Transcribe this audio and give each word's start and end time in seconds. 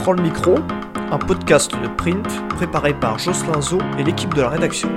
Prends 0.00 0.12
le 0.12 0.22
micro, 0.22 0.54
un 1.10 1.18
podcast 1.18 1.72
de 1.72 1.86
print 1.86 2.26
préparé 2.48 2.94
par 2.94 3.18
Jocelyn 3.18 3.60
Zo 3.60 3.78
et 3.98 4.02
l'équipe 4.02 4.32
de 4.32 4.40
la 4.40 4.48
rédaction. 4.48 4.88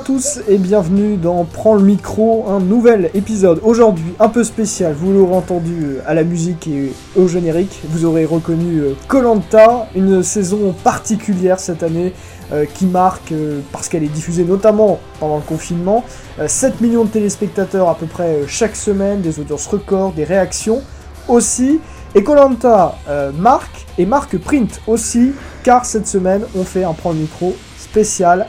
Tous 0.00 0.40
et 0.48 0.56
bienvenue 0.56 1.16
dans 1.16 1.44
Prends 1.44 1.74
le 1.74 1.82
micro, 1.82 2.46
un 2.48 2.60
nouvel 2.60 3.10
épisode 3.12 3.60
aujourd'hui 3.62 4.14
un 4.18 4.28
peu 4.28 4.44
spécial. 4.44 4.94
Vous 4.94 5.12
l'aurez 5.12 5.34
entendu 5.34 5.74
euh, 5.82 6.02
à 6.06 6.14
la 6.14 6.24
musique 6.24 6.66
et 6.68 6.92
au 7.16 7.28
générique. 7.28 7.80
Vous 7.90 8.06
aurez 8.06 8.24
reconnu 8.24 8.82
Colanta, 9.08 9.88
une 9.94 10.22
saison 10.22 10.74
particulière 10.84 11.60
cette 11.60 11.82
année 11.82 12.14
euh, 12.52 12.64
qui 12.64 12.86
marque 12.86 13.32
euh, 13.32 13.60
parce 13.72 13.88
qu'elle 13.88 14.02
est 14.02 14.08
diffusée 14.08 14.44
notamment 14.44 15.00
pendant 15.18 15.36
le 15.36 15.42
confinement. 15.42 16.04
7 16.46 16.80
millions 16.80 17.04
de 17.04 17.10
téléspectateurs 17.10 17.88
à 17.88 17.94
peu 17.94 18.06
près 18.06 18.38
chaque 18.46 18.76
semaine, 18.76 19.20
des 19.20 19.38
audiences 19.38 19.66
records, 19.66 20.12
des 20.12 20.24
réactions 20.24 20.80
aussi. 21.28 21.78
Et 22.14 22.24
Colanta 22.24 22.96
marque 23.38 23.86
et 23.98 24.06
marque 24.06 24.36
Print 24.38 24.80
aussi 24.86 25.32
car 25.62 25.84
cette 25.84 26.08
semaine 26.08 26.42
on 26.56 26.64
fait 26.64 26.84
un 26.84 26.92
Prends 26.92 27.12
le 27.12 27.18
micro 27.18 27.54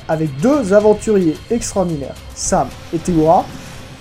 avec 0.08 0.36
deux 0.40 0.74
aventuriers 0.74 1.38
extraordinaires, 1.50 2.16
Sam 2.36 2.68
et 2.94 2.98
Théoura. 3.00 3.46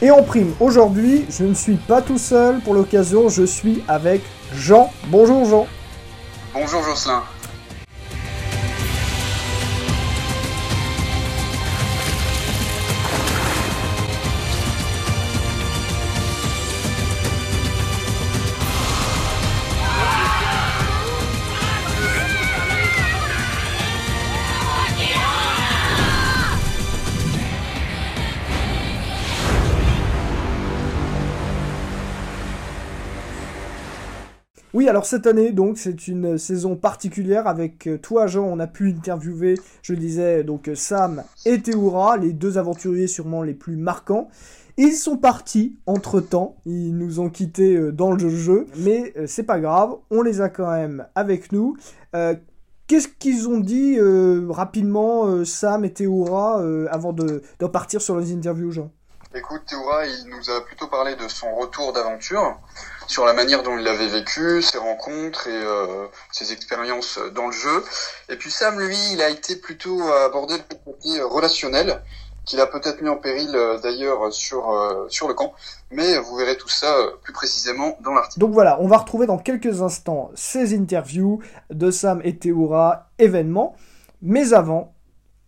Et 0.02 0.10
en 0.10 0.22
prime, 0.22 0.54
aujourd'hui, 0.60 1.26
je 1.28 1.44
ne 1.44 1.54
suis 1.54 1.76
pas 1.76 2.02
tout 2.02 2.18
seul 2.18 2.60
pour 2.60 2.74
l'occasion, 2.74 3.28
je 3.28 3.44
suis 3.44 3.82
avec 3.88 4.22
Jean. 4.54 4.90
Bonjour 5.08 5.44
Jean. 5.44 5.66
Bonjour 6.54 6.82
Jocelyn. 6.82 7.22
Oui, 34.80 34.88
alors 34.88 35.04
cette 35.04 35.26
année, 35.26 35.52
donc, 35.52 35.76
c'est 35.76 36.08
une 36.08 36.38
saison 36.38 36.74
particulière 36.74 37.46
avec 37.46 37.86
euh, 37.86 37.98
toi, 37.98 38.26
Jean. 38.26 38.46
On 38.46 38.58
a 38.60 38.66
pu 38.66 38.88
interviewer, 38.88 39.56
je 39.82 39.92
disais, 39.92 40.42
donc 40.42 40.68
euh, 40.68 40.74
Sam 40.74 41.22
et 41.44 41.60
Théoura, 41.60 42.16
les 42.16 42.32
deux 42.32 42.56
aventuriers 42.56 43.06
sûrement 43.06 43.42
les 43.42 43.52
plus 43.52 43.76
marquants. 43.76 44.28
Ils 44.78 44.94
sont 44.94 45.18
partis 45.18 45.76
entre 45.84 46.22
temps, 46.22 46.56
ils 46.64 46.96
nous 46.96 47.20
ont 47.20 47.28
quittés 47.28 47.76
euh, 47.76 47.92
dans 47.92 48.12
le 48.12 48.30
jeu, 48.30 48.68
mais 48.78 49.12
c'est 49.26 49.42
pas 49.42 49.60
grave, 49.60 49.96
on 50.10 50.22
les 50.22 50.40
a 50.40 50.48
quand 50.48 50.72
même 50.72 51.06
avec 51.14 51.52
nous. 51.52 51.76
Qu'est-ce 52.86 53.08
qu'ils 53.18 53.50
ont 53.50 53.60
dit 53.60 53.98
rapidement, 54.48 55.44
Sam 55.44 55.84
et 55.84 55.92
Théoura, 55.92 56.64
avant 56.90 57.12
de, 57.12 57.42
de, 57.58 57.66
partir 57.66 58.00
sur 58.00 58.18
les 58.18 58.32
interviews, 58.32 58.70
Jean? 58.70 58.90
Écoute, 59.32 59.62
Théoura, 59.68 60.06
il 60.06 60.28
nous 60.28 60.50
a 60.50 60.60
plutôt 60.64 60.88
parlé 60.88 61.14
de 61.14 61.28
son 61.28 61.54
retour 61.54 61.92
d'aventure 61.92 62.58
sur 63.06 63.24
la 63.24 63.32
manière 63.32 63.62
dont 63.62 63.78
il 63.78 63.84
l'avait 63.84 64.08
vécu, 64.08 64.60
ses 64.60 64.78
rencontres 64.78 65.46
et 65.46 65.52
euh, 65.52 66.06
ses 66.32 66.52
expériences 66.52 67.20
dans 67.32 67.46
le 67.46 67.52
jeu. 67.52 67.84
Et 68.28 68.34
puis 68.34 68.50
Sam, 68.50 68.80
lui, 68.80 68.98
il 69.12 69.22
a 69.22 69.30
été 69.30 69.54
plutôt 69.54 70.02
abordé 70.12 70.54
le 70.56 70.74
côté 70.84 71.22
relationnel, 71.22 72.02
qu'il 72.44 72.60
a 72.60 72.66
peut-être 72.66 73.02
mis 73.02 73.08
en 73.08 73.18
péril 73.18 73.50
euh, 73.54 73.78
d'ailleurs 73.78 74.32
sur 74.32 74.70
euh, 74.70 75.06
sur 75.08 75.28
le 75.28 75.34
camp. 75.34 75.54
Mais 75.92 76.18
vous 76.18 76.34
verrez 76.34 76.56
tout 76.56 76.68
ça 76.68 76.92
plus 77.22 77.32
précisément 77.32 77.96
dans 78.00 78.12
l'article. 78.12 78.40
Donc 78.40 78.52
voilà, 78.52 78.80
on 78.80 78.88
va 78.88 78.98
retrouver 78.98 79.26
dans 79.26 79.38
quelques 79.38 79.80
instants 79.80 80.32
ces 80.34 80.76
interviews 80.76 81.40
de 81.70 81.92
Sam 81.92 82.20
et 82.24 82.36
Théoura 82.36 83.10
événements. 83.20 83.76
Mais 84.22 84.52
avant, 84.54 84.92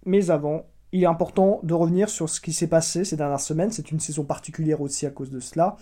mais 0.06 0.30
avant, 0.30 0.66
il 0.92 1.02
est 1.02 1.06
important 1.06 1.60
de 1.62 1.74
revenir 1.74 2.08
sur 2.08 2.28
ce 2.28 2.40
qui 2.40 2.52
s'est 2.52 2.66
passé 2.66 3.04
ces 3.04 3.16
dernières 3.16 3.40
semaines. 3.40 3.70
C'est 3.70 3.90
une 3.90 4.00
saison 4.00 4.24
particulière 4.24 4.80
aussi 4.80 5.06
à 5.06 5.10
cause 5.10 5.30
de 5.30 5.40
cela 5.40 5.76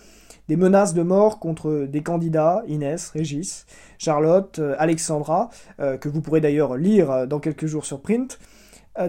des 0.47 0.57
menaces 0.57 0.93
de 0.93 1.01
mort 1.01 1.39
contre 1.39 1.87
des 1.89 2.03
candidats, 2.03 2.63
Inès, 2.67 3.09
Régis, 3.11 3.65
Charlotte, 3.97 4.59
euh, 4.59 4.75
Alexandra, 4.79 5.49
euh, 5.79 5.97
que 5.97 6.09
vous 6.09 6.21
pourrez 6.21 6.41
d'ailleurs 6.41 6.75
lire 6.75 7.09
euh, 7.09 7.25
dans 7.25 7.39
quelques 7.39 7.67
jours 7.67 7.85
sur 7.85 8.01
Print, 8.01 8.37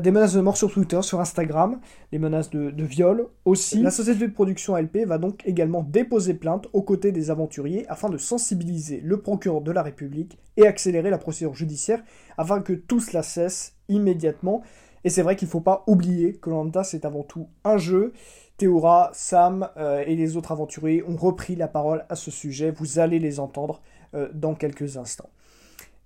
des 0.00 0.12
menaces 0.12 0.34
de 0.34 0.40
mort 0.40 0.56
sur 0.56 0.72
Twitter, 0.72 1.02
sur 1.02 1.18
Instagram, 1.18 1.80
des 2.12 2.20
menaces 2.20 2.50
de, 2.50 2.70
de, 2.70 2.84
viol 2.84 3.26
aussi. 3.44 3.82
La 3.82 3.90
société 3.90 4.28
de 4.28 4.32
production 4.32 4.76
LP 4.76 4.98
va 5.04 5.19
donc 5.19 5.42
également 5.44 5.82
déposer 5.82 6.34
plainte 6.34 6.69
aux 6.72 6.82
côtés 6.82 7.10
des 7.10 7.32
aventuriers 7.32 7.84
afin 7.88 8.08
de 8.08 8.16
sensibiliser 8.16 9.00
le 9.02 9.20
procureur 9.20 9.60
de 9.60 9.72
la 9.72 9.82
République 9.82 10.38
et 10.56 10.69
accélérer 10.69 11.10
la 11.10 11.19
procédure 11.19 11.56
judiciaire 11.56 12.00
afin 12.38 12.60
que 12.60 12.74
tout 12.74 13.00
cela 13.00 13.24
cesse 13.24 13.74
immédiatement. 13.88 14.62
Et 15.04 15.10
c'est 15.10 15.22
vrai 15.22 15.36
qu'il 15.36 15.48
ne 15.48 15.52
faut 15.52 15.60
pas 15.60 15.84
oublier 15.86 16.34
que 16.34 16.50
Lanta 16.50 16.84
c'est 16.84 17.04
avant 17.04 17.22
tout 17.22 17.48
un 17.64 17.76
jeu 17.76 18.12
Théora, 18.56 19.10
Sam 19.12 19.68
euh, 19.76 20.04
et 20.06 20.14
les 20.14 20.36
autres 20.36 20.52
aventuriers 20.52 21.02
ont 21.02 21.16
repris 21.16 21.56
la 21.56 21.68
parole 21.68 22.04
à 22.08 22.14
ce 22.14 22.30
sujet. 22.30 22.70
Vous 22.70 22.98
allez 22.98 23.18
les 23.18 23.40
entendre 23.40 23.80
euh, 24.14 24.28
dans 24.34 24.54
quelques 24.54 24.96
instants. 24.96 25.30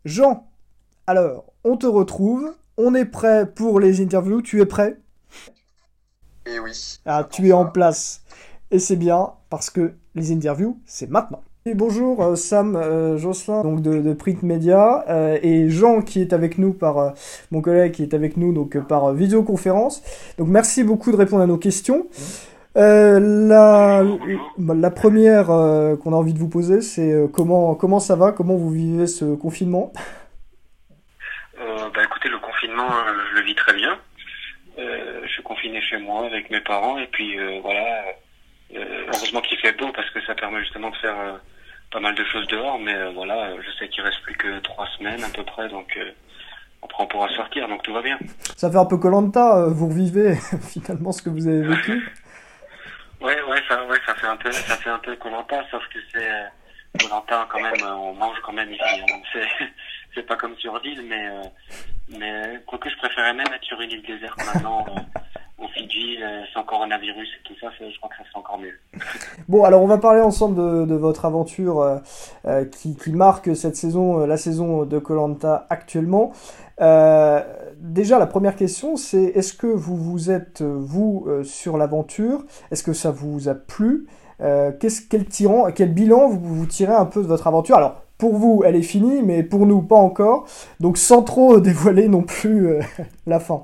Jean, 0.04 0.46
alors, 1.06 1.52
on 1.64 1.76
te 1.76 1.86
retrouve. 1.86 2.54
On 2.78 2.94
est 2.94 3.04
prêt 3.04 3.46
pour 3.46 3.80
les 3.80 4.00
interviews. 4.00 4.42
Tu 4.42 4.60
es 4.60 4.66
prêt? 4.66 4.98
Eh 6.46 6.58
oui. 6.60 6.98
Ah, 7.04 7.28
tu 7.30 7.48
es 7.48 7.52
en 7.52 7.66
place. 7.66 8.22
Et 8.70 8.78
c'est 8.78 8.96
bien 8.96 9.34
parce 9.50 9.70
que 9.70 9.94
les 10.14 10.32
interviews, 10.32 10.80
c'est 10.86 11.10
maintenant. 11.10 11.42
Et 11.66 11.74
bonjour 11.74 12.22
euh, 12.22 12.36
Sam 12.36 13.18
Jocelyn 13.18 13.62
donc 13.62 13.82
de, 13.82 14.12
Print 14.14 14.42
Media 14.42 15.04
et 15.42 15.68
Jean 15.68 16.00
qui 16.00 16.20
est 16.20 16.32
avec 16.32 16.58
nous 16.58 16.72
par 16.72 17.14
mon 17.50 17.60
collègue 17.60 17.92
qui 17.92 18.02
est 18.02 18.14
avec 18.14 18.36
nous 18.36 18.52
donc 18.52 18.78
par 18.86 19.12
visioconférence. 19.12 20.02
Donc 20.38 20.48
merci 20.48 20.84
beaucoup 20.84 21.10
de 21.10 21.16
répondre 21.16 21.42
à 21.42 21.46
nos 21.46 21.58
questions. 21.58 22.06
Euh, 22.76 23.18
la, 23.48 24.02
la 24.58 24.90
première 24.90 25.50
euh, 25.50 25.96
qu'on 25.96 26.12
a 26.12 26.16
envie 26.16 26.34
de 26.34 26.38
vous 26.38 26.48
poser, 26.48 26.82
c'est 26.82 27.10
euh, 27.10 27.26
comment, 27.26 27.74
comment 27.74 28.00
ça 28.00 28.16
va? 28.16 28.32
Comment 28.32 28.54
vous 28.54 28.70
vivez 28.70 29.06
ce 29.06 29.34
confinement? 29.34 29.92
Bah, 31.56 32.02
Écoutez, 32.04 32.28
le 32.28 32.38
confinement, 32.38 32.88
je 33.30 33.38
le 33.38 33.46
vis 33.46 33.54
très 33.54 33.72
bien. 33.72 33.98
je 34.76 35.28
suis 35.28 35.42
confiné 35.42 35.80
chez 35.80 35.96
moi 35.96 36.26
avec 36.26 36.50
mes 36.50 36.60
parents 36.60 36.98
et 36.98 37.06
puis 37.06 37.38
voilà. 37.62 38.04
heureusement 38.74 39.40
qu'il 39.40 39.56
fait 39.58 39.72
beau 39.72 39.90
parce 39.94 40.10
que 40.10 40.20
ça 40.26 40.34
permet 40.34 40.60
justement 40.60 40.90
de 40.90 40.96
faire 40.96 41.40
pas 41.90 42.00
mal 42.00 42.14
de 42.14 42.24
choses 42.24 42.46
dehors. 42.48 42.78
Mais 42.78 43.12
voilà, 43.12 43.50
je 43.60 43.70
sais 43.78 43.88
qu'il 43.88 44.02
reste 44.02 44.20
plus 44.22 44.36
que 44.36 44.58
trois 44.60 44.86
semaines 44.98 45.22
à 45.22 45.28
peu 45.28 45.44
près, 45.44 45.68
donc 45.68 45.98
après 46.82 47.02
on 47.02 47.06
pourra 47.06 47.28
sortir, 47.30 47.68
donc 47.68 47.82
tout 47.82 47.92
va 47.92 48.02
bien. 48.02 48.18
Ça 48.56 48.70
fait 48.70 48.78
un 48.78 48.86
peu 48.86 48.98
Colanta, 48.98 49.66
vous 49.68 49.88
revivez 49.88 50.34
finalement 50.70 51.12
ce 51.12 51.22
que 51.22 51.30
vous 51.30 51.46
avez 51.46 51.62
vécu 51.62 52.12
Ouais, 53.20 53.40
ouais, 53.48 53.62
ça, 53.66 53.84
ouais, 53.86 53.98
ça 54.06 54.14
fait 54.14 54.26
un 54.26 54.36
peu, 54.36 54.52
ça 54.52 54.76
fait 54.76 54.90
un 54.90 54.98
peu 54.98 55.16
Colanta, 55.16 55.64
sauf 55.70 55.82
que 55.88 55.98
c'est 56.12 56.28
Colanta 57.00 57.46
quand 57.50 57.60
même, 57.60 57.82
on 57.82 58.12
mange 58.14 58.38
quand 58.44 58.52
même 58.52 58.70
ici. 58.70 58.82
Hein. 58.82 59.20
C'est, 59.32 59.48
c'est 60.14 60.26
pas 60.26 60.36
comme 60.36 60.56
sur 60.56 60.78
l'île, 60.80 61.02
mais 61.08 61.28
euh, 61.28 61.42
mais 62.08 62.60
quoique 62.66 62.88
je 62.90 62.96
préférais 62.96 63.34
même 63.34 63.46
être 63.52 63.64
sur 63.64 63.80
une 63.80 63.90
île 63.90 64.02
déserte 64.02 64.38
maintenant. 64.44 64.84
Euh, 65.58 65.64
au 65.64 65.68
Fidji, 65.68 66.22
euh, 66.22 66.42
sans 66.52 66.62
coronavirus 66.62 67.28
et 67.28 67.48
tout 67.48 67.54
ça, 67.60 67.68
je 67.78 67.96
crois 67.98 68.10
que 68.10 68.16
ça 68.16 68.38
encore 68.38 68.58
mieux. 68.58 68.74
Bon, 69.48 69.64
alors 69.64 69.82
on 69.82 69.86
va 69.86 69.98
parler 69.98 70.20
ensemble 70.20 70.86
de, 70.86 70.94
votre 70.94 71.24
aventure 71.24 71.80
euh, 71.80 71.98
euh, 72.46 72.64
qui, 72.64 73.12
marque 73.12 73.54
cette 73.54 73.76
saison, 73.76 74.26
la 74.26 74.36
saison 74.36 74.84
de 74.84 74.98
Colanta 74.98 75.66
actuellement. 75.70 76.32
déjà, 77.78 78.18
la 78.18 78.26
première 78.26 78.56
question, 78.56 78.96
c'est 78.96 79.24
est-ce 79.24 79.54
que 79.54 79.66
vous 79.66 79.96
vous 79.96 80.30
êtes, 80.30 80.62
vous, 80.62 81.26
sur 81.44 81.76
l'aventure? 81.76 82.44
Est-ce 82.70 82.82
que 82.82 82.92
ça 82.92 83.10
vous 83.10 83.48
a 83.48 83.54
plu? 83.54 84.06
Qu'est-ce, 84.40 85.02
quel, 85.08 85.26
tirant, 85.26 85.70
quel 85.70 85.94
bilan 85.94 86.28
vous, 86.28 86.40
vous 86.40 86.66
tirez 86.66 86.94
un 86.94 87.06
peu 87.06 87.22
de 87.22 87.28
votre 87.28 87.46
aventure? 87.46 87.76
Alors, 87.76 88.02
pour 88.18 88.34
vous, 88.34 88.62
elle 88.64 88.76
est 88.76 88.82
finie, 88.82 89.22
mais 89.22 89.42
pour 89.42 89.66
nous, 89.66 89.82
pas 89.82 89.96
encore. 89.96 90.46
Donc, 90.80 90.98
sans 90.98 91.22
trop 91.22 91.60
dévoiler 91.60 92.08
non 92.08 92.22
plus 92.22 92.80
la 93.26 93.38
fin. 93.38 93.62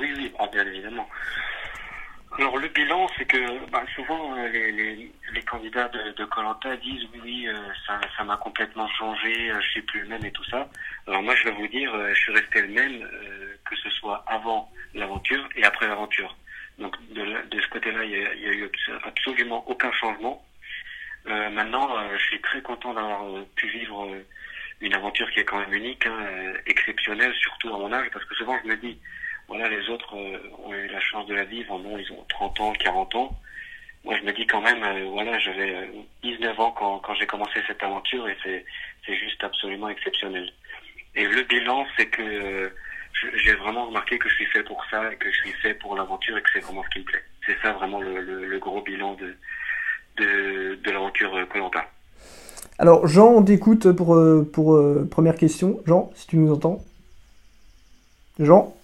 Oui, 0.00 0.08
oui, 0.16 0.32
bien 0.52 0.66
évidemment. 0.66 1.06
Alors 2.38 2.58
le 2.58 2.68
bilan, 2.68 3.06
c'est 3.16 3.24
que 3.24 3.70
bah, 3.70 3.82
souvent 3.94 4.36
euh, 4.36 4.48
les, 4.48 4.70
les, 4.70 5.12
les, 5.32 5.42
candidats 5.42 5.88
de 5.88 6.24
Colanta 6.26 6.76
disent 6.76 7.06
oui, 7.22 7.48
euh, 7.48 7.54
ça, 7.86 8.24
m'a 8.24 8.36
complètement 8.36 8.86
changé, 8.88 9.50
euh, 9.50 9.60
je 9.62 9.68
suis 9.70 9.82
plus 9.82 10.00
le 10.00 10.08
même 10.08 10.24
et 10.24 10.30
tout 10.32 10.44
ça. 10.44 10.68
Alors 11.06 11.22
moi, 11.22 11.34
je 11.34 11.44
vais 11.44 11.52
vous 11.52 11.66
dire, 11.68 11.90
je 12.10 12.20
suis 12.20 12.32
resté 12.32 12.60
le 12.60 12.68
même, 12.68 13.08
que 13.64 13.74
ce 13.76 13.88
soit 13.88 14.22
avant 14.26 14.70
l'aventure 14.94 15.48
et 15.56 15.64
après 15.64 15.86
l'aventure. 15.86 16.36
Donc 16.78 16.94
de, 17.14 17.24
de 17.48 17.60
ce 17.60 17.68
côté-là, 17.68 18.04
il 18.04 18.10
y, 18.10 18.26
a, 18.26 18.28
a 18.28 18.52
eu 18.52 18.70
absolument 19.04 19.64
aucun 19.66 19.92
changement. 19.92 20.44
Maintenant, 21.24 21.88
je 22.12 22.22
suis 22.22 22.40
très 22.42 22.60
content 22.60 22.92
d'avoir 22.92 23.24
pu 23.56 23.66
vivre 23.68 24.14
une 24.82 24.94
aventure 24.94 25.30
qui 25.30 25.40
est 25.40 25.44
quand 25.44 25.58
même 25.58 25.72
unique, 25.72 26.04
hein, 26.06 26.52
exceptionnelle, 26.66 27.32
surtout 27.34 27.74
à 27.74 27.78
mon 27.78 27.92
âge, 27.92 28.08
parce 28.12 28.24
que 28.26 28.34
souvent 28.34 28.58
je 28.62 28.68
me 28.68 28.76
dis, 28.76 28.98
voilà, 29.48 29.68
les 29.68 29.88
autres 29.88 30.14
ont 30.14 30.72
eu 30.72 30.88
la 30.88 31.00
chance 31.00 31.26
de 31.26 31.34
la 31.34 31.44
vivre, 31.44 31.78
bon, 31.78 31.98
ils 31.98 32.12
ont 32.12 32.24
30 32.28 32.60
ans, 32.60 32.72
40 32.72 33.14
ans. 33.14 33.40
Moi, 34.04 34.16
je 34.20 34.24
me 34.24 34.32
dis 34.32 34.46
quand 34.46 34.60
même, 34.60 34.80
voilà, 35.10 35.38
j'avais 35.38 35.90
19 36.22 36.60
ans 36.60 36.70
quand, 36.72 37.14
j'ai 37.14 37.26
commencé 37.26 37.60
cette 37.66 37.82
aventure 37.82 38.28
et 38.28 38.36
c'est, 38.42 38.64
juste 39.06 39.42
absolument 39.44 39.88
exceptionnel. 39.88 40.52
Et 41.14 41.26
le 41.26 41.42
bilan, 41.42 41.86
c'est 41.96 42.06
que 42.06 42.72
j'ai 43.44 43.54
vraiment 43.54 43.86
remarqué 43.86 44.18
que 44.18 44.28
je 44.28 44.34
suis 44.34 44.46
fait 44.46 44.62
pour 44.64 44.82
ça 44.90 45.12
et 45.12 45.16
que 45.16 45.30
je 45.30 45.36
suis 45.36 45.52
fait 45.62 45.74
pour 45.74 45.96
l'aventure 45.96 46.36
et 46.36 46.42
que 46.42 46.50
c'est 46.52 46.60
vraiment 46.60 46.82
ce 46.84 46.90
qui 46.90 46.98
me 47.00 47.04
plaît. 47.04 47.22
C'est 47.46 47.56
ça 47.62 47.72
vraiment 47.72 48.00
le, 48.00 48.58
gros 48.58 48.82
bilan 48.82 49.14
de, 49.14 49.36
de, 50.18 50.90
l'aventure 50.90 51.46
Colanta. 51.48 51.86
Alors 52.78 53.06
Jean, 53.06 53.28
on 53.28 53.42
t'écoute 53.42 53.92
pour, 53.92 54.14
euh, 54.14 54.48
pour 54.52 54.74
euh, 54.74 55.08
première 55.10 55.36
question. 55.36 55.80
Jean, 55.86 56.10
si 56.14 56.26
tu 56.26 56.36
nous 56.36 56.52
entends. 56.52 56.80
Jean? 58.38 58.76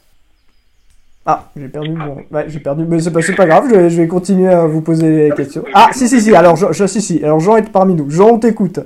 Ah, 1.25 1.51
j'ai 1.57 1.69
perdu 1.69 1.91
mon... 1.91 2.17
Ouais, 2.31 2.45
j'ai 2.49 2.59
perdu, 2.59 2.85
mais 2.85 3.01
c'est 3.01 3.13
pas, 3.13 3.21
pas 3.21 3.47
grave, 3.47 3.69
je 3.71 3.77
vais, 3.77 3.91
je 3.91 4.03
vais, 4.03 4.09
continuer 4.09 4.49
à 4.49 4.67
vous 4.67 4.83
poser 4.83 5.29
les 5.29 5.35
questions. 5.37 5.65
Ah, 5.73 5.91
si, 5.93 6.09
si, 6.09 6.21
si, 6.21 6.35
alors, 6.35 6.57
je, 6.57 6.87
si, 6.87 7.01
si, 7.01 7.23
alors 7.23 7.39
Jean 7.39 7.57
est 7.57 7.71
parmi 7.71 7.95
nous. 7.95 8.11
Jean, 8.11 8.31
on 8.31 8.39
t'écoute. 8.39 8.81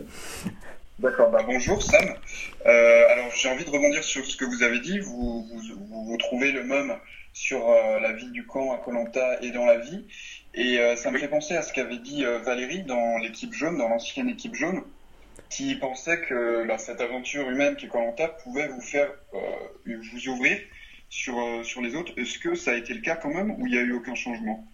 D'accord, 0.99 1.31
bah 1.31 1.43
bonjour 1.47 1.83
Sam. 1.83 2.05
Euh, 2.67 3.03
alors 3.13 3.31
j'ai 3.35 3.51
envie 3.51 3.65
de 3.65 3.71
rebondir 3.71 4.03
sur 4.03 4.25
ce 4.25 4.37
que 4.37 4.45
vous 4.45 4.63
avez 4.63 4.81
dit. 4.81 4.99
Vous 4.99 5.47
vous, 5.51 6.07
vous, 6.07 6.17
trouvez 6.17 6.53
le 6.53 6.65
même 6.65 6.95
sur 7.33 7.59
euh, 7.69 8.01
la 8.01 8.13
vie 8.13 8.31
du 8.31 8.47
camp 8.47 8.73
à 8.73 8.79
Colanta 8.79 9.41
et 9.43 9.51
dans 9.51 9.67
la 9.67 9.79
vie. 9.79 10.05
Et 10.57 10.79
euh, 10.79 10.97
ça 10.97 11.11
me 11.11 11.19
fait 11.19 11.29
penser 11.29 11.55
à 11.55 11.61
ce 11.61 11.73
qu'avait 11.73 11.99
dit 11.99 12.25
euh, 12.25 12.39
Valérie 12.39 12.83
dans 12.83 13.19
l'équipe 13.19 13.53
jaune, 13.53 13.77
dans 13.77 13.89
l'ancienne 13.89 14.31
équipe 14.31 14.55
jaune, 14.55 14.83
qui 15.51 15.75
pensait 15.75 16.23
que 16.23 16.67
bah, 16.67 16.79
cette 16.79 17.03
aventure 17.03 17.49
humaine 17.51 17.77
qui 17.77 17.87
est 17.87 17.89
Colanta 17.89 18.29
pouvait 18.29 18.69
vous 18.69 18.81
faire 18.81 19.11
euh, 19.35 19.39
vous 19.87 20.29
ouvrir 20.29 20.59
sur, 21.09 21.65
sur 21.65 21.81
les 21.81 21.95
autres. 21.95 22.13
Est-ce 22.17 22.39
que 22.39 22.55
ça 22.55 22.73
a 22.73 22.75
été 22.75 22.95
le 22.95 23.01
cas 23.01 23.17
quand 23.17 23.33
même 23.33 23.51
ou 23.53 23.67
il 23.67 23.73
n'y 23.73 23.79
a 23.79 23.83
eu 23.83 23.93
aucun 23.93 24.15
changement? 24.15 24.67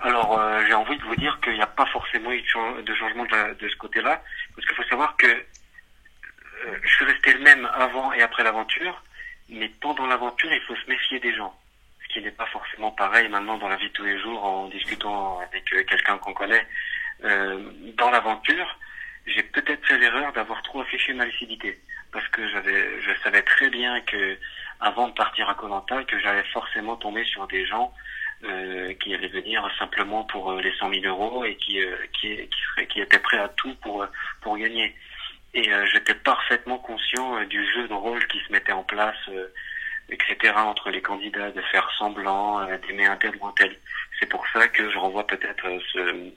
Alors, 0.00 0.38
euh, 0.38 0.64
j'ai 0.66 0.74
envie 0.74 0.96
de 0.96 1.02
vous 1.04 1.16
dire 1.16 1.38
qu'il 1.42 1.54
n'y 1.54 1.62
a 1.62 1.66
pas 1.66 1.86
forcément 1.86 2.32
eu 2.32 2.42
de 2.42 2.94
changement 2.94 3.24
de, 3.24 3.68
ce 3.68 3.76
côté-là, 3.76 4.22
parce 4.54 4.66
qu'il 4.66 4.76
faut 4.76 4.88
savoir 4.88 5.16
que 5.16 5.26
euh, 5.26 6.78
je 6.82 6.88
suis 6.88 7.04
resté 7.04 7.32
le 7.32 7.40
même 7.40 7.68
avant 7.74 8.12
et 8.12 8.22
après 8.22 8.42
l'aventure, 8.42 9.02
mais 9.48 9.68
pendant 9.80 10.06
l'aventure, 10.06 10.52
il 10.52 10.60
faut 10.62 10.76
se 10.76 10.88
méfier 10.88 11.20
des 11.20 11.34
gens, 11.34 11.54
ce 12.02 12.14
qui 12.14 12.22
n'est 12.22 12.30
pas 12.30 12.46
forcément 12.46 12.90
pareil 12.90 13.28
maintenant 13.28 13.58
dans 13.58 13.68
la 13.68 13.76
vie 13.76 13.88
de 13.88 13.92
tous 13.92 14.04
les 14.04 14.18
jours 14.20 14.44
en 14.44 14.68
discutant 14.68 15.40
avec 15.40 15.72
euh, 15.72 15.84
quelqu'un 15.84 16.18
qu'on 16.18 16.34
connaît. 16.34 16.66
Euh, 17.24 17.70
dans 17.96 18.10
l'aventure, 18.10 18.78
j'ai 19.26 19.42
peut-être 19.42 19.86
fait 19.86 19.98
l'erreur 19.98 20.32
d'avoir 20.32 20.62
trop 20.62 20.80
affiché 20.80 21.12
ma 21.12 21.24
lucidité, 21.24 21.78
parce 22.12 22.28
que 22.28 22.46
j'avais, 22.48 23.00
je 23.00 23.10
savais 23.24 23.42
très 23.42 23.70
bien 23.70 24.00
que 24.02 24.38
avant 24.80 25.08
de 25.08 25.14
partir 25.14 25.48
à 25.48 25.54
Colanta, 25.54 26.04
que 26.04 26.18
j'allais 26.20 26.44
forcément 26.52 26.96
tomber 26.96 27.24
sur 27.24 27.46
des 27.46 27.64
gens 27.66 27.92
euh, 28.44 28.92
qui 28.94 29.14
allaient 29.14 29.28
venir 29.28 29.66
simplement 29.78 30.24
pour 30.24 30.50
euh, 30.50 30.60
les 30.60 30.72
100 30.76 30.90
000 30.92 31.04
euros 31.06 31.44
et 31.44 31.54
qui, 31.56 31.80
euh, 31.80 31.96
qui, 32.12 32.36
qui, 32.48 32.86
qui 32.88 33.00
étaient 33.00 33.20
prêts 33.20 33.38
à 33.38 33.48
tout 33.48 33.74
pour, 33.76 34.04
pour 34.40 34.58
gagner. 34.58 34.94
Et 35.54 35.70
j'étais 35.92 36.14
parfaitement 36.14 36.78
conscient 36.78 37.44
du 37.44 37.64
jeu 37.74 37.86
de 37.86 37.92
rôle 37.92 38.26
qui 38.28 38.40
se 38.40 38.50
mettait 38.50 38.72
en 38.72 38.84
place, 38.84 39.28
etc., 40.08 40.54
entre 40.56 40.88
les 40.88 41.02
candidats, 41.02 41.50
de 41.50 41.60
faire 41.60 41.90
semblant, 41.98 42.64
d'aimer 42.78 43.04
un 43.04 43.16
tel 43.16 43.36
ou 43.38 43.46
un 43.46 43.52
tel. 43.52 43.78
C'est 44.18 44.30
pour 44.30 44.46
ça 44.48 44.66
que 44.68 44.90
je 44.90 44.96
renvoie 44.96 45.26
peut-être 45.26 45.66
ce, 45.92 46.30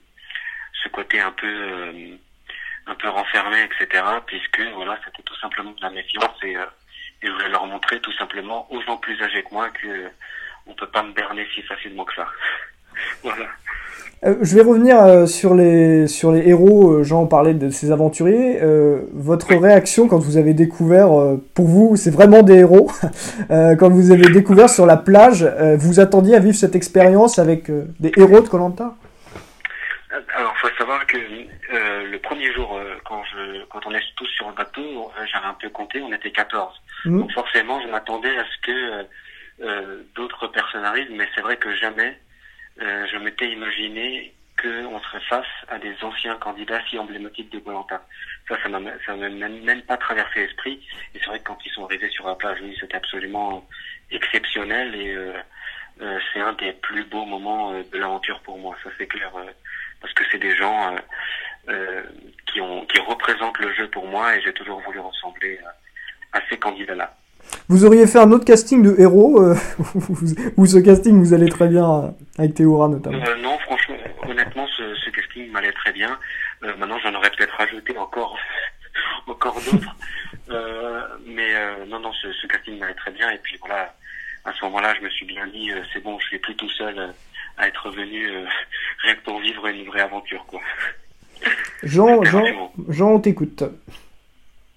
ce 0.82 0.88
côté 0.90 1.18
un 1.18 1.32
peu, 1.32 2.18
un 2.86 2.94
peu 2.94 3.08
renfermé, 3.08 3.58
etc., 3.64 4.02
puisque 4.26 4.60
voilà, 4.74 4.98
c'était 5.04 5.22
tout 5.22 5.36
simplement 5.36 5.72
de 5.72 5.82
la 5.82 5.90
méfiance 5.90 6.36
et, 6.42 6.52
et 6.52 7.26
je 7.26 7.30
voulais 7.30 7.48
leur 7.48 7.66
montrer 7.66 8.00
tout 8.00 8.12
simplement 8.12 8.66
aux 8.70 8.80
gens 8.82 8.96
plus 8.96 9.20
âgés 9.22 9.42
que 9.42 9.52
moi 9.52 9.68
que 9.70 10.10
on 10.66 10.74
peut 10.74 10.88
pas 10.88 11.02
me 11.02 11.12
berner 11.12 11.46
si 11.54 11.62
facilement 11.62 12.04
que 12.04 12.14
ça. 12.14 12.26
voilà. 13.22 13.46
Euh, 14.24 14.36
je 14.40 14.54
vais 14.54 14.62
revenir 14.62 15.02
euh, 15.02 15.26
sur 15.26 15.54
les 15.54 16.06
sur 16.06 16.32
les 16.32 16.48
héros. 16.48 16.90
Euh, 16.90 17.02
Jean 17.04 17.26
parlait 17.26 17.52
de 17.54 17.68
ces 17.68 17.92
aventuriers. 17.92 18.58
Euh, 18.62 19.02
votre 19.12 19.50
oui. 19.50 19.58
réaction 19.58 20.08
quand 20.08 20.18
vous 20.18 20.38
avez 20.38 20.54
découvert, 20.54 21.12
euh, 21.12 21.36
pour 21.54 21.66
vous, 21.66 21.96
c'est 21.96 22.10
vraiment 22.10 22.42
des 22.42 22.56
héros. 22.56 22.90
quand 23.50 23.90
vous 23.90 24.10
avez 24.10 24.30
découvert 24.30 24.70
sur 24.70 24.86
la 24.86 24.96
plage, 24.96 25.46
vous 25.78 26.00
attendiez 26.00 26.34
à 26.34 26.38
vivre 26.38 26.56
cette 26.56 26.74
expérience 26.74 27.38
avec 27.38 27.70
des 28.00 28.12
héros 28.16 28.40
de 28.40 28.48
Colanta 28.48 28.94
savoir 30.86 31.06
que 31.06 31.16
le 31.16 32.18
premier 32.18 32.52
jour, 32.52 32.80
quand 33.04 33.24
je 33.24 33.64
quand 33.64 33.84
on 33.86 33.94
est 33.94 34.02
tous 34.14 34.28
sur 34.28 34.48
le 34.48 34.54
bateau, 34.54 35.10
j'avais 35.32 35.46
un 35.46 35.54
peu 35.54 35.68
compté, 35.68 36.00
on 36.00 36.12
était 36.12 36.30
14. 36.30 36.72
Mmh. 37.04 37.18
Donc 37.18 37.32
forcément, 37.32 37.80
je 37.80 37.88
m'attendais 37.88 38.38
à 38.38 38.44
ce 38.44 38.58
que 38.62 39.06
euh, 39.62 40.02
d'autres 40.14 40.46
personnes 40.46 40.84
arrivent, 40.84 41.10
mais 41.10 41.28
c'est 41.34 41.40
vrai 41.40 41.56
que 41.56 41.74
jamais 41.74 42.16
euh, 42.80 43.06
je 43.10 43.18
m'étais 43.18 43.50
imaginé 43.50 44.32
qu'on 44.62 45.00
serait 45.00 45.24
face 45.28 45.46
à 45.68 45.78
des 45.78 45.94
anciens 46.02 46.36
candidats 46.36 46.80
si 46.88 46.98
emblématiques 46.98 47.50
de 47.50 47.58
Colanta. 47.58 48.00
Ça, 48.48 48.56
ça 48.62 48.68
m'a 48.68 48.78
même, 49.28 49.64
même 49.64 49.82
pas 49.82 49.96
traversé 49.96 50.46
l'esprit. 50.46 50.80
Et 51.14 51.18
c'est 51.18 51.26
vrai 51.26 51.38
que 51.40 51.44
quand 51.44 51.58
ils 51.64 51.72
sont 51.72 51.84
arrivés 51.84 52.08
sur 52.10 52.26
la 52.26 52.36
plage, 52.36 52.58
oui, 52.62 52.76
c'était 52.80 52.96
absolument 52.96 53.66
exceptionnel 54.10 54.94
et 54.94 55.14
euh, 55.14 55.32
euh, 56.02 56.18
c'est 56.32 56.40
un 56.40 56.52
des 56.54 56.72
plus 56.72 57.04
beaux 57.04 57.24
moments 57.24 57.72
euh, 57.72 57.82
de 57.90 57.98
l'aventure 57.98 58.40
pour 58.40 58.58
moi. 58.58 58.76
Ça, 58.84 58.90
c'est 58.98 59.06
clair, 59.06 59.32
euh, 59.36 59.50
parce 60.00 60.12
que 60.14 60.24
c'est 60.30 60.38
des 60.38 60.54
gens 60.56 60.96
qui 62.46 62.60
ont 62.60 62.84
qui 62.86 63.00
représentent 63.00 63.58
le 63.58 63.72
jeu 63.74 63.88
pour 63.88 64.06
moi 64.06 64.36
et 64.36 64.40
j'ai 64.42 64.52
toujours 64.52 64.80
voulu 64.82 65.00
ressembler 65.00 65.58
à 66.32 66.40
ces 66.48 66.56
candidats-là. 66.56 67.12
Vous 67.68 67.84
auriez 67.84 68.06
fait 68.06 68.18
un 68.18 68.30
autre 68.30 68.44
casting 68.44 68.82
de 68.82 68.94
héros 68.98 69.42
euh, 69.42 69.54
ou 70.56 70.66
ce 70.66 70.78
casting 70.78 71.18
vous 71.18 71.34
allez 71.34 71.48
très 71.48 71.68
bien 71.68 72.14
avec 72.38 72.54
Théora 72.54 72.88
notamment 72.88 73.18
euh, 73.26 73.36
Non, 73.36 73.58
franchement, 73.58 73.96
honnêtement, 74.28 74.66
ce, 74.76 74.94
ce 74.94 75.10
casting 75.10 75.50
m'allait 75.50 75.72
très 75.72 75.92
bien. 75.92 76.18
Euh, 76.62 76.76
maintenant, 76.76 76.98
j'en 77.00 77.14
aurais 77.14 77.30
peut-être 77.30 77.54
rajouté 77.56 77.96
encore, 77.98 78.38
encore 79.26 79.60
d'autres. 79.60 79.96
Euh, 80.48 81.02
mais 81.26 81.56
euh, 81.56 81.86
non, 81.86 81.98
non, 81.98 82.12
ce, 82.12 82.32
ce 82.32 82.46
casting 82.46 82.78
m'allait 82.78 82.94
très 82.94 83.10
bien. 83.10 83.28
Et 83.30 83.38
puis 83.38 83.56
voilà, 83.58 83.92
à 84.44 84.52
ce 84.52 84.64
moment-là, 84.66 84.94
je 84.94 85.00
me 85.00 85.10
suis 85.10 85.26
bien 85.26 85.44
dit, 85.48 85.72
c'est 85.92 86.00
bon, 86.00 86.20
je 86.20 86.26
suis 86.26 86.38
plus 86.38 86.54
tout 86.54 86.70
seul 86.70 87.12
à 87.56 87.66
être 87.66 87.90
venu 87.90 88.30
rien 89.06 89.14
que 89.14 89.22
pour 89.22 89.40
vivre 89.40 89.66
une 89.66 89.86
vraie 89.86 90.00
aventure, 90.00 90.44
quoi. 90.46 90.60
Jean, 91.82 92.24
Jean, 92.24 92.72
Jean, 92.88 93.12
on 93.12 93.20
t'écoute. 93.20 93.62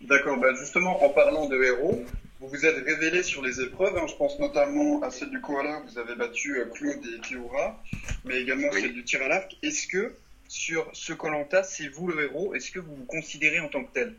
D'accord, 0.01 0.38
bah 0.38 0.53
justement, 0.59 1.03
en 1.03 1.09
parlant 1.09 1.48
de 1.48 1.62
héros, 1.63 2.05
vous 2.39 2.48
vous 2.48 2.65
êtes 2.65 2.86
révélé 2.86 3.24
sur 3.24 3.41
les 3.41 3.62
épreuves. 3.62 3.98
Hein. 3.98 4.05
Je 4.07 4.15
pense 4.15 4.39
notamment 4.39 5.01
à 5.01 5.09
celle 5.09 5.29
du 5.29 5.41
koala, 5.41 5.81
vous 5.88 5.98
avez 5.98 6.15
battu 6.15 6.57
euh, 6.57 6.65
Claude 6.65 7.05
et 7.05 7.19
Théora, 7.27 7.81
mais 8.25 8.39
également 8.39 8.69
oui. 8.71 8.81
celle 8.81 8.93
du 8.93 9.03
tir 9.03 9.21
à 9.24 9.27
l'arc. 9.27 9.55
Est-ce 9.63 9.88
que 9.88 10.15
sur 10.48 10.88
ce 10.93 11.13
Colanta, 11.13 11.63
c'est 11.63 11.88
vous 11.88 12.07
le 12.07 12.24
héros? 12.24 12.53
Est-ce 12.53 12.71
que 12.71 12.79
vous 12.79 12.95
vous 12.95 13.05
considérez 13.05 13.59
en 13.59 13.67
tant 13.67 13.83
que 13.83 13.93
tel? 13.93 14.15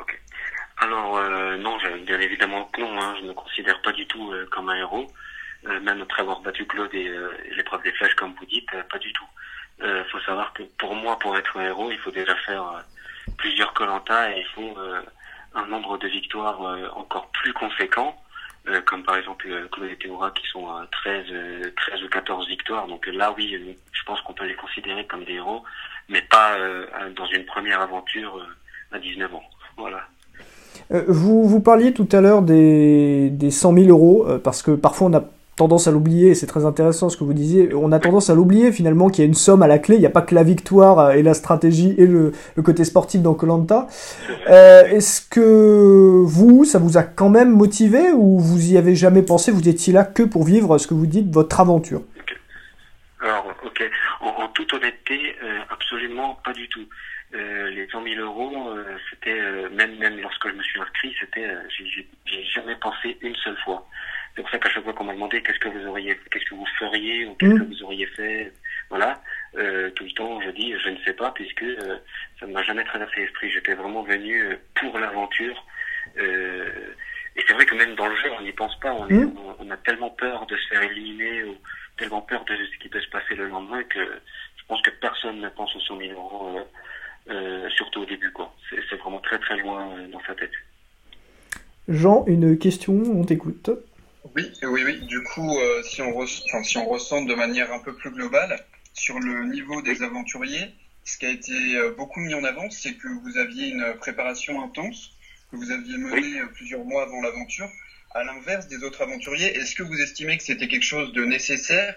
Ok. 0.00 0.20
Alors 0.78 1.16
euh, 1.16 1.56
non, 1.56 1.76
bien 2.04 2.20
évidemment 2.20 2.66
que 2.66 2.80
non. 2.80 3.00
Hein. 3.00 3.16
Je 3.18 3.24
ne 3.24 3.28
me 3.28 3.34
considère 3.34 3.80
pas 3.82 3.92
du 3.92 4.06
tout 4.06 4.32
euh, 4.32 4.46
comme 4.50 4.68
un 4.68 4.76
héros. 4.76 5.08
Euh, 5.68 5.80
même 5.80 6.02
après 6.02 6.22
avoir 6.22 6.40
battu 6.40 6.66
Claude 6.66 6.92
et, 6.92 7.08
euh, 7.08 7.30
l'épreuve 7.56 7.82
des 7.82 7.92
flèches, 7.92 8.14
comme 8.16 8.34
vous 8.38 8.46
dites, 8.46 8.70
pas 8.90 8.98
du 8.98 9.12
tout. 9.12 9.26
Il 9.84 10.04
faut 10.12 10.20
savoir 10.20 10.52
que 10.52 10.62
pour 10.78 10.94
moi, 10.94 11.18
pour 11.18 11.36
être 11.36 11.56
un 11.56 11.64
héros, 11.64 11.90
il 11.90 11.98
faut 11.98 12.12
déjà 12.12 12.36
faire 12.36 12.84
plusieurs 13.36 13.72
Colanta 13.72 14.30
et 14.30 14.40
il 14.40 14.46
faut 14.54 14.76
un 15.54 15.66
nombre 15.66 15.98
de 15.98 16.08
victoires 16.08 16.62
euh, 16.62 16.88
encore 16.96 17.28
plus 17.32 17.52
conséquent, 17.52 18.14
euh, 18.68 18.80
comme 18.86 19.02
par 19.02 19.16
exemple 19.16 19.46
euh, 19.48 19.68
Claude 19.70 19.90
et 19.90 19.96
Théora 19.96 20.30
qui 20.30 20.46
sont 20.48 20.66
à 20.68 20.86
13, 20.90 21.24
13 21.76 22.02
ou 22.04 22.08
14 22.08 22.48
victoires. 22.48 22.86
Donc 22.86 23.06
là, 23.06 23.34
oui, 23.36 23.76
je 23.92 24.04
pense 24.04 24.20
qu'on 24.22 24.32
peut 24.34 24.46
les 24.46 24.54
considérer 24.54 25.06
comme 25.06 25.24
des 25.24 25.34
héros, 25.34 25.62
mais 26.08 26.22
pas 26.22 26.56
dans 27.16 27.26
une 27.26 27.44
première 27.44 27.80
aventure 27.80 28.46
à 28.90 28.98
19 28.98 29.34
ans. 29.34 29.42
Voilà. 29.76 30.00
Vous, 30.90 31.48
vous 31.48 31.60
parliez 31.60 31.94
tout 31.94 32.08
à 32.12 32.20
l'heure 32.20 32.42
des, 32.42 33.30
des 33.30 33.50
100 33.50 33.74
000 33.74 33.88
euros, 33.88 34.26
parce 34.42 34.62
que 34.62 34.72
parfois 34.72 35.08
on 35.08 35.14
a 35.14 35.24
tendance 35.56 35.86
à 35.86 35.90
l'oublier, 35.90 36.34
c'est 36.34 36.46
très 36.46 36.64
intéressant 36.64 37.08
ce 37.08 37.16
que 37.16 37.24
vous 37.24 37.34
disiez, 37.34 37.74
on 37.74 37.92
a 37.92 37.98
tendance 37.98 38.30
à 38.30 38.34
l'oublier 38.34 38.72
finalement 38.72 39.08
qu'il 39.08 39.22
y 39.22 39.26
a 39.26 39.28
une 39.28 39.34
somme 39.34 39.62
à 39.62 39.66
la 39.66 39.78
clé, 39.78 39.96
il 39.96 40.00
n'y 40.00 40.06
a 40.06 40.10
pas 40.10 40.22
que 40.22 40.34
la 40.34 40.42
victoire 40.42 41.12
et 41.12 41.22
la 41.22 41.34
stratégie 41.34 41.94
et 41.98 42.06
le, 42.06 42.32
le 42.56 42.62
côté 42.62 42.84
sportif 42.84 43.20
dans 43.20 43.34
Colanta. 43.34 43.86
Euh, 44.48 44.84
Est-ce 44.84 45.20
que 45.28 46.22
vous, 46.24 46.64
ça 46.64 46.78
vous 46.78 46.96
a 46.96 47.02
quand 47.02 47.28
même 47.28 47.50
motivé 47.50 48.12
ou 48.12 48.38
vous 48.38 48.72
y 48.72 48.78
avez 48.78 48.94
jamais 48.94 49.22
pensé, 49.22 49.52
vous 49.52 49.68
étiez 49.68 49.92
là 49.92 50.04
que 50.04 50.22
pour 50.22 50.44
vivre 50.44 50.78
ce 50.78 50.86
que 50.86 50.94
vous 50.94 51.06
dites, 51.06 51.30
votre 51.30 51.60
aventure? 51.60 52.02
Okay. 52.22 52.36
Alors, 53.20 53.46
ok, 53.64 53.82
en, 54.20 54.48
toute 54.48 54.72
honnêteté, 54.72 55.36
euh, 55.44 55.58
absolument 55.70 56.38
pas 56.44 56.52
du 56.52 56.68
tout. 56.68 56.86
Euh, 57.34 57.70
les 57.70 57.88
100 57.88 58.02
000 58.02 58.20
euros, 58.20 58.68
euh, 58.68 58.84
c'était 59.08 59.40
euh, 59.40 59.70
même 59.70 59.96
même 59.96 60.20
lorsque 60.20 60.48
je 60.48 60.54
me 60.54 60.62
suis 60.62 60.78
inscrit, 60.78 61.14
c'était, 61.18 61.48
j'ai 62.26 62.44
jamais 62.44 62.76
pensé 62.76 63.16
une 63.22 63.34
seule 63.36 63.56
fois. 63.64 63.86
C'est 64.34 64.40
pour 64.42 64.50
ça 64.50 64.58
qu'à 64.58 64.70
chaque 64.70 64.84
fois 64.84 64.92
qu'on 64.94 65.04
m'a 65.04 65.12
demandé 65.12 65.42
qu'est-ce 65.42 65.58
que 65.58 65.68
vous 65.68 65.86
auriez, 65.86 66.16
qu'est-ce 66.30 66.44
que 66.46 66.54
vous 66.54 66.66
feriez 66.78 67.26
ou 67.26 67.34
qu'est-ce 67.34 67.52
Mm. 67.52 67.58
que 67.58 67.64
vous 67.74 67.82
auriez 67.82 68.06
fait, 68.06 68.52
voilà. 68.88 69.20
Euh, 69.56 69.90
tout 69.90 70.04
le 70.04 70.10
temps, 70.12 70.40
je 70.40 70.50
dis, 70.50 70.74
je 70.82 70.88
ne 70.88 70.96
sais 71.04 71.12
pas, 71.12 71.30
puisque 71.32 71.62
euh, 71.62 71.98
ça 72.40 72.46
ne 72.46 72.52
m'a 72.52 72.62
jamais 72.62 72.84
traversé 72.84 73.20
l'esprit. 73.20 73.50
J'étais 73.50 73.74
vraiment 73.74 74.02
venu 74.02 74.40
euh, 74.42 74.56
pour 74.74 74.98
l'aventure. 74.98 75.66
Et 77.34 77.40
c'est 77.46 77.54
vrai 77.54 77.64
que 77.66 77.74
même 77.74 77.94
dans 77.94 78.08
le 78.08 78.16
jeu, 78.16 78.30
on 78.38 78.42
n'y 78.42 78.52
pense 78.52 78.78
pas. 78.80 78.92
On, 78.92 79.06
est- 79.08 79.12
Mm. 79.14 79.34
on, 79.60 79.66
on 79.66 79.70
a 79.70 79.76
tellement 79.78 80.10
peur 80.10 80.46
de 80.46 80.56
se 80.56 80.68
faire 80.68 80.82
éliminer 80.82 81.44
ou 81.44 81.56
tellement 81.98 82.20
peur 82.22 82.44
de 82.44 82.56
ce 82.56 82.78
qui 82.82 82.88
peut 82.88 83.00
se 83.00 83.08
passer 83.10 83.34
le 83.34 83.48
lendemain 83.48 83.82
que 83.84 84.00
je 84.56 84.64
pense 84.66 84.80
que 84.82 84.90
personne 84.90 85.40
ne 85.40 85.48
pense 85.50 85.74
aux 85.76 85.80
100 85.80 85.98
000 85.98 86.12
euros, 86.12 86.58
surtout 87.76 88.00
au 88.02 88.06
début. 88.06 88.30
quoi. 88.32 88.54
C'est 88.70 88.96
vraiment 88.96 89.18
très 89.20 89.38
très 89.38 89.56
loin 89.58 89.94
dans 90.10 90.20
sa 90.26 90.34
tête. 90.34 90.52
Jean, 91.88 92.24
une 92.26 92.58
question, 92.58 92.94
on 92.94 93.24
t'écoute. 93.24 93.70
Oui, 94.24 94.52
oui, 94.62 94.82
oui. 94.84 95.00
Du 95.06 95.22
coup, 95.22 95.58
euh, 95.58 95.82
si, 95.82 96.00
on 96.00 96.16
enfin, 96.16 96.62
si 96.62 96.78
on 96.78 96.88
ressent 96.88 97.22
de 97.22 97.34
manière 97.34 97.72
un 97.72 97.80
peu 97.80 97.94
plus 97.94 98.10
globale 98.10 98.56
sur 98.94 99.18
le 99.18 99.44
niveau 99.46 99.82
des 99.82 100.02
aventuriers, 100.02 100.74
ce 101.04 101.18
qui 101.18 101.26
a 101.26 101.30
été 101.30 101.76
euh, 101.76 101.90
beaucoup 101.92 102.20
mis 102.20 102.34
en 102.34 102.44
avant, 102.44 102.70
c'est 102.70 102.94
que 102.94 103.08
vous 103.08 103.36
aviez 103.36 103.68
une 103.68 103.94
préparation 103.94 104.62
intense, 104.62 105.10
que 105.50 105.56
vous 105.56 105.70
aviez 105.70 105.98
menée 105.98 106.40
euh, 106.40 106.46
plusieurs 106.54 106.84
mois 106.84 107.02
avant 107.02 107.20
l'aventure. 107.20 107.68
À 108.14 108.22
l'inverse 108.22 108.68
des 108.68 108.84
autres 108.84 109.02
aventuriers, 109.02 109.56
est-ce 109.56 109.74
que 109.74 109.82
vous 109.82 110.00
estimez 110.00 110.36
que 110.36 110.44
c'était 110.44 110.68
quelque 110.68 110.84
chose 110.84 111.12
de 111.12 111.24
nécessaire? 111.24 111.96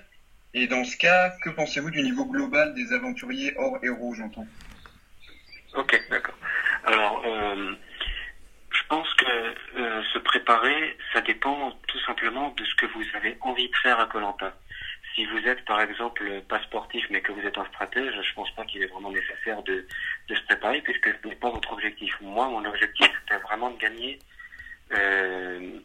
Et 0.54 0.68
dans 0.68 0.86
ce 0.86 0.96
cas, 0.98 1.30
que 1.44 1.50
pensez-vous 1.50 1.92
du 1.92 2.02
niveau 2.02 2.26
global 2.26 2.74
des 2.74 2.94
aventuriers 2.94 3.54
hors 3.58 3.78
héros, 3.84 4.14
j'entends? 4.16 4.48
Ok, 5.76 6.02
d'accord. 6.10 6.38
Alors, 6.86 7.22
euh, 7.26 7.76
je 8.86 8.90
pense 8.96 9.12
que 9.16 9.26
euh, 9.26 10.04
se 10.14 10.20
préparer, 10.20 10.96
ça 11.12 11.22
dépend 11.22 11.72
tout 11.88 12.00
simplement 12.02 12.54
de 12.56 12.64
ce 12.64 12.76
que 12.76 12.86
vous 12.86 13.04
avez 13.16 13.36
envie 13.42 13.68
de 13.68 13.76
faire 13.78 14.00
à 14.00 14.06
Colanta. 14.06 14.54
Si 15.16 15.26
vous 15.26 15.40
êtes 15.40 15.66
par 15.66 15.82
exemple 15.82 16.24
pas 16.48 16.62
sportif 16.62 17.04
mais 17.10 17.22
que 17.22 17.32
vous 17.32 17.42
êtes 17.42 17.58
un 17.58 17.66
stratège, 17.66 18.14
je 18.22 18.34
pense 18.36 18.52
pas 18.52 18.64
qu'il 18.66 18.84
est 18.84 18.88
vraiment 18.88 19.12
nécessaire 19.12 19.64
de, 19.64 19.88
de 20.30 20.36
se 20.36 20.42
préparer 20.44 20.82
puisque 20.82 21.08
ce 21.08 21.28
n'est 21.28 21.36
pas 21.36 21.50
votre 21.50 21.74
objectif. 21.74 22.16
Moi, 22.22 22.48
mon 22.48 22.64
objectif 22.64 23.10
c'était 23.22 23.42
vraiment 23.42 23.72
de 23.72 23.78
gagner 23.80 24.20
euh, 24.92 25.80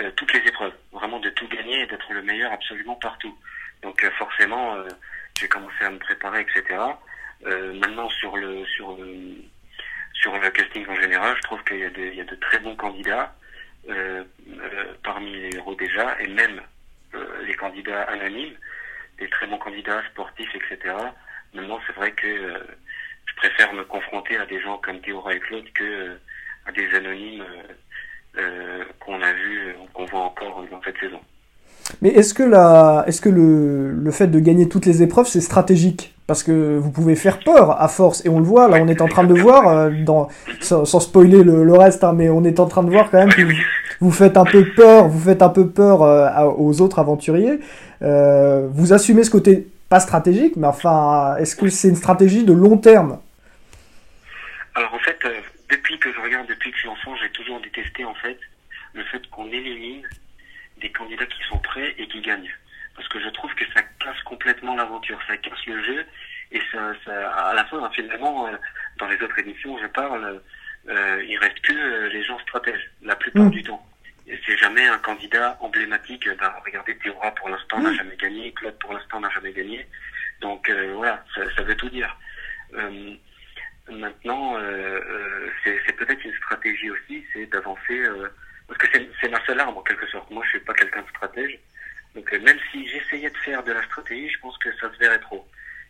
euh, 0.00 0.10
toutes 0.16 0.34
les 0.34 0.46
épreuves, 0.46 0.74
vraiment 0.92 1.20
de 1.20 1.30
tout 1.30 1.48
gagner 1.48 1.80
et 1.80 1.86
d'être 1.86 2.12
le 2.12 2.22
meilleur 2.22 2.52
absolument 2.52 2.96
partout. 2.96 3.38
Donc 3.82 4.04
euh, 4.04 4.10
forcément, 4.18 4.74
euh, 4.74 4.88
j'ai 5.40 5.48
commencé 5.48 5.82
à 5.82 5.90
me 5.90 5.98
préparer, 5.98 6.42
etc. 6.42 6.78
Euh, 7.46 7.72
maintenant 7.74 8.10
sur 8.10 8.36
le 8.36 8.66
sur 8.66 8.96
le 8.96 9.34
sur 10.24 10.32
le 10.38 10.50
casting 10.50 10.86
en 10.88 10.94
général, 10.94 11.36
je 11.36 11.42
trouve 11.42 11.62
qu'il 11.64 11.80
y 11.80 11.84
a 11.84 12.24
de, 12.24 12.34
très 12.36 12.58
bons 12.60 12.74
candidats 12.76 13.34
euh, 13.90 14.24
euh, 14.48 14.94
parmi 15.02 15.30
les 15.32 15.54
héros 15.54 15.74
déjà, 15.74 16.18
et 16.18 16.28
même 16.28 16.62
euh, 17.14 17.44
les 17.46 17.52
candidats 17.52 18.04
anonymes, 18.04 18.54
des 19.18 19.28
très 19.28 19.46
bons 19.46 19.58
candidats 19.58 20.02
sportifs, 20.10 20.54
etc. 20.54 20.94
Maintenant, 21.52 21.78
c'est 21.86 21.92
vrai 21.92 22.10
que 22.12 22.26
je 23.26 23.34
préfère 23.36 23.74
me 23.74 23.84
confronter 23.84 24.38
à 24.38 24.46
des 24.46 24.62
gens 24.62 24.78
comme 24.78 24.98
Théora 25.02 25.34
et 25.34 25.40
Claude 25.40 25.70
que 25.74 26.18
à 26.64 26.72
des 26.72 26.88
anonymes 26.94 27.44
qu'on 29.00 29.20
a 29.20 29.32
vus, 29.34 29.74
qu'on 29.92 30.06
voit 30.06 30.22
encore 30.22 30.64
dans 30.70 30.82
cette 30.82 30.98
saison. 30.98 31.20
Mais 32.02 32.10
est-ce 32.10 32.34
que, 32.34 32.42
la, 32.42 33.04
est-ce 33.06 33.20
que 33.20 33.28
le, 33.28 33.92
le 33.92 34.10
fait 34.10 34.26
de 34.26 34.38
gagner 34.38 34.68
toutes 34.68 34.86
les 34.86 35.02
épreuves, 35.02 35.26
c'est 35.26 35.40
stratégique? 35.40 36.14
Parce 36.26 36.42
que 36.42 36.78
vous 36.78 36.90
pouvez 36.90 37.16
faire 37.16 37.38
peur 37.40 37.80
à 37.80 37.88
force, 37.88 38.24
et 38.24 38.30
on 38.30 38.38
le 38.38 38.46
voit, 38.46 38.66
là 38.68 38.78
on 38.80 38.88
est 38.88 39.02
en 39.02 39.08
train 39.08 39.24
de 39.24 39.34
voir, 39.34 39.68
euh, 39.68 39.90
sans, 40.60 40.86
spoiler 40.86 41.42
le, 41.42 41.64
le 41.64 41.72
reste, 41.74 42.02
hein, 42.02 42.14
mais 42.14 42.30
on 42.30 42.44
est 42.44 42.60
en 42.60 42.66
train 42.66 42.82
de 42.82 42.90
voir 42.90 43.10
quand 43.10 43.18
même 43.18 43.32
que 43.32 43.42
vous, 44.00 44.10
faites 44.10 44.38
un 44.38 44.44
peu 44.44 44.64
peur, 44.74 45.06
vous 45.06 45.20
faites 45.20 45.42
un 45.42 45.50
peu 45.50 45.68
peur 45.68 46.02
euh, 46.02 46.50
aux 46.56 46.80
autres 46.80 46.98
aventuriers. 46.98 47.60
Euh, 48.00 48.66
vous 48.72 48.94
assumez 48.94 49.22
ce 49.22 49.30
côté 49.30 49.66
pas 49.90 50.00
stratégique, 50.00 50.56
mais 50.56 50.66
enfin, 50.66 51.36
est-ce 51.38 51.56
que 51.56 51.68
c'est 51.68 51.88
une 51.88 51.96
stratégie 51.96 52.44
de 52.44 52.54
long 52.54 52.78
terme? 52.78 53.18
Alors 54.74 54.94
en 54.94 54.98
fait, 55.00 55.18
depuis 55.70 55.98
que 55.98 56.10
je 56.10 56.20
regarde, 56.22 56.46
depuis 56.48 56.70
que 56.70 56.76
je 56.76 56.80
suis 56.80 56.88
enfant, 56.88 57.12
j'ai 57.22 57.30
toujours 57.30 57.60
détesté 57.60 58.02
en 58.06 58.14
fait 58.14 58.38
le 58.94 59.04
fait 59.04 59.20
qu'on 59.30 59.46
élimine 59.48 60.02
des 60.84 60.92
candidats 60.92 61.26
qui 61.26 61.42
sont 61.48 61.58
prêts 61.58 61.94
et 61.98 62.06
qui 62.08 62.20
gagnent. 62.20 62.54
Parce 62.94 63.08
que 63.08 63.18
je 63.18 63.28
trouve 63.30 63.52
que 63.54 63.64
ça 63.74 63.80
casse 64.02 64.20
complètement 64.24 64.76
l'aventure, 64.76 65.18
ça 65.26 65.36
casse 65.38 65.64
le 65.66 65.82
jeu 65.82 66.06
et 66.52 66.60
ça, 66.70 66.92
ça 67.04 67.14
à 67.50 67.54
la 67.54 67.64
fin 67.64 67.90
finalement 67.90 68.46
euh, 68.46 68.56
dans 68.98 69.08
les 69.08 69.20
autres 69.22 69.38
émissions 69.38 69.78
je 69.78 69.86
parle, 69.86 70.40
euh, 70.88 71.24
il 71.26 71.38
reste 71.38 71.60
que 71.60 71.72
euh, 71.72 72.08
les 72.10 72.22
gens 72.22 72.38
stratèges 72.40 72.90
la 73.02 73.16
plupart 73.16 73.46
Mm. 73.46 73.50
du 73.50 73.62
temps. 73.62 73.84
C'est 74.46 74.56
jamais 74.56 74.86
un 74.86 74.98
candidat 74.98 75.56
emblématique. 75.60 76.26
Ben, 76.40 76.52
regardez, 76.64 76.96
Théora 76.98 77.30
pour 77.32 77.48
l'instant 77.48 77.78
n'a 77.80 77.92
jamais 77.94 78.16
gagné, 78.16 78.52
Claude 78.52 78.78
pour 78.78 78.92
l'instant 78.92 79.20
n'a 79.20 79.30
jamais 79.30 79.52
gagné. 79.52 79.86
Donc 80.40 80.68
euh, 80.68 80.92
voilà, 80.94 81.24
ça, 81.34 81.42
ça 81.56 81.62
veut 81.62 81.76
tout 81.76 81.88
dire. 81.88 82.16
Euh, 82.74 83.14
Maintenant, 83.90 84.56
euh, 84.56 84.98
euh, 85.10 85.48
c'est 85.62 85.96
peut-être 85.96 86.24
une 86.24 86.34
stratégie 86.36 86.90
aussi, 86.90 87.22
c'est 87.32 87.44
d'avancer, 87.52 87.98
euh, 87.98 88.28
parce 88.68 88.78
que 88.78 88.86
c'est 89.20 89.28
ma 89.28 89.44
seule 89.44 89.60
arme 89.60 89.76
en 89.76 89.82
quelque 89.82 90.06
sorte. 90.06 90.30
Moi, 90.30 90.42
je 90.44 90.50
suis 90.50 90.60
pas 90.60 90.74
quelqu'un 90.74 91.02
de 91.02 91.08
stratège, 91.08 91.58
donc 92.14 92.32
euh, 92.32 92.40
même 92.40 92.58
si 92.70 92.86
j'essayais 92.88 93.30
de 93.30 93.36
faire 93.38 93.62
de 93.62 93.72
la 93.72 93.82
stratégie, 93.84 94.28
je 94.28 94.40
pense 94.40 94.56
que 94.58 94.70
ça 94.76 94.92
se 94.92 94.98
verrait 94.98 95.20
trop. 95.20 95.46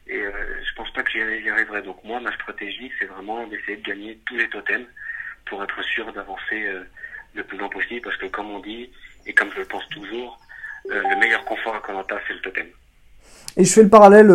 Et 0.06 0.18
euh, 0.18 0.30
je 0.62 0.74
pense 0.74 0.90
pas 0.92 1.02
que 1.02 1.10
j'y 1.10 1.50
arriverais. 1.50 1.82
Donc 1.82 2.02
moi, 2.04 2.20
ma 2.20 2.32
stratégie, 2.34 2.90
c'est 2.98 3.06
vraiment 3.06 3.46
d'essayer 3.46 3.76
de 3.78 3.82
gagner 3.82 4.18
tous 4.26 4.36
les 4.36 4.48
totems 4.48 4.86
pour 5.46 5.62
être 5.62 5.82
sûr 5.82 6.12
d'avancer 6.12 6.64
euh, 6.66 6.82
le 7.34 7.44
plus 7.44 7.58
loin 7.58 7.68
possible, 7.68 8.02
parce 8.02 8.16
que 8.16 8.26
comme 8.26 8.50
on 8.50 8.60
dit, 8.60 8.90
et 9.26 9.32
comme 9.32 9.50
je 9.52 9.60
le 9.60 9.64
pense 9.64 9.86
toujours, 9.88 10.38
euh, 10.90 11.02
le 11.10 11.18
meilleur 11.18 11.44
confort 11.44 11.74
à 11.74 11.80
Colanta, 11.80 12.16
c'est 12.26 12.34
le 12.34 12.40
totem. 12.40 12.66
Et 13.56 13.64
je 13.64 13.72
fais 13.72 13.82
le 13.82 13.88
parallèle, 13.88 14.30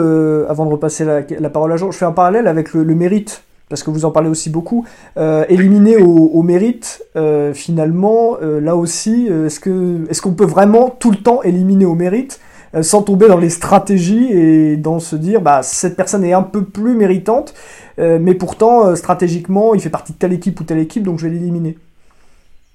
avant 0.48 0.66
de 0.66 0.72
repasser 0.72 1.06
la, 1.06 1.50
parole 1.50 1.74
à 1.74 1.78
Jean, 1.78 1.92
je 1.92 1.98
fais 1.98 2.06
un 2.06 2.14
parallèle 2.14 2.48
avec 2.48 2.74
le 2.74 2.96
mérite, 2.96 3.44
parce 3.70 3.84
que 3.84 3.92
vous 3.92 4.04
en 4.04 4.12
parlez 4.12 4.30
aussi 4.30 4.50
beaucoup. 4.50 4.86
Euh, 5.18 5.46
éliminer 5.48 5.98
au, 5.98 6.42
mérite, 6.42 7.04
euh, 7.16 7.54
finalement, 7.54 8.38
euh, 8.42 8.60
là 8.60 8.76
aussi, 8.76 9.28
est-ce 9.28 9.60
que 9.60 10.10
est-ce 10.10 10.22
qu'on 10.22 10.34
peut 10.34 10.46
vraiment 10.46 10.90
tout 10.90 11.12
le 11.12 11.18
temps 11.18 11.44
éliminer 11.44 11.86
au 11.86 11.96
mérite 11.96 12.42
sans 12.84 13.02
tomber 13.02 13.28
dans 13.28 13.40
les 13.40 13.50
stratégies 13.50 14.32
et 14.32 14.78
dans 14.78 15.00
se 15.00 15.16
dire, 15.16 15.42
bah 15.42 15.64
cette 15.64 15.96
personne 15.96 16.24
est 16.24 16.34
un 16.34 16.44
peu 16.44 16.64
plus 16.64 16.94
méritante, 16.94 17.56
mais 17.98 18.36
pourtant 18.36 18.96
stratégiquement, 18.96 19.74
il 19.74 19.82
fait 19.82 19.90
partie 19.90 20.14
de 20.14 20.20
telle 20.20 20.34
équipe 20.34 20.60
ou 20.60 20.64
telle 20.64 20.78
équipe, 20.78 21.02
donc 21.02 21.18
je 21.18 21.26
vais 21.26 21.34
l'éliminer. 21.34 21.80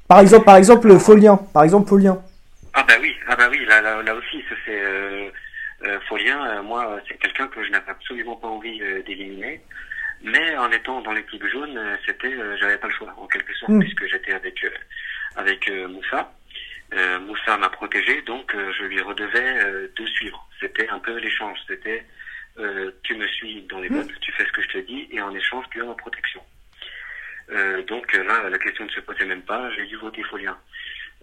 Par 0.08 0.18
exemple, 0.18 0.44
par 0.46 0.56
exemple, 0.56 0.98
Folien, 0.98 1.36
par 1.52 1.62
exemple, 1.62 1.88
Folien. 1.88 2.20
Ah 2.72 2.84
bah 2.88 2.94
oui, 3.00 3.14
ah 3.28 3.36
bah 3.36 3.44
oui, 3.48 3.58
là, 3.68 4.02
là, 4.02 4.14
aussi, 4.16 4.42
c'est 4.66 6.00
Folien, 6.08 6.60
moi 6.62 6.98
c'est 7.06 7.16
quelqu'un 7.18 7.46
que 7.46 7.62
je 7.62 7.70
n'avais 7.70 7.92
absolument 7.92 8.34
pas 8.34 8.48
envie 8.48 8.80
d'éliminer, 9.06 9.60
mais 10.24 10.56
en 10.56 10.70
étant 10.72 11.00
dans 11.02 11.12
l'équipe 11.12 11.46
jaune, 11.46 11.76
euh, 11.78 11.96
c'était, 12.06 12.34
euh, 12.34 12.56
j'avais 12.58 12.78
pas 12.78 12.88
le 12.88 12.94
choix 12.94 13.14
en 13.16 13.26
quelque 13.28 13.54
sorte, 13.54 13.70
Mm. 13.72 13.80
puisque 13.80 14.06
j'étais 14.08 14.32
avec 14.32 14.64
euh, 14.64 14.70
avec 15.36 15.70
Moussa. 15.88 16.32
Moussa 17.22 17.56
m'a 17.56 17.70
protégé, 17.70 18.22
donc 18.22 18.54
je 18.54 18.84
lui 18.84 19.00
redevais 19.00 19.88
de 19.96 20.06
suivre. 20.06 20.46
C'était 20.60 20.88
un 20.90 21.00
peu 21.00 21.16
l'échange, 21.18 21.58
c'était 21.66 22.04
euh, 22.60 22.92
tu 23.02 23.16
me 23.16 23.26
suis 23.26 23.62
dans 23.62 23.80
les 23.80 23.88
bottes, 23.88 24.12
tu 24.20 24.30
fais 24.32 24.44
ce 24.46 24.52
que 24.52 24.62
je 24.62 24.68
te 24.68 24.78
dis, 24.78 25.08
et 25.10 25.20
en 25.20 25.34
échange 25.34 25.64
tu 25.72 25.80
as 25.82 25.84
ma 25.84 25.94
protection. 25.94 26.40
Euh, 27.50 27.82
donc 27.82 28.12
là, 28.12 28.48
la 28.48 28.58
question 28.58 28.84
ne 28.84 28.90
se 28.90 29.00
posait 29.00 29.24
même 29.24 29.42
pas, 29.42 29.70
j'ai 29.74 29.86
dû 29.86 29.96
voter 29.96 30.22
Folien. 30.24 30.56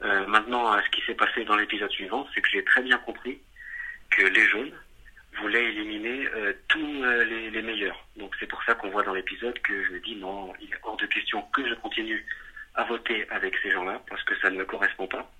Euh, 0.03 0.25
maintenant, 0.27 0.75
ce 0.84 0.89
qui 0.89 1.01
s'est 1.05 1.15
passé 1.15 1.46
dans 1.46 1.55
l'épisode 1.55 1.91
suivant, 1.91 2.27
c'est 2.34 2.41
que 2.41 2.50
j'ai 2.51 2.65
très 2.65 2.81
bien 2.81 2.98
compris 2.98 3.39
que 4.10 4.24
les 4.24 4.46
jaunes 4.50 4.74
voulaient 5.39 5.65
éliminer 5.70 6.27
euh, 6.36 6.51
tous 6.67 7.03
euh, 7.05 7.24
les, 7.24 7.50
les 7.50 7.62
meilleurs. 7.62 8.05
Donc 8.17 8.36
c'est 8.41 8.48
pour 8.48 8.62
ça 8.65 8.74
qu'on 8.74 8.89
voit 8.89 9.03
dans 9.03 9.13
l'épisode 9.13 9.58
que 9.62 9.86
je 9.86 9.91
me 9.91 10.00
dis 10.01 10.17
non, 10.17 10.53
il 10.60 10.67
est 10.74 10.79
hors 10.84 10.98
de 10.98 11.05
question 11.05 11.41
que 11.53 11.65
je 11.65 11.75
continue 11.75 12.25
à 12.75 12.84
voter 12.84 13.25
avec 13.29 13.55
ces 13.63 13.72
gens-là 13.72 14.01
parce 14.10 14.24
que 14.24 14.36
ça 14.39 14.50
ne 14.50 14.58
me 14.58 14.65
correspond 14.65 15.08
pas. 15.08 15.32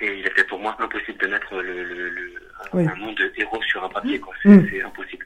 Et 0.00 0.12
il 0.18 0.26
était 0.26 0.42
pour 0.44 0.58
moi 0.58 0.74
impossible 0.80 1.18
de 1.18 1.26
mettre 1.28 1.54
le, 1.62 1.84
le, 1.84 2.08
le- 2.10 2.34
un, 2.64 2.68
Oui. 2.76 2.84
un 2.88 2.96
nom 2.96 3.12
de 3.12 3.32
héros 3.36 3.62
sur 3.62 3.84
un 3.84 3.88
papier. 3.88 4.18
quoi. 4.18 4.34
C'est 4.42 4.48
Mm. 4.48 4.68
c'est 4.68 4.82
impossible. 4.82 5.24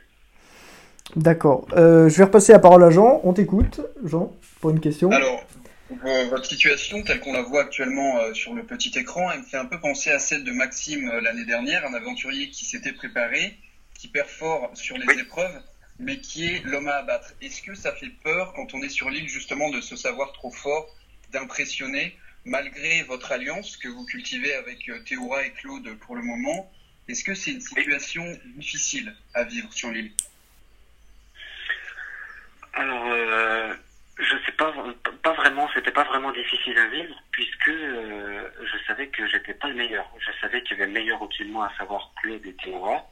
D'accord. 1.29 1.69
Euh, 1.75 2.09
je 2.09 2.17
vais 2.17 2.25
repasser 2.25 2.53
la 2.53 2.59
parole 2.59 2.83
à 2.83 2.89
Jean. 2.89 3.21
On 3.23 3.35
t'écoute, 3.35 3.83
Jean, 4.03 4.33
pour 4.63 4.71
une 4.71 4.81
question. 4.81 5.11
Alors, 5.11 5.45
vo- 5.91 6.29
votre 6.31 6.47
situation, 6.47 7.03
telle 7.03 7.21
qu'on 7.21 7.35
la 7.35 7.43
voit 7.43 7.61
actuellement 7.61 8.17
euh, 8.19 8.33
sur 8.33 8.55
le 8.55 8.63
petit 8.63 8.99
écran, 8.99 9.31
elle 9.31 9.41
me 9.41 9.45
fait 9.45 9.59
un 9.59 9.67
peu 9.67 9.79
penser 9.79 10.09
à 10.11 10.19
celle 10.19 10.43
de 10.43 10.53
Maxime 10.53 11.07
euh, 11.11 11.21
l'année 11.21 11.45
dernière, 11.45 11.85
un 11.85 11.93
aventurier 11.93 12.49
qui 12.49 12.65
s'était 12.65 12.95
préparé, 12.95 13.59
qui 13.93 14.09
perd 14.09 14.27
fort 14.27 14.71
sur 14.73 14.97
les 14.97 15.05
Oui. 15.07 15.21
épreuves, 15.21 15.61
mais 15.99 16.17
qui 16.17 16.47
est 16.47 16.63
l'homme 16.65 16.89
à 16.89 16.95
abattre. 16.95 17.35
Est-ce 17.43 17.61
que 17.61 17.75
ça 17.75 17.93
fait 17.93 18.13
peur 18.25 18.55
quand 18.57 18.73
on 18.73 18.81
est 18.81 18.89
sur 18.89 19.11
l'île 19.11 19.29
justement 19.29 19.69
de 19.69 19.83
se 19.83 19.97
savoir 19.97 20.33
trop 20.33 20.51
fort, 20.51 20.87
d'impressionner, 21.31 22.17
malgré 22.47 23.03
votre 23.03 23.33
alliance 23.33 23.77
que 23.77 23.89
vous 23.89 24.07
cultivez 24.07 24.55
avec 24.55 24.89
euh, 24.89 24.99
Théora 25.07 25.45
et 25.45 25.51
Claude 25.51 25.91
pour 26.07 26.17
le 26.17 26.23
moment? 26.23 26.73
Est-ce 27.07 27.23
que 27.23 27.35
c'est 27.35 27.51
une 27.51 27.61
situation 27.61 28.25
difficile 28.57 29.15
à 29.35 29.45
vivre 29.45 29.71
sur 29.75 29.91
l'île? 29.91 30.13
Alors, 32.79 33.07
euh, 33.09 33.75
je 34.21 34.37
sais 34.47 34.53
pas, 34.53 34.73
pas 35.25 35.33
vraiment, 35.33 35.69
c'était 35.75 35.91
pas 35.91 36.05
vraiment 36.05 36.31
difficile 36.31 36.79
à 36.79 36.87
vivre 36.87 37.21
puisque 37.33 37.71
euh, 37.71 38.49
je 38.63 38.79
savais 38.87 39.09
que 39.09 39.27
j'étais 39.27 39.55
pas 39.55 39.67
le 39.67 39.75
meilleur. 39.75 40.09
Je 40.21 40.31
savais 40.41 40.63
que 40.63 40.75
avait 40.75 40.87
meilleur 40.87 41.21
au-dessus 41.21 41.45
de 41.45 41.51
moi, 41.51 41.67
à 41.67 41.77
savoir 41.77 42.13
Claude 42.23 42.47
et 42.47 42.55
Théora. 42.55 43.05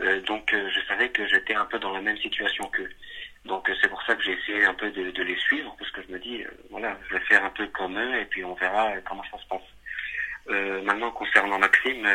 Euh, 0.00 0.20
donc 0.20 0.52
euh, 0.52 0.68
je 0.68 0.80
savais 0.86 1.08
que 1.08 1.26
j'étais 1.28 1.54
un 1.54 1.64
peu 1.64 1.78
dans 1.78 1.92
la 1.92 2.02
même 2.02 2.18
situation 2.18 2.64
qu'eux. 2.64 2.90
Donc 3.46 3.70
euh, 3.70 3.74
c'est 3.80 3.88
pour 3.88 4.02
ça 4.02 4.14
que 4.14 4.22
j'ai 4.22 4.32
essayé 4.32 4.66
un 4.66 4.74
peu 4.74 4.90
de, 4.90 5.10
de, 5.10 5.22
les 5.22 5.36
suivre, 5.36 5.74
parce 5.78 5.90
que 5.92 6.02
je 6.02 6.12
me 6.12 6.18
dis, 6.18 6.44
voilà, 6.68 6.98
je 7.08 7.14
vais 7.14 7.24
faire 7.24 7.42
un 7.42 7.50
peu 7.50 7.66
comme 7.68 7.98
eux, 7.98 8.20
et 8.20 8.26
puis 8.26 8.44
on 8.44 8.52
verra 8.52 8.92
comment 9.08 9.24
ça 9.30 9.38
se 9.38 9.46
passe. 9.46 10.84
maintenant, 10.84 11.10
concernant 11.10 11.58
Maxime, 11.58 12.06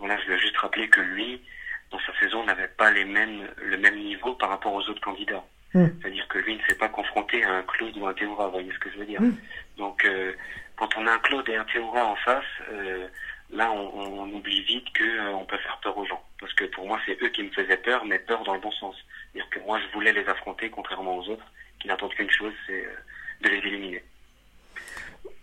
voilà, 0.00 0.18
je 0.18 0.26
vais 0.26 0.38
juste 0.38 0.56
rappeler 0.56 0.88
que 0.88 1.00
lui, 1.00 1.40
dans 1.90 2.00
sa 2.00 2.18
saison, 2.20 2.44
n'avait 2.44 2.68
pas 2.68 2.90
les 2.90 3.04
mêmes, 3.04 3.48
le 3.62 3.76
même 3.76 3.98
niveau 3.98 4.34
par 4.34 4.50
rapport 4.50 4.74
aux 4.74 4.88
autres 4.88 5.00
candidats. 5.00 5.44
Hmm. 5.74 5.86
C'est-à-dire 6.00 6.26
que 6.28 6.38
lui 6.38 6.56
ne 6.56 6.62
s'est 6.62 6.78
pas 6.78 6.88
confronté 6.88 7.44
à 7.44 7.52
un 7.52 7.62
Claude 7.62 7.96
ou 7.96 8.06
un 8.06 8.14
Théora, 8.14 8.46
vous 8.46 8.52
voyez 8.52 8.72
ce 8.72 8.78
que 8.78 8.90
je 8.90 8.98
veux 8.98 9.06
dire. 9.06 9.20
Hmm. 9.20 9.34
Donc, 9.78 10.06
quand 10.76 10.88
on 10.96 11.06
a 11.06 11.12
un 11.12 11.18
Claude 11.18 11.48
et 11.48 11.56
un 11.56 11.64
Théora 11.64 12.04
en 12.04 12.16
face, 12.16 12.44
là, 13.50 13.70
on, 13.72 14.22
on, 14.22 14.32
oublie 14.32 14.62
vite 14.62 14.92
que 14.92 15.04
euh, 15.04 15.34
on 15.34 15.44
peut 15.44 15.58
faire 15.58 15.78
peur 15.82 15.96
aux 15.96 16.06
gens. 16.06 16.22
Parce 16.40 16.52
que 16.54 16.64
pour 16.64 16.86
moi, 16.86 17.00
c'est 17.06 17.20
eux 17.22 17.28
qui 17.28 17.42
me 17.42 17.50
faisaient 17.50 17.76
peur, 17.76 18.04
mais 18.04 18.18
peur 18.18 18.42
dans 18.44 18.54
le 18.54 18.60
bon 18.60 18.72
sens. 18.72 18.96
C'est-à-dire 19.32 19.50
que 19.50 19.60
moi, 19.60 19.80
je 19.80 19.92
voulais 19.92 20.12
les 20.12 20.26
affronter, 20.28 20.70
contrairement 20.70 21.16
aux 21.18 21.28
autres, 21.28 21.46
qui 21.80 21.88
n'attendent 21.88 22.14
qu'une 22.14 22.30
chose, 22.30 22.52
c'est 22.66 22.84
euh, 22.84 22.94
de 23.42 23.48
les 23.48 23.58
éliminer. 23.58 24.02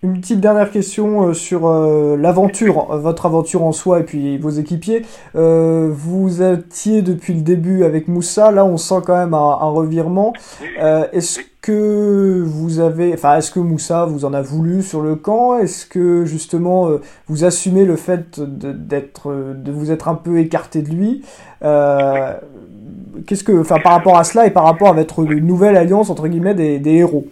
Une 0.03 0.19
petite 0.19 0.41
dernière 0.41 0.69
question 0.69 1.29
euh, 1.29 1.33
sur 1.33 1.65
euh, 1.65 2.17
l'aventure, 2.17 2.93
votre 2.97 3.25
aventure 3.25 3.63
en 3.63 3.71
soi 3.71 4.01
et 4.01 4.03
puis 4.03 4.37
vos 4.37 4.49
équipiers. 4.49 5.03
Euh, 5.37 5.87
vous 5.93 6.43
étiez 6.43 7.01
depuis 7.01 7.33
le 7.33 7.39
début 7.39 7.85
avec 7.85 8.09
Moussa, 8.09 8.51
là 8.51 8.65
on 8.65 8.75
sent 8.75 9.01
quand 9.05 9.15
même 9.15 9.33
un, 9.33 9.37
un 9.37 9.69
revirement. 9.69 10.33
est-ce 10.77 11.39
que 11.61 12.43
vous 12.45 12.81
avez, 12.81 13.13
enfin 13.13 13.37
est-ce 13.37 13.49
que 13.49 13.61
Moussa 13.61 14.03
vous 14.03 14.25
en 14.25 14.33
a 14.33 14.41
voulu 14.41 14.83
sur 14.83 15.01
le 15.01 15.15
camp? 15.15 15.57
Est-ce 15.57 15.85
que 15.85 16.25
justement 16.25 16.89
vous 17.29 17.45
assumez 17.45 17.85
le 17.85 17.95
fait 17.95 18.41
d'être, 18.41 19.31
de, 19.31 19.71
vous 19.71 19.89
être 19.93 20.09
un 20.09 20.15
peu 20.15 20.39
écarté 20.39 20.81
de 20.81 20.89
lui? 20.89 21.23
Qu'est-ce 21.61 23.45
que, 23.45 23.57
enfin 23.57 23.79
par 23.81 23.93
rapport 23.93 24.17
à 24.17 24.25
cela 24.25 24.45
et 24.47 24.51
par 24.51 24.65
rapport 24.65 24.89
à 24.89 24.93
votre 24.93 25.23
nouvelle 25.23 25.77
alliance 25.77 26.09
entre 26.09 26.27
guillemets 26.27 26.55
des, 26.55 26.79
des 26.79 26.95
héros 26.95 27.25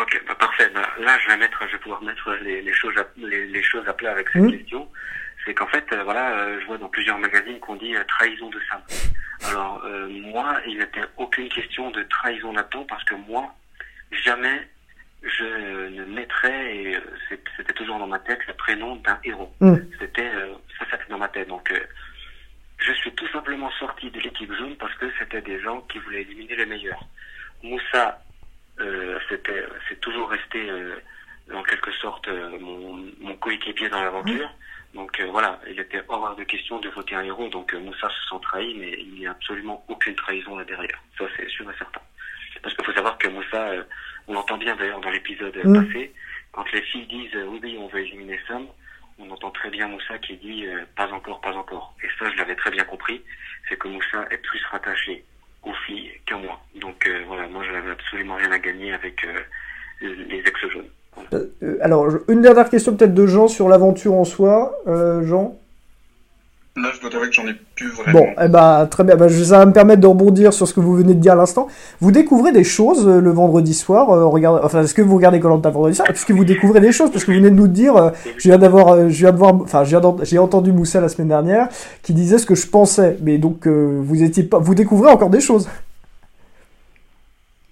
Ok, 0.00 0.22
bah, 0.28 0.34
parfait. 0.38 0.70
Bah, 0.72 0.82
là, 1.00 1.17
je 1.28 1.34
vais 1.34 1.38
mettre, 1.38 1.66
je 1.66 1.72
vais 1.72 1.78
pouvoir 1.78 2.02
mettre 2.02 2.32
les, 2.42 2.62
les 2.62 2.72
choses, 2.72 2.96
à, 2.96 3.06
les, 3.18 3.46
les, 3.46 3.62
choses 3.62 3.86
à 3.86 3.92
plat 3.92 4.12
avec 4.12 4.28
cette 4.30 4.42
mmh. 4.42 4.52
question. 4.52 4.88
C'est 5.44 5.54
qu'en 5.54 5.66
fait, 5.66 5.84
euh, 5.92 6.02
voilà, 6.02 6.38
euh, 6.38 6.60
je 6.60 6.66
vois 6.66 6.78
dans 6.78 6.88
plusieurs 6.88 7.18
magazines 7.18 7.58
qu'on 7.60 7.76
dit 7.76 7.94
euh, 7.94 8.02
trahison 8.04 8.48
de 8.48 8.58
Sam. 8.68 8.80
Alors 9.50 9.84
moi, 10.10 10.60
il 10.66 10.78
n'était 10.78 11.04
aucune 11.16 11.48
question 11.48 11.92
de 11.92 12.02
trahison 12.04 12.52
là-dedans 12.52 12.84
parce 12.88 13.04
que 13.04 13.14
moi, 13.14 13.54
jamais 14.10 14.68
je 15.22 15.88
ne 15.90 16.04
mettrais, 16.06 16.76
et 16.76 16.98
c'était 17.56 17.72
toujours 17.72 17.98
dans 18.00 18.08
ma 18.08 18.18
tête, 18.18 18.40
le 18.48 18.54
prénom 18.54 18.96
d'un 18.96 19.18
héros. 19.22 19.54
Mmh. 19.60 19.76
C'était 20.00 20.30
ça, 20.76 20.86
c'était 20.90 21.08
dans 21.08 21.18
ma 21.18 21.28
tête. 21.28 21.46
Donc 21.46 21.72
je 22.78 22.92
suis 22.94 23.12
tout 23.12 23.28
simplement 23.28 23.70
sorti 23.78 24.10
de 24.10 24.18
l'équipe 24.18 24.52
jaune 24.54 24.76
parce 24.76 24.94
que 24.94 25.06
c'était 25.20 25.42
des 25.42 25.60
gens 25.60 25.82
qui 25.82 25.98
voulaient 26.00 26.22
éliminer 26.22 26.56
les 26.56 26.66
meilleurs. 26.66 27.04
Moussa 27.62 28.20
euh, 28.80 29.18
c'était, 29.28 29.64
c'est 29.88 30.00
toujours 30.00 30.30
resté 30.30 30.70
euh, 30.70 30.96
en 31.54 31.62
quelque 31.62 31.92
sorte 31.92 32.28
euh, 32.28 32.58
mon, 32.60 33.04
mon 33.20 33.34
coéquipier 33.36 33.88
dans 33.88 34.02
l'aventure. 34.02 34.50
Donc 34.94 35.20
voilà, 35.30 35.60
il 35.68 35.78
était 35.78 36.02
hors 36.08 36.34
de 36.34 36.44
question 36.44 36.78
de 36.80 36.88
voter 36.88 37.14
un 37.14 37.22
héros. 37.22 37.48
Donc 37.48 37.74
Moussa 37.74 38.08
se 38.08 38.28
sent 38.28 38.40
trahi, 38.42 38.74
mais 38.74 38.96
il 38.98 39.14
n'y 39.14 39.26
a 39.26 39.32
absolument 39.32 39.84
aucune 39.88 40.14
trahison 40.14 40.56
là 40.56 40.64
derrière. 40.64 40.98
Ça 41.18 41.26
c'est 41.36 41.48
sûr 41.48 41.70
et 41.70 41.76
certain. 41.76 42.00
Parce 42.62 42.74
qu'il 42.74 42.84
faut 42.84 42.92
savoir 42.92 43.18
que 43.18 43.28
Moussa, 43.28 43.70
on 44.26 44.32
l'entend 44.32 44.56
bien 44.56 44.74
d'ailleurs 44.76 45.00
dans 45.00 45.10
l'épisode 45.10 45.52
passé, 45.52 46.12
quand 46.52 46.70
les 46.72 46.82
filles 46.82 47.06
disent 47.06 47.36
oui 47.48 47.60
oui 47.62 47.76
on 47.78 47.86
veut 47.88 48.00
éliminer 48.00 48.40
Sam, 48.48 48.66
on 49.18 49.30
entend 49.30 49.50
très 49.50 49.68
bien 49.70 49.88
Moussa 49.88 50.18
qui 50.18 50.36
dit 50.36 50.66
pas 50.96 51.12
encore, 51.12 51.40
pas 51.42 51.52
encore. 51.52 51.94
Et 52.02 52.08
ça 52.18 52.30
je 52.30 52.36
l'avais 52.38 52.56
très 52.56 52.70
bien 52.70 52.84
compris, 52.84 53.22
c'est 53.68 53.76
que 53.76 53.88
Moussa 53.88 54.26
est 54.30 54.38
plus 54.38 54.64
rattaché 54.70 55.22
aux 55.62 55.74
filles 55.86 56.12
qu'à 56.26 56.36
moi. 56.36 56.60
Donc 56.76 57.06
euh, 57.06 57.24
voilà, 57.26 57.46
moi 57.48 57.64
je 57.64 57.72
n'avais 57.72 57.90
absolument 57.90 58.36
rien 58.36 58.52
à 58.52 58.58
gagner 58.58 58.92
avec 58.92 59.24
euh, 59.24 59.40
les 60.00 60.38
ex-jeunes. 60.38 60.88
Euh, 61.32 61.77
alors, 61.88 62.06
une 62.28 62.42
dernière 62.42 62.68
question 62.68 62.94
peut-être 62.94 63.14
de 63.14 63.26
Jean 63.26 63.48
sur 63.48 63.68
l'aventure 63.68 64.14
en 64.14 64.24
soi. 64.24 64.78
Jean 65.22 65.56
Là, 66.82 66.90
je 66.94 67.00
dois 67.00 67.10
dire 67.10 67.20
que 67.20 67.32
j'en 67.32 67.46
ai 67.48 67.54
plus 67.74 67.90
vraiment. 67.90 68.20
Bon, 68.20 68.26
eh 68.40 68.48
ben, 68.48 68.86
très 68.86 69.02
bien. 69.02 69.16
Ben, 69.16 69.28
ça 69.28 69.58
va 69.58 69.66
me 69.66 69.72
permettre 69.72 70.00
de 70.00 70.06
rebondir 70.06 70.52
sur 70.52 70.68
ce 70.68 70.74
que 70.74 70.80
vous 70.80 70.94
venez 70.94 71.14
de 71.14 71.20
dire 71.20 71.32
à 71.32 71.36
l'instant. 71.36 71.66
Vous 72.00 72.12
découvrez 72.12 72.52
des 72.52 72.62
choses 72.62 73.06
le 73.06 73.30
vendredi 73.30 73.74
soir. 73.74 74.08
regardez, 74.30 74.60
enfin, 74.62 74.82
est-ce 74.82 74.94
que 74.94 75.02
vous 75.02 75.16
regardez 75.16 75.40
Colanta 75.40 75.70
vendredi 75.70 75.96
soir? 75.96 76.08
Est-ce 76.08 76.24
que 76.24 76.32
vous 76.32 76.44
découvrez 76.44 76.80
des 76.80 76.92
choses? 76.92 77.10
Parce 77.10 77.24
que 77.24 77.32
vous 77.32 77.38
venez 77.38 77.50
de 77.50 77.56
nous 77.56 77.68
dire, 77.68 78.12
je 78.36 78.48
viens 78.48 78.58
d'avoir, 78.58 79.08
je 79.08 79.18
viens 79.18 79.32
de 79.32 79.38
voir, 79.38 79.54
enfin, 79.54 79.82
j'ai 79.84 80.38
entendu 80.38 80.72
Moussa 80.72 81.00
la 81.00 81.08
semaine 81.08 81.28
dernière 81.28 81.68
qui 82.02 82.12
disait 82.14 82.38
ce 82.38 82.46
que 82.46 82.54
je 82.54 82.68
pensais. 82.68 83.16
Mais 83.22 83.38
donc, 83.38 83.66
vous 83.66 84.22
étiez 84.22 84.44
pas, 84.44 84.58
vous 84.58 84.74
découvrez 84.74 85.10
encore 85.10 85.30
des 85.30 85.40
choses. 85.40 85.68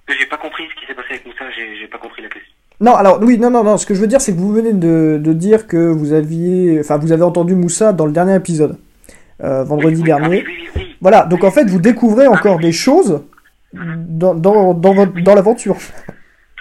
J'ai 0.08 0.26
pas 0.26 0.38
compris 0.38 0.64
ce 0.68 0.80
qui 0.80 0.86
s'est 0.86 0.94
passé 0.94 1.08
avec 1.10 1.26
Moussa, 1.26 1.44
j'ai 1.54 1.88
pas 1.88 1.98
compris 1.98 2.22
la 2.22 2.28
question. 2.28 2.55
Non, 2.86 2.94
alors 2.94 3.20
oui, 3.20 3.36
non, 3.36 3.50
non, 3.50 3.64
non. 3.64 3.78
Ce 3.78 3.84
que 3.84 3.94
je 3.96 4.00
veux 4.00 4.06
dire, 4.06 4.20
c'est 4.20 4.32
que 4.32 4.38
vous 4.38 4.52
venez 4.52 4.72
de, 4.72 5.18
de, 5.20 5.32
dire 5.32 5.66
que 5.66 5.76
vous 5.76 6.12
aviez, 6.12 6.78
enfin, 6.78 6.98
vous 6.98 7.10
avez 7.10 7.24
entendu 7.24 7.56
Moussa 7.56 7.92
dans 7.92 8.06
le 8.06 8.12
dernier 8.12 8.36
épisode, 8.36 8.78
euh, 9.42 9.64
vendredi 9.64 10.04
dernier. 10.04 10.44
voilà, 11.00 11.24
donc 11.24 11.42
en 11.42 11.50
fait, 11.50 11.64
vous 11.64 11.80
découvrez 11.80 12.28
encore 12.28 12.60
des 12.60 12.70
choses 12.70 13.24
dans, 13.72 14.36
dans, 14.36 14.72
dans, 14.72 14.94
votre, 14.94 15.20
dans 15.20 15.34
l'aventure. 15.34 15.76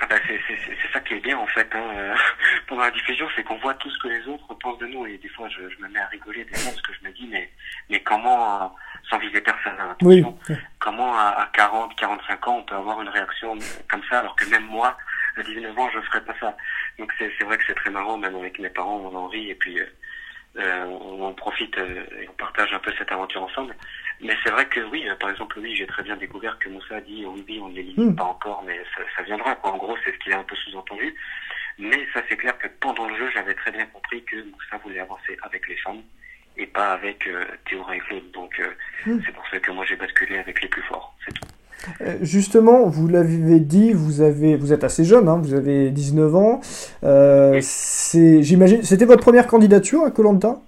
Ah 0.02 0.08
bah 0.10 0.16
c'est 0.26 0.40
ça 0.92 1.00
qui 1.02 1.14
est 1.14 1.20
bien 1.20 1.38
en 1.38 1.46
fait. 1.46 1.68
Hein. 1.74 1.86
Euh, 1.96 2.14
pendant 2.68 2.82
la 2.82 2.92
diffusion, 2.92 3.28
c'est 3.36 3.44
qu'on 3.44 3.60
voit 3.60 3.76
tout 3.76 3.92
ce 3.92 4.00
que 4.02 4.08
les 4.08 4.28
autres 4.28 4.52
pensent 4.60 4.80
de 4.80 4.88
nous 4.88 5.06
et 5.06 5.20
des 5.20 5.30
fois, 5.30 5.48
je, 5.50 5.70
je 5.70 5.84
me 5.84 5.88
mets 5.90 6.00
à 6.00 6.08
rigoler 6.08 6.44
des 6.44 6.58
fois 6.58 6.72
parce 6.72 6.82
que 6.82 6.92
je 7.00 7.08
me 7.08 7.14
dis 7.14 7.30
mais 7.32 7.48
mais 7.92 8.00
comment 8.00 8.74
sans 9.10 9.20
viser 9.20 9.42
personne. 9.42 9.74
Oui. 10.02 10.26
Comment 10.80 11.14
à, 11.14 11.48
40, 11.54 11.96
45 11.96 12.48
ans 12.48 12.58
on 12.58 12.64
peut 12.64 12.76
avoir 12.76 13.02
une 13.02 13.10
réaction 13.10 13.56
comme 13.90 14.02
ça 14.10 14.20
alors 14.20 14.36
que 14.36 14.50
même 14.50 14.66
moi, 14.66 14.98
à 15.38 15.44
19 15.44 15.78
ans, 15.78 15.90
je 15.94 16.00
ferais 16.02 16.24
pas 16.24 16.36
ça. 16.40 16.56
Donc 17.00 17.12
c'est 17.18 17.44
vrai 17.44 17.58
que 17.58 17.64
c'est 17.68 17.76
très 17.76 17.90
marrant, 17.90 18.18
même 18.18 18.36
avec 18.36 18.60
mes 18.60 18.70
parents, 18.70 18.98
on 18.98 19.16
en 19.16 19.28
rit 19.28 19.50
et 19.50 19.56
puis 19.56 19.80
euh, 19.80 19.86
euh 20.58 20.86
on, 20.86 21.34
profite 21.34 21.78
euh, 21.78 22.06
et 22.22 22.30
on 22.30 22.34
partage 22.34 22.74
un 22.74 22.80
peu 22.80 22.92
cette 22.98 23.12
aventure 23.12 23.44
ensemble. 23.44 23.76
Mais 24.22 24.36
c'est 24.44 24.52
vrai 24.52 24.66
que 24.68 24.80
oui, 24.80 25.08
euh, 25.08 25.16
par 25.16 25.30
exemple, 25.30 25.60
oui, 25.60 25.76
j'ai 25.76 25.88
très 25.88 26.04
bien 26.04 26.16
découvert 26.16 26.58
que 26.60 26.70
Moussa 26.70 26.96
a 26.96 27.02
dit 27.02 27.26
oui, 27.26 27.44
oui, 27.48 27.60
on 27.62 27.70
ne 27.70 27.76
l'élimine 27.76 28.12
hmm. 28.12 28.16
pas 28.16 28.24
encore, 28.24 28.64
mais 28.64 28.80
ça, 28.96 29.04
ça 29.16 29.24
viendra. 29.24 29.56
Quoi. 29.56 29.72
En 29.74 29.78
gros, 29.78 29.98
c'est 30.04 30.14
ce 30.14 30.18
qu'il 30.20 30.34
a 30.34 30.40
un 30.40 30.44
peu 30.44 30.56
sous-entendu. 30.56 31.14
Mais 31.78 32.08
ça, 32.14 32.22
c'est 32.30 32.38
clair 32.38 32.58
que 32.58 32.68
pendant 32.80 33.08
le 33.08 33.18
jeu, 33.18 33.30
j'avais 33.34 33.54
très 33.54 33.72
bien 33.72 33.86
compris 33.88 34.24
que 34.24 34.38
Moussa 34.38 34.78
voulait 34.82 35.02
avancer 35.02 35.38
avec 35.42 35.68
les 35.68 35.76
femmes 35.78 36.02
et 36.58 36.68
pas 36.68 36.94
avec 36.94 37.28
euh, 37.28 37.46
Théora 37.70 37.96
et 37.96 38.00
Claude. 38.00 38.32
Donc 38.32 38.60
euh, 38.60 38.72
hmm. 39.06 39.20
c'est 39.26 39.34
pour 39.34 39.48
ça 39.50 39.60
que 39.60 39.72
moi 39.72 39.86
j'ai 39.86 39.96
basculé 39.96 40.38
avec 40.38 40.62
les 40.62 40.70
plus 40.70 40.84
forts, 40.84 41.16
c'est 41.26 41.34
tout. 41.34 41.48
Euh, 42.02 42.18
justement, 42.22 42.88
vous 42.88 43.08
l'avez 43.08 43.60
dit, 43.60 43.94
vous 43.94 44.22
avez, 44.22 44.56
vous 44.56 44.74
êtes 44.74 44.84
assez 44.84 45.04
jeune, 45.04 45.28
hein, 45.28 45.40
vous 45.42 45.54
avez 45.54 45.92
19 45.92 46.36
ans. 46.36 46.62
Euh, 47.04 47.60
c'est, 47.62 48.44
j'imagine, 48.44 48.84
c'était 48.84 49.06
votre 49.06 49.22
première 49.22 49.48
candidature 49.48 50.04
à 50.04 50.12
Colanta 50.12 50.62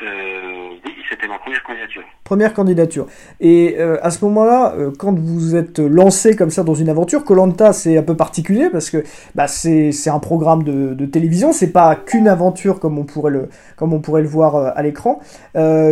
euh, 0.00 0.70
Oui, 0.84 0.92
c'était 1.08 1.28
ma 1.28 1.38
première 1.60 1.62
candidature. 1.64 2.02
Première 2.24 2.54
candidature. 2.54 3.06
Et 3.40 3.76
euh, 3.78 3.98
à 4.02 4.10
ce 4.10 4.24
moment-là, 4.24 4.74
euh, 4.76 4.90
quand 4.96 5.18
vous 5.18 5.54
êtes 5.56 5.78
lancé 5.78 6.34
comme 6.36 6.50
ça 6.50 6.62
dans 6.62 6.74
une 6.74 6.88
aventure, 6.88 7.24
Colanta 7.24 7.72
c'est 7.72 7.98
un 7.98 8.02
peu 8.02 8.16
particulier 8.16 8.70
parce 8.70 8.90
que 8.90 9.04
bah, 9.34 9.48
c'est 9.48 9.92
un 10.08 10.18
programme 10.18 10.62
de, 10.62 10.94
de 10.94 11.06
télévision, 11.06 11.52
c'est 11.52 11.72
pas 11.72 11.96
qu'une 11.96 12.28
aventure 12.28 12.80
comme 12.80 12.98
on 12.98 13.04
pourrait 13.04 13.32
le, 13.32 13.48
comme 13.76 13.92
on 13.92 14.00
pourrait 14.00 14.22
le 14.22 14.28
voir 14.28 14.56
euh, 14.56 14.70
à 14.74 14.82
l'écran. 14.82 15.20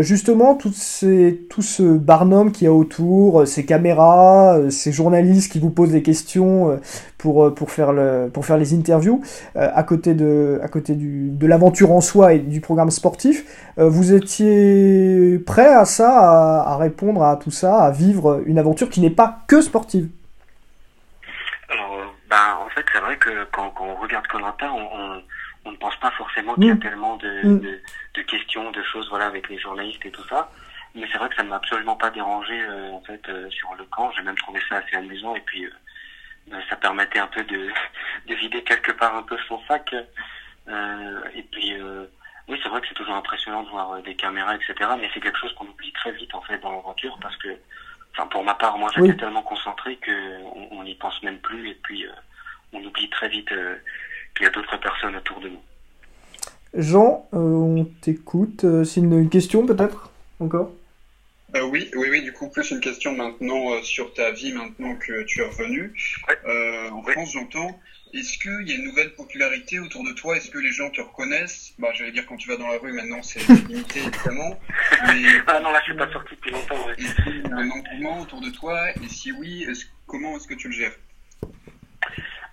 justement, 0.00 0.54
tout, 0.54 0.72
ces, 0.72 1.46
tout 1.50 1.62
ce 1.62 1.82
barnum 1.82 2.52
qui 2.52 2.64
y 2.64 2.68
a 2.68 2.72
autour, 2.72 3.46
ces 3.46 3.64
caméras, 3.66 4.58
ces 4.70 4.92
journalistes 4.92 5.52
qui 5.52 5.58
vous 5.58 5.70
posent 5.70 5.92
des 5.92 6.02
questions 6.02 6.78
pour, 7.20 7.54
pour, 7.54 7.70
faire, 7.70 7.92
le, 7.92 8.30
pour 8.32 8.46
faire 8.46 8.56
les 8.56 8.74
interviews, 8.74 9.22
à 9.54 9.82
côté 9.82 10.14
de, 10.14 10.60
à 10.62 10.68
côté 10.68 10.94
du, 10.94 11.30
de 11.30 11.46
l'aventure 11.46 11.92
en 11.92 12.00
soi 12.00 12.34
et 12.34 12.38
du 12.38 12.60
programme 12.60 12.90
sportif, 12.90 13.44
vous 13.76 14.12
étiez 14.12 15.38
prêt 15.38 15.72
à 15.74 15.84
ça 15.84 16.10
à, 16.20 16.76
répondre 16.76 17.22
à 17.22 17.36
tout 17.36 17.50
ça, 17.50 17.84
à 17.84 17.90
vivre 17.90 18.42
une 18.46 18.58
aventure 18.58 18.88
qui 18.88 19.00
n'est 19.00 19.10
pas 19.10 19.40
que 19.48 19.60
sportive? 19.60 20.08
Alors, 21.68 21.94
euh, 21.94 22.04
ben, 22.28 22.58
en 22.64 22.68
fait, 22.70 22.84
c'est 22.92 23.00
vrai 23.00 23.16
que 23.16 23.44
quand, 23.52 23.72
on 23.80 23.94
regarde 23.96 24.26
Colanta, 24.26 24.70
on, 24.72 25.22
on, 25.64 25.70
ne 25.70 25.76
pense 25.76 25.96
pas 25.96 26.10
forcément 26.12 26.54
qu'il 26.54 26.66
y 26.66 26.70
a 26.70 26.74
mm. 26.74 26.80
tellement 26.80 27.16
mm. 27.16 27.20
de, 27.58 27.80
de, 28.14 28.22
questions, 28.22 28.70
de 28.70 28.82
choses, 28.82 29.08
voilà, 29.10 29.26
avec 29.26 29.48
les 29.48 29.58
journalistes 29.58 30.04
et 30.04 30.10
tout 30.10 30.26
ça. 30.28 30.50
Mais 30.94 31.06
c'est 31.12 31.18
vrai 31.18 31.28
que 31.28 31.36
ça 31.36 31.44
ne 31.44 31.48
m'a 31.48 31.56
absolument 31.56 31.96
pas 31.96 32.10
dérangé, 32.10 32.60
euh, 32.60 32.90
en 32.92 33.00
fait, 33.02 33.20
euh, 33.28 33.48
sur 33.50 33.72
le 33.78 33.84
camp. 33.84 34.10
J'ai 34.16 34.22
même 34.22 34.36
trouvé 34.36 34.60
ça 34.68 34.76
assez 34.76 34.96
amusant 34.96 35.36
et 35.36 35.40
puis 35.40 35.64
ça 36.68 36.76
permettait 36.76 37.18
un 37.18 37.26
peu 37.26 37.44
de, 37.44 37.68
de 38.28 38.34
vider 38.34 38.62
quelque 38.62 38.92
part 38.92 39.16
un 39.16 39.22
peu 39.22 39.36
son 39.48 39.60
sac. 39.68 39.94
et 41.34 41.42
puis 41.50 41.76
oui, 42.50 42.58
c'est 42.62 42.68
vrai 42.68 42.80
que 42.80 42.88
c'est 42.88 42.94
toujours 42.94 43.14
impressionnant 43.14 43.62
de 43.62 43.68
voir 43.68 43.92
euh, 43.92 44.02
des 44.02 44.16
caméras, 44.16 44.56
etc. 44.56 44.74
Mais 45.00 45.08
c'est 45.14 45.20
quelque 45.20 45.38
chose 45.38 45.54
qu'on 45.54 45.66
oublie 45.66 45.92
très 45.92 46.10
vite 46.10 46.34
en 46.34 46.42
fait 46.42 46.58
dans 46.58 46.72
l'aventure 46.72 47.16
parce 47.22 47.36
que, 47.36 47.48
enfin 48.12 48.26
pour 48.26 48.42
ma 48.42 48.54
part, 48.54 48.76
moi 48.76 48.90
j'étais 48.94 49.16
tellement 49.16 49.42
concentré 49.42 49.96
que 49.96 50.10
on 50.72 50.82
n'y 50.82 50.96
pense 50.96 51.22
même 51.22 51.38
plus 51.38 51.70
et 51.70 51.78
puis 51.80 52.04
euh, 52.04 52.10
on 52.72 52.82
oublie 52.84 53.08
très 53.08 53.28
vite 53.28 53.52
euh, 53.52 53.76
qu'il 54.34 54.44
y 54.44 54.48
a 54.48 54.50
d'autres 54.50 54.76
personnes 54.78 55.14
autour 55.14 55.40
de 55.40 55.48
nous. 55.48 55.62
Jean, 56.74 57.28
on 57.32 57.84
t'écoute. 58.00 58.64
c'est 58.84 59.00
une 59.00 59.28
question 59.28 59.64
peut-être 59.64 60.10
encore? 60.40 60.72
Euh, 61.56 61.62
oui, 61.62 61.90
oui, 61.96 62.08
oui, 62.10 62.22
du 62.22 62.32
coup, 62.32 62.48
plus 62.48 62.70
une 62.70 62.80
question 62.80 63.14
maintenant 63.14 63.72
euh, 63.72 63.82
sur 63.82 64.12
ta 64.14 64.30
vie 64.30 64.52
maintenant 64.52 64.94
que 64.96 65.22
tu 65.24 65.40
es 65.40 65.44
revenu. 65.44 65.92
Euh, 66.46 66.90
en 66.90 67.02
France, 67.02 67.32
j'entends. 67.32 67.80
Est-ce 68.12 68.38
qu'il 68.38 68.68
y 68.68 68.72
a 68.72 68.74
une 68.74 68.84
nouvelle 68.84 69.14
popularité 69.14 69.78
autour 69.78 70.04
de 70.04 70.12
toi? 70.12 70.36
Est-ce 70.36 70.50
que 70.50 70.58
les 70.58 70.72
gens 70.72 70.90
te 70.90 71.00
reconnaissent? 71.00 71.74
Bah, 71.78 71.88
j'allais 71.94 72.10
dire 72.10 72.26
quand 72.26 72.36
tu 72.36 72.48
vas 72.48 72.56
dans 72.56 72.66
la 72.66 72.78
rue, 72.78 72.92
maintenant 72.92 73.22
c'est 73.22 73.46
limité 73.68 74.00
évidemment. 74.00 74.58
Mais... 75.06 75.22
Ah 75.46 75.60
non, 75.60 75.70
là 75.70 75.78
je 75.80 75.92
suis 75.92 75.94
pas 75.94 76.10
sorti 76.12 76.34
depuis 76.34 76.50
longtemps. 76.50 76.86
Ouais. 76.86 76.94
Est-ce 76.98 77.14
qu'il 77.22 77.38
y 77.38 77.52
a 77.52 77.56
un 77.56 77.70
engouement 77.70 78.20
autour 78.20 78.40
de 78.40 78.50
toi? 78.50 78.90
Et 79.02 79.08
si 79.08 79.30
oui, 79.30 79.64
comment 80.06 80.36
est-ce 80.36 80.48
que 80.48 80.54
tu 80.54 80.68
le 80.68 80.74
gères? 80.74 80.96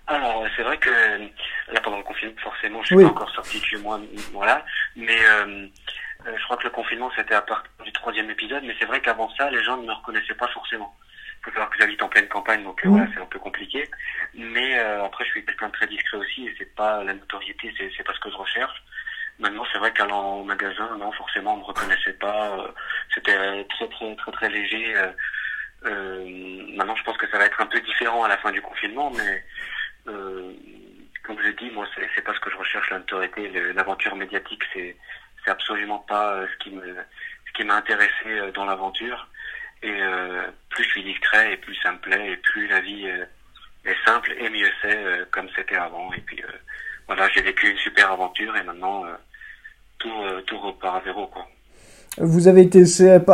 Alors, 0.06 0.46
c'est 0.56 0.62
vrai 0.62 0.78
que 0.78 0.88
là, 0.88 1.80
pendant 1.82 1.98
le 1.98 2.02
confinement, 2.02 2.34
forcément, 2.42 2.80
je 2.82 2.86
suis 2.86 2.96
pas 2.96 3.10
encore 3.10 3.30
sorti 3.34 3.60
de 3.60 3.64
chez 3.64 3.76
moi, 3.76 4.00
voilà. 4.32 4.64
Mais 4.96 5.18
euh, 5.24 5.66
euh, 6.26 6.36
je 6.36 6.44
crois 6.44 6.56
que 6.56 6.64
le 6.64 6.70
confinement, 6.70 7.10
c'était 7.16 7.34
à 7.34 7.42
partir 7.42 7.70
du 7.84 7.92
troisième 7.92 8.30
épisode, 8.30 8.64
mais 8.64 8.74
c'est 8.78 8.86
vrai 8.86 9.00
qu'avant 9.00 9.30
ça, 9.36 9.50
les 9.50 9.62
gens 9.62 9.76
ne 9.76 9.86
me 9.86 9.92
reconnaissaient 9.92 10.34
pas 10.34 10.48
forcément. 10.48 10.94
Il 11.40 11.44
faut 11.44 11.50
savoir 11.50 11.70
que 11.70 11.78
j'habite 11.78 12.02
en 12.02 12.08
pleine 12.08 12.26
campagne, 12.28 12.64
donc 12.64 12.84
euh, 12.84 12.88
voilà, 12.88 13.06
c'est 13.14 13.20
un 13.20 13.26
peu 13.26 13.38
compliqué. 13.38 13.88
Mais 14.34 14.78
euh, 14.78 15.04
après, 15.04 15.24
je 15.24 15.30
suis 15.30 15.44
quelqu'un 15.44 15.68
de 15.68 15.72
très 15.72 15.86
discret 15.86 16.18
aussi, 16.18 16.46
et 16.46 16.54
c'est 16.58 16.74
pas 16.74 17.04
la 17.04 17.14
notoriété, 17.14 17.72
c'est, 17.78 17.90
c'est 17.96 18.02
pas 18.02 18.14
ce 18.14 18.20
que 18.20 18.30
je 18.30 18.36
recherche. 18.36 18.82
Maintenant, 19.38 19.64
c'est 19.72 19.78
vrai 19.78 19.92
qu'allant 19.92 20.38
au 20.38 20.44
magasin, 20.44 20.96
non, 20.98 21.12
forcément, 21.12 21.54
on 21.54 21.58
me 21.58 21.64
reconnaissait 21.64 22.14
pas. 22.14 22.74
c'était 23.14 23.64
très, 23.66 23.88
très, 23.88 24.16
très, 24.16 24.32
très 24.32 24.48
léger. 24.48 24.94
maintenant, 25.84 26.96
je 26.96 27.04
pense 27.04 27.16
que 27.16 27.28
ça 27.30 27.38
va 27.38 27.44
être 27.44 27.60
un 27.60 27.66
peu 27.66 27.80
différent 27.80 28.24
à 28.24 28.28
la 28.28 28.36
fin 28.38 28.50
du 28.50 28.60
confinement, 28.60 29.12
mais 29.16 29.44
comme 31.28 31.42
je 31.42 31.50
dis, 31.50 31.70
moi, 31.72 31.86
c'est, 31.94 32.22
pas 32.22 32.32
ce 32.32 32.40
que 32.40 32.50
je 32.50 32.56
recherche, 32.56 32.88
la 32.88 33.00
notoriété, 33.00 33.50
l'aventure 33.74 34.16
médiatique, 34.16 34.62
c'est 34.72 34.96
absolument 35.46 35.98
pas 35.98 36.34
euh, 36.34 36.46
ce 36.50 36.56
qui 36.64 36.70
me 36.70 36.82
ce 36.82 37.52
qui 37.54 37.64
m'a 37.64 37.76
intéressé 37.76 38.26
euh, 38.26 38.50
dans 38.52 38.64
l'aventure. 38.64 39.28
Et 39.82 39.90
euh, 39.90 40.42
plus 40.70 40.84
je 40.84 40.88
suis 40.90 41.02
discret 41.02 41.52
et 41.52 41.56
plus 41.58 41.74
ça 41.76 41.92
me 41.92 41.98
plaît 41.98 42.32
et 42.32 42.36
plus 42.38 42.66
la 42.66 42.80
vie 42.80 43.06
est 43.06 44.04
simple 44.04 44.34
et 44.38 44.48
mieux 44.50 44.70
c'est 44.82 45.30
comme 45.30 45.48
c'était 45.54 45.76
avant. 45.76 46.12
Et 46.14 46.20
puis 46.20 46.42
voilà, 47.06 47.28
j'ai 47.28 47.42
vécu 47.42 47.70
une 47.70 47.78
super 47.78 48.10
aventure 48.10 48.56
et 48.56 48.62
maintenant 48.64 49.04
tout 49.98 50.40
tout 50.46 50.58
repart 50.58 51.00
à 51.00 51.04
zéro 51.04 51.28
quoi. 51.28 51.46
Vous 52.20 52.48
avez 52.48 52.62
été 52.62 52.82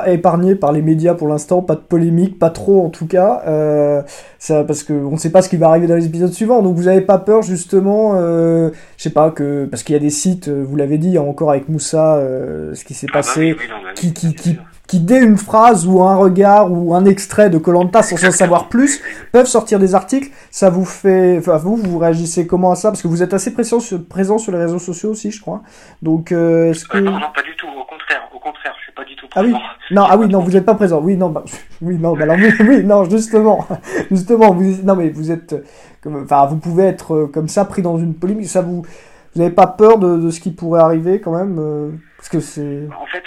épargné 0.06 0.56
par 0.56 0.72
les 0.72 0.82
médias 0.82 1.14
pour 1.14 1.28
l'instant, 1.28 1.62
pas 1.62 1.74
de 1.74 1.80
polémique, 1.80 2.38
pas 2.38 2.50
trop 2.50 2.84
en 2.84 2.90
tout 2.90 3.06
cas, 3.06 3.42
euh, 3.46 4.02
ça, 4.44 4.62
parce 4.62 4.82
qu'on 4.82 5.12
ne 5.12 5.16
sait 5.16 5.30
pas 5.30 5.40
ce 5.40 5.48
qui 5.48 5.56
va 5.56 5.68
arriver 5.68 5.86
dans 5.86 5.94
les 5.94 6.04
épisodes 6.04 6.32
suivants, 6.32 6.60
donc 6.60 6.76
vous 6.76 6.82
n'avez 6.82 7.00
pas 7.00 7.16
peur 7.16 7.40
justement, 7.40 8.12
euh, 8.16 8.68
je 8.98 9.04
sais 9.04 9.10
pas, 9.10 9.30
que 9.30 9.64
parce 9.64 9.82
qu'il 9.82 9.94
y 9.94 9.96
a 9.96 10.00
des 10.00 10.10
sites, 10.10 10.48
euh, 10.48 10.62
vous 10.68 10.76
l'avez 10.76 10.98
dit, 10.98 11.16
encore 11.16 11.50
avec 11.50 11.70
Moussa, 11.70 12.16
euh, 12.16 12.74
ce 12.74 12.84
qui 12.84 12.92
s'est 12.92 13.06
ah 13.08 13.14
bah 13.14 13.18
passé, 13.20 13.56
qui, 13.94 14.12
qui, 14.12 14.34
qui, 14.34 14.58
qui, 14.86 15.00
dès 15.00 15.22
une 15.22 15.38
phrase 15.38 15.86
ou 15.86 16.02
un 16.02 16.16
regard 16.16 16.70
ou 16.70 16.94
un 16.94 17.06
extrait 17.06 17.48
de 17.48 17.56
Colanta 17.56 18.02
sans 18.02 18.22
en 18.22 18.30
savoir 18.32 18.68
plus, 18.68 19.00
peuvent 19.32 19.46
sortir 19.46 19.78
des 19.78 19.94
articles, 19.94 20.28
ça 20.50 20.68
vous 20.68 20.84
fait, 20.84 21.38
enfin 21.38 21.56
vous, 21.56 21.76
vous 21.76 21.96
réagissez 21.96 22.46
comment 22.46 22.70
à 22.70 22.76
ça 22.76 22.90
Parce 22.90 23.00
que 23.00 23.08
vous 23.08 23.22
êtes 23.22 23.32
assez 23.32 23.54
présent 23.54 23.80
sur, 23.80 24.04
présent 24.04 24.36
sur 24.36 24.52
les 24.52 24.58
réseaux 24.58 24.78
sociaux 24.78 25.12
aussi, 25.12 25.30
je 25.30 25.40
crois, 25.40 25.62
donc 26.02 26.32
est-ce 26.32 26.84
que... 26.84 26.98
non, 26.98 27.12
non, 27.12 27.32
pas 27.34 27.42
du 27.42 27.56
tout, 27.56 27.66
au 27.66 27.84
contraire, 27.84 28.28
au 28.34 28.38
contraire, 28.38 28.74
je 28.76 28.82
suis 28.82 28.92
pas 28.92 29.04
du 29.04 29.13
tout 29.28 29.38
ah 29.38 29.42
oui, 29.42 29.54
non, 29.90 30.06
ah 30.08 30.16
oui, 30.16 30.28
non, 30.28 30.40
vous 30.40 30.50
n'êtes 30.52 30.64
pas 30.64 30.74
présent. 30.74 31.00
Oui, 31.00 31.16
non, 31.16 31.30
bah, 31.30 31.44
oui, 31.82 31.96
non, 31.98 32.16
bah, 32.16 32.24
alors, 32.24 32.36
oui, 32.60 32.84
non, 32.84 33.04
justement, 33.04 33.66
justement, 34.10 34.52
vous, 34.52 34.82
non, 34.82 34.96
mais 34.96 35.10
vous 35.10 35.30
êtes, 35.30 35.54
comme, 36.02 36.22
enfin, 36.24 36.46
vous 36.46 36.58
pouvez 36.58 36.84
être 36.84 37.14
euh, 37.14 37.26
comme 37.32 37.48
ça 37.48 37.64
pris 37.64 37.82
dans 37.82 37.98
une 37.98 38.14
polémique. 38.14 38.48
Ça 38.48 38.62
vous, 38.62 38.82
vous 38.82 39.42
n'avez 39.42 39.54
pas 39.54 39.66
peur 39.66 39.98
de, 39.98 40.18
de, 40.18 40.30
ce 40.30 40.40
qui 40.40 40.52
pourrait 40.52 40.80
arriver 40.80 41.20
quand 41.20 41.36
même, 41.36 41.58
euh, 41.58 41.90
parce 42.16 42.28
que 42.28 42.40
c'est. 42.40 42.88
En 42.98 43.06
fait, 43.06 43.24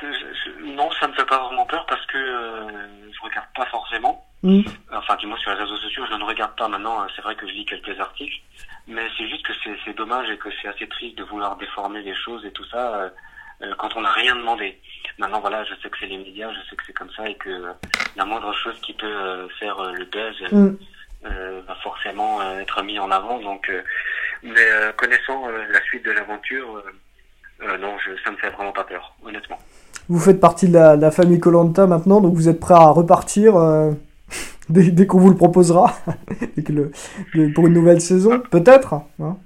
non, 0.64 0.90
ça 1.00 1.08
me 1.08 1.14
fait 1.14 1.26
pas 1.26 1.40
vraiment 1.46 1.66
peur 1.66 1.86
parce 1.88 2.06
que 2.08 2.18
euh, 2.18 2.68
je 3.12 3.24
regarde 3.24 3.48
pas 3.56 3.66
forcément. 3.66 4.24
Mmh. 4.44 4.62
Enfin, 4.94 5.16
du 5.16 5.26
moins 5.26 5.38
sur 5.38 5.52
les 5.52 5.58
réseaux 5.58 5.78
sociaux, 5.78 6.04
je 6.10 6.16
ne 6.16 6.24
regarde 6.24 6.56
pas 6.56 6.68
maintenant. 6.68 6.98
C'est 7.16 7.24
vrai 7.24 7.36
que 7.36 7.48
je 7.48 7.54
lis 7.54 7.66
quelques 7.66 8.00
articles, 8.00 8.40
mais 8.88 9.02
c'est 9.18 9.28
juste 9.28 9.46
que 9.46 9.54
c'est 9.84 9.98
dommage 9.98 10.30
et 10.30 10.38
que 10.38 10.50
c'est 10.62 10.68
assez 10.68 10.88
triste 10.88 11.18
de 11.18 11.24
vouloir 11.24 11.58
déformer 11.58 12.02
les 12.04 12.16
choses 12.16 12.46
et 12.46 12.52
tout 12.52 12.66
ça 12.66 13.10
quand 13.78 13.96
on 13.96 14.02
n'a 14.02 14.12
rien 14.12 14.36
demandé. 14.36 14.78
Maintenant, 15.18 15.40
voilà, 15.40 15.64
je 15.64 15.74
sais 15.82 15.90
que 15.90 15.98
c'est 16.00 16.06
les 16.06 16.18
médias, 16.18 16.52
je 16.52 16.70
sais 16.70 16.76
que 16.76 16.84
c'est 16.86 16.94
comme 16.94 17.10
ça 17.16 17.28
et 17.28 17.36
que 17.36 17.50
la 18.16 18.26
moindre 18.26 18.54
chose 18.54 18.80
qui 18.82 18.94
peut 18.94 19.06
euh, 19.06 19.48
faire 19.60 19.80
euh, 19.80 19.92
le 19.94 20.06
buzz 20.06 20.52
mm. 20.52 20.78
euh, 21.26 21.62
va 21.68 21.76
forcément 21.76 22.42
être 22.60 22.84
mis 22.84 23.00
en 23.00 23.10
avant. 23.10 23.40
Donc, 23.40 23.72
mais 24.44 24.68
connaissant 24.96 25.48
la 25.48 25.82
suite 25.84 26.06
de 26.06 26.12
l'aventure, 26.12 26.84
non, 27.80 27.98
je, 28.06 28.12
ça 28.24 28.32
me 28.32 28.38
fait 28.38 28.52
vraiment 28.52 28.72
pas 28.72 28.84
peur, 28.84 29.16
honnêtement. 29.26 29.58
Vous 30.10 30.20
faites 30.20 30.40
partie 30.40 30.70
de 30.70 30.74
la, 30.74 31.12
famille 31.12 31.40
Colanta 31.40 31.88
maintenant, 31.88 32.22
donc 32.22 32.36
vous 32.36 32.48
êtes 32.48 32.60
prêt 32.60 32.76
à 32.76 32.90
repartir 32.90 33.56
dès, 34.70 34.92
dès 34.92 35.08
qu'on 35.08 35.20
vous 35.20 35.32
le 35.32 35.36
proposera 35.36 35.96
le, 36.70 37.54
pour 37.54 37.66
une 37.66 37.74
nouvelle 37.74 38.02
saison, 38.02 38.40
peut-être. 38.52 38.94
Hein 39.20 39.38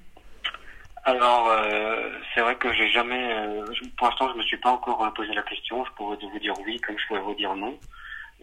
alors, 1.04 1.50
euh, 1.50 2.10
c'est 2.42 2.46
vrai 2.46 2.56
que 2.56 2.74
j'ai 2.74 2.90
jamais, 2.90 3.34
euh, 3.34 3.64
pour 3.98 4.08
l'instant, 4.08 4.32
je 4.34 4.38
me 4.40 4.44
suis 4.44 4.58
pas 4.58 4.72
encore 4.72 5.04
euh, 5.06 5.12
posé 5.12 5.32
la 5.34 5.44
question. 5.44 5.86
Je 5.86 5.92
pourrais 5.92 6.18
vous 6.20 6.40
dire 6.40 6.54
oui, 6.66 6.80
comme 6.80 6.98
je 6.98 7.08
pourrais 7.08 7.22
vous 7.22 7.36
dire 7.36 7.56
non. 7.56 7.78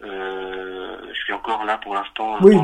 Euh, 0.05 0.97
je 1.09 1.19
suis 1.19 1.33
encore 1.33 1.65
là 1.65 1.77
pour 1.83 1.93
l'instant 1.93 2.37
oui, 2.41 2.55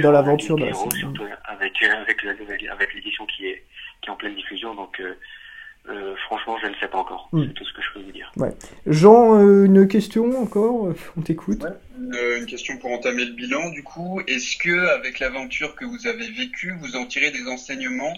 dans 0.00 0.12
l'aventure, 0.12 0.56
oui, 0.56 0.68
surtout 0.98 1.22
avec 1.46 1.82
avec 1.82 2.22
la 2.22 2.34
nouvelle, 2.34 2.68
avec 2.70 2.92
l'édition 2.92 3.24
qui 3.24 3.46
est 3.46 3.64
qui 4.02 4.10
est 4.10 4.12
en 4.12 4.16
pleine 4.16 4.34
diffusion. 4.34 4.74
Donc, 4.74 5.00
euh, 5.00 6.14
franchement, 6.26 6.58
je 6.62 6.68
ne 6.68 6.74
sais 6.74 6.88
pas 6.88 6.98
encore. 6.98 7.30
Hmm. 7.32 7.44
C'est 7.46 7.54
tout 7.54 7.64
ce 7.64 7.72
que 7.72 7.80
je 7.80 7.92
peux 7.94 8.00
vous 8.04 8.12
dire. 8.12 8.30
Ouais. 8.36 8.50
Jean, 8.86 9.40
une 9.40 9.88
question 9.88 10.42
encore? 10.42 10.92
On 11.16 11.22
t'écoute. 11.22 11.62
Ouais. 11.62 12.38
une 12.38 12.44
question 12.44 12.76
pour 12.76 12.92
entamer 12.92 13.24
le 13.24 13.32
bilan, 13.32 13.70
du 13.70 13.82
coup. 13.82 14.20
Est-ce 14.26 14.58
que, 14.58 14.88
avec 14.98 15.20
l'aventure 15.20 15.74
que 15.74 15.86
vous 15.86 16.06
avez 16.06 16.28
vécue, 16.28 16.76
vous 16.78 16.96
en 16.96 17.06
tirez 17.06 17.30
des 17.30 17.48
enseignements 17.48 18.12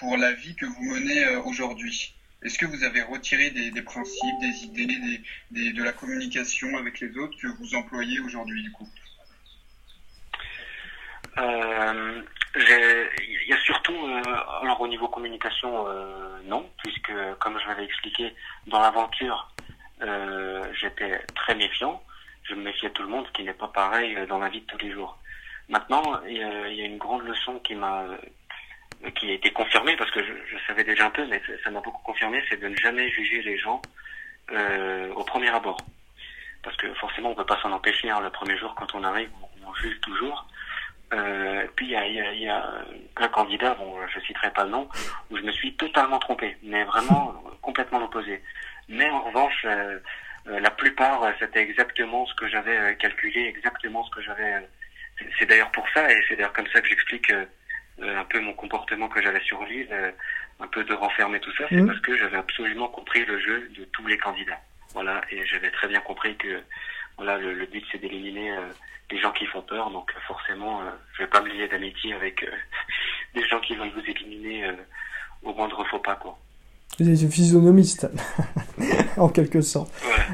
pour 0.00 0.16
la 0.16 0.32
vie 0.32 0.56
que 0.56 0.64
vous 0.64 0.82
menez 0.82 1.24
euh, 1.24 1.42
aujourd'hui 1.42 2.14
Est-ce 2.42 2.58
que 2.58 2.64
vous 2.64 2.82
avez 2.82 3.02
retiré 3.02 3.50
des, 3.50 3.82
principes, 3.82 4.40
des 4.40 4.64
idées, 4.64 5.22
des, 5.50 5.72
de 5.72 5.84
la 5.84 5.92
communication 5.92 6.76
avec 6.78 7.00
les 7.00 7.16
autres 7.18 7.38
que 7.38 7.46
vous 7.46 7.74
employez 7.74 8.18
aujourd'hui 8.20 8.62
du 8.62 8.72
coup? 8.72 8.88
Euh, 11.38 12.22
Il 12.56 13.48
y 13.48 13.52
a 13.52 13.60
surtout, 13.60 13.94
euh, 13.94 14.22
alors 14.62 14.80
au 14.80 14.88
niveau 14.88 15.06
communication, 15.08 15.86
non, 16.44 16.68
puisque 16.82 17.12
comme 17.38 17.58
je 17.60 17.68
l'avais 17.68 17.84
expliqué, 17.84 18.34
dans 18.66 18.80
l'aventure, 18.80 19.52
j'étais 20.80 21.20
très 21.34 21.54
méfiant. 21.54 22.02
Je 22.44 22.54
me 22.54 22.62
méfiais 22.62 22.88
de 22.88 22.94
tout 22.94 23.02
le 23.02 23.08
monde, 23.08 23.26
ce 23.26 23.32
qui 23.32 23.44
n'est 23.44 23.52
pas 23.52 23.68
pareil 23.68 24.16
dans 24.28 24.38
la 24.38 24.48
vie 24.48 24.62
de 24.62 24.66
tous 24.66 24.78
les 24.78 24.92
jours. 24.92 25.18
Maintenant, 25.68 26.20
il 26.26 26.38
y 26.38 26.82
a 26.82 26.86
une 26.86 26.98
grande 26.98 27.24
leçon 27.24 27.60
qui 27.60 27.74
m'a 27.74 28.06
qui 29.14 29.30
a 29.30 29.34
été 29.34 29.50
confirmé 29.50 29.96
parce 29.96 30.10
que 30.10 30.22
je, 30.22 30.32
je, 30.50 30.56
savais 30.66 30.84
déjà 30.84 31.06
un 31.06 31.10
peu, 31.10 31.26
mais 31.26 31.40
ça 31.64 31.70
m'a 31.70 31.80
beaucoup 31.80 32.02
confirmé, 32.02 32.42
c'est 32.48 32.60
de 32.60 32.68
ne 32.68 32.76
jamais 32.76 33.08
juger 33.10 33.42
les 33.42 33.58
gens 33.58 33.80
euh, 34.52 35.12
au 35.14 35.24
premier 35.24 35.48
abord. 35.48 35.78
Parce 36.62 36.76
que 36.76 36.92
forcément, 36.94 37.30
on 37.30 37.34
peut 37.34 37.46
pas 37.46 37.60
s'en 37.62 37.72
empêcher. 37.72 38.10
Hein, 38.10 38.20
le 38.20 38.30
premier 38.30 38.56
jour, 38.58 38.74
quand 38.74 38.94
on 38.94 39.02
arrive, 39.04 39.30
on, 39.66 39.74
juge 39.74 40.00
toujours. 40.00 40.46
Euh, 41.12 41.66
puis 41.76 41.86
il 41.86 41.92
y 41.92 41.96
a, 41.96 42.06
y, 42.06 42.20
a, 42.20 42.32
y 42.34 42.48
a, 42.48 42.84
un 43.16 43.28
candidat, 43.28 43.74
bon, 43.74 43.96
je 44.12 44.20
citerai 44.20 44.50
pas 44.52 44.64
le 44.64 44.70
nom, 44.70 44.88
où 45.30 45.36
je 45.36 45.42
me 45.42 45.52
suis 45.52 45.74
totalement 45.74 46.18
trompé, 46.18 46.56
mais 46.62 46.84
vraiment 46.84 47.42
complètement 47.62 47.98
l'opposé. 47.98 48.42
Mais 48.88 49.08
en 49.08 49.22
revanche, 49.22 49.64
euh, 49.64 49.98
euh 50.48 50.60
la 50.60 50.70
plupart, 50.70 51.22
c'était 51.38 51.60
exactement 51.60 52.26
ce 52.26 52.34
que 52.34 52.48
j'avais 52.48 52.76
euh, 52.76 52.94
calculé, 52.94 53.46
exactement 53.46 54.04
ce 54.04 54.10
que 54.10 54.22
j'avais. 54.22 54.54
Euh, 54.54 54.60
c'est 55.38 55.46
d'ailleurs 55.46 55.70
pour 55.70 55.86
ça, 55.94 56.10
et 56.10 56.22
c'est 56.28 56.36
d'ailleurs 56.36 56.52
comme 56.52 56.66
ça 56.68 56.80
que 56.80 56.88
j'explique 56.88 57.32
un 58.02 58.24
peu 58.24 58.40
mon 58.40 58.52
comportement 58.54 59.08
que 59.08 59.22
j'avais 59.22 59.40
sur 59.40 59.64
l'île, 59.64 59.88
euh, 59.92 60.10
un 60.60 60.66
peu 60.66 60.84
de 60.84 60.94
renfermer 60.94 61.40
tout 61.40 61.52
ça, 61.52 61.64
c'est 61.68 61.76
mmh. 61.76 61.86
parce 61.86 62.00
que 62.00 62.16
j'avais 62.16 62.36
absolument 62.36 62.88
compris 62.88 63.24
le 63.24 63.38
jeu 63.38 63.70
de 63.76 63.84
tous 63.86 64.06
les 64.06 64.18
candidats. 64.18 64.60
Voilà, 64.92 65.20
et 65.30 65.44
j'avais 65.46 65.70
très 65.70 65.88
bien 65.88 66.00
compris 66.00 66.36
que 66.36 66.62
voilà, 67.16 67.38
le, 67.38 67.54
le 67.54 67.66
but 67.66 67.84
c'est 67.90 67.98
d'éliminer 67.98 68.52
euh, 68.52 68.68
les 69.10 69.18
gens 69.18 69.32
qui 69.32 69.46
font 69.46 69.62
peur, 69.62 69.90
donc 69.90 70.12
forcément, 70.26 70.82
je 71.14 71.22
vais 71.22 71.28
pas 71.28 71.40
me 71.40 71.48
lier 71.48 71.66
d'amitié 71.66 72.14
avec 72.14 72.48
des 73.34 73.44
gens 73.46 73.60
qui 73.60 73.74
veulent 73.74 73.90
vous 73.90 74.08
éliminer 74.08 74.70
au 75.42 75.52
moindre 75.52 75.84
faux 75.84 75.98
pas, 75.98 76.14
quoi. 76.14 76.38
Vous 76.98 77.08
êtes 77.08 77.30
physionomiste, 77.30 78.10
en 79.16 79.28
quelque 79.28 79.62
sorte. 79.62 79.90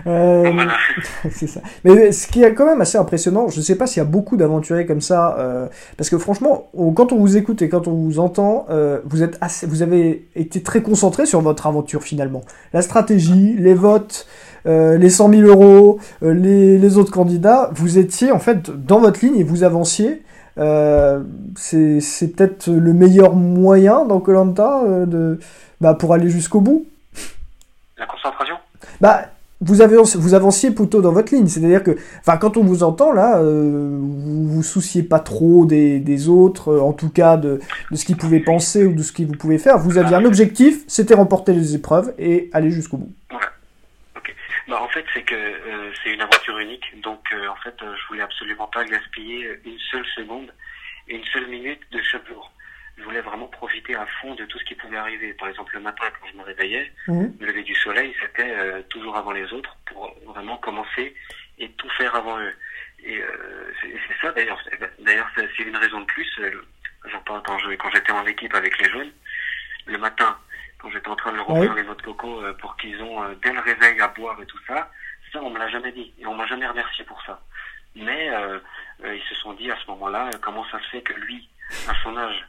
Euh, 0.06 0.52
c'est 1.30 1.46
ça. 1.46 1.60
Mais 1.84 2.10
ce 2.10 2.26
qui 2.26 2.42
est 2.42 2.54
quand 2.54 2.66
même 2.66 2.80
assez 2.80 2.98
impressionnant, 2.98 3.48
je 3.48 3.58
ne 3.58 3.62
sais 3.62 3.76
pas 3.76 3.86
s'il 3.86 3.98
y 3.98 4.06
a 4.06 4.08
beaucoup 4.08 4.36
d'aventuriers 4.36 4.86
comme 4.86 5.00
ça, 5.00 5.36
euh, 5.38 5.68
parce 5.96 6.10
que 6.10 6.18
franchement, 6.18 6.68
quand 6.94 7.12
on 7.12 7.18
vous 7.18 7.36
écoute 7.36 7.62
et 7.62 7.68
quand 7.68 7.86
on 7.86 7.94
vous 7.94 8.18
entend, 8.18 8.66
euh, 8.70 9.00
vous 9.04 9.22
êtes 9.22 9.38
assez, 9.40 9.66
vous 9.66 9.82
avez 9.82 10.26
été 10.34 10.62
très 10.62 10.82
concentré 10.82 11.26
sur 11.26 11.40
votre 11.40 11.66
aventure 11.66 12.02
finalement. 12.02 12.42
La 12.72 12.82
stratégie, 12.82 13.54
les 13.56 13.74
votes, 13.74 14.26
euh, 14.66 14.98
les 14.98 15.10
100 15.10 15.30
000 15.30 15.42
euros, 15.42 15.98
euh, 16.24 16.34
les, 16.34 16.78
les, 16.78 16.98
autres 16.98 17.12
candidats, 17.12 17.70
vous 17.74 17.98
étiez 17.98 18.32
en 18.32 18.40
fait 18.40 18.70
dans 18.70 18.98
votre 18.98 19.24
ligne 19.24 19.36
et 19.36 19.44
vous 19.44 19.62
avanciez. 19.62 20.22
Euh, 20.58 21.22
c'est 21.56 22.34
peut-être 22.34 22.68
le 22.68 22.92
meilleur 22.92 23.34
moyen 23.34 24.04
dans 24.04 24.20
Colanta 24.20 24.82
de 25.06 25.38
bah, 25.80 25.94
pour 25.94 26.14
aller 26.14 26.28
jusqu'au 26.28 26.60
bout. 26.60 26.86
Bah, 29.00 29.26
vous, 29.60 29.80
avez, 29.80 29.96
vous 29.96 30.34
avanciez 30.34 30.70
plutôt 30.70 31.00
dans 31.00 31.12
votre 31.12 31.34
ligne, 31.34 31.46
c'est-à-dire 31.46 31.82
que, 31.82 31.96
enfin, 32.20 32.36
quand 32.36 32.56
on 32.56 32.64
vous 32.64 32.82
entend 32.82 33.12
là, 33.12 33.38
euh, 33.38 33.96
vous 33.98 34.46
vous 34.46 34.62
souciez 34.62 35.02
pas 35.02 35.18
trop 35.18 35.64
des, 35.64 35.98
des 35.98 36.28
autres, 36.28 36.72
euh, 36.72 36.80
en 36.80 36.92
tout 36.92 37.08
cas 37.08 37.36
de, 37.36 37.60
de 37.90 37.96
ce 37.96 38.04
qu'ils 38.04 38.16
pouvaient 38.16 38.40
penser 38.40 38.84
ou 38.84 38.92
de 38.92 39.02
ce 39.02 39.12
qu'ils 39.12 39.26
vous 39.26 39.36
pouvaient 39.36 39.58
faire. 39.58 39.78
Vous 39.78 39.98
aviez 39.98 40.14
un 40.14 40.24
objectif, 40.24 40.84
c'était 40.86 41.14
remporter 41.14 41.52
les 41.52 41.74
épreuves 41.74 42.12
et 42.18 42.50
aller 42.52 42.70
jusqu'au 42.70 42.98
bout. 42.98 43.12
Bah, 44.68 44.82
en 44.82 44.88
fait, 44.88 45.04
c'est 45.14 45.22
que 45.22 45.34
euh, 45.34 45.92
c'est 46.02 46.12
une 46.12 46.20
aventure 46.22 46.58
unique, 46.58 47.00
donc 47.00 47.20
euh, 47.32 47.46
en 47.48 47.56
fait, 47.56 47.74
euh, 47.82 47.94
je 47.96 48.06
voulais 48.08 48.22
absolument 48.22 48.66
pas 48.66 48.84
gaspiller 48.84 49.58
une 49.64 49.78
seule 49.78 50.04
seconde 50.16 50.52
et 51.08 51.14
une 51.16 51.24
seule 51.26 51.46
minute 51.46 51.80
de 51.92 52.02
chaque 52.02 52.26
jour. 52.26 52.50
Je 52.98 53.04
voulais 53.04 53.20
vraiment 53.20 53.46
profiter 53.46 53.94
à 53.94 54.06
fond 54.20 54.34
de 54.34 54.44
tout 54.46 54.58
ce 54.58 54.64
qui 54.64 54.74
pouvait 54.74 54.96
arriver. 54.96 55.34
Par 55.34 55.48
exemple, 55.48 55.72
le 55.74 55.80
matin, 55.80 56.04
quand 56.18 56.26
je 56.32 56.36
me 56.36 56.42
réveillais, 56.42 56.90
Mhm. 57.06 57.36
le 57.38 57.46
lever 57.46 57.62
du 57.62 57.74
soleil, 57.76 58.12
c'était 58.20 58.50
euh, 58.56 58.82
toujours 58.88 59.16
avant 59.16 59.32
les 59.32 59.52
autres 59.52 59.76
pour 59.86 60.12
vraiment 60.26 60.56
commencer 60.56 61.14
et 61.58 61.68
tout 61.72 61.88
faire 61.90 62.14
avant 62.16 62.40
eux. 62.40 62.54
Et 63.04 63.18
euh, 63.22 63.72
c'est 63.82 63.92
ça 64.20 64.32
d'ailleurs. 64.32 64.60
C'est- 64.64 65.02
D'ailleurs, 65.04 65.30
c'est 65.36 65.62
une 65.62 65.76
raison 65.76 66.00
de 66.00 66.06
plus. 66.06 66.28
euh, 66.40 66.50
J'en 67.12 67.20
parle 67.20 67.42
quand 67.44 67.56
j'étais 67.92 68.10
en 68.10 68.26
équipe 68.26 68.52
avec 68.54 68.76
les 68.82 68.90
jeunes. 68.90 69.12
Le 69.84 69.96
matin, 69.98 70.36
quand 70.78 70.90
j'étais 70.90 71.06
en 71.08 71.14
train 71.14 71.30
de 71.30 71.36
leur 71.36 71.48
les 71.76 71.84
euh, 72.26 72.52
pour 72.54 72.76
qu'ils 72.76 73.00
ont 73.02 73.22
euh, 73.22 73.34
dès 73.42 73.52
le 73.52 73.60
réveil 73.60 74.00
à 74.00 74.08
boire 74.08 74.40
et 74.40 74.46
tout 74.46 74.58
ça, 74.66 74.90
ça 75.32 75.42
on 75.42 75.50
me 75.50 75.58
l'a 75.58 75.68
jamais 75.68 75.92
dit 75.92 76.12
et 76.18 76.26
on 76.26 76.34
m'a 76.34 76.46
jamais 76.46 76.66
remercié 76.66 77.04
pour 77.04 77.20
ça. 77.22 77.40
Mais 77.94 78.30
euh, 78.30 78.58
ils 79.02 79.22
se 79.28 79.34
sont 79.36 79.54
dit 79.54 79.70
à 79.70 79.76
ce 79.80 79.86
moment-là 79.90 80.30
comment 80.42 80.64
ça 80.70 80.78
se 80.80 80.88
fait 80.88 81.02
que 81.02 81.14
lui, 81.14 81.48
à 81.88 81.94
son 82.02 82.16
âge, 82.16 82.46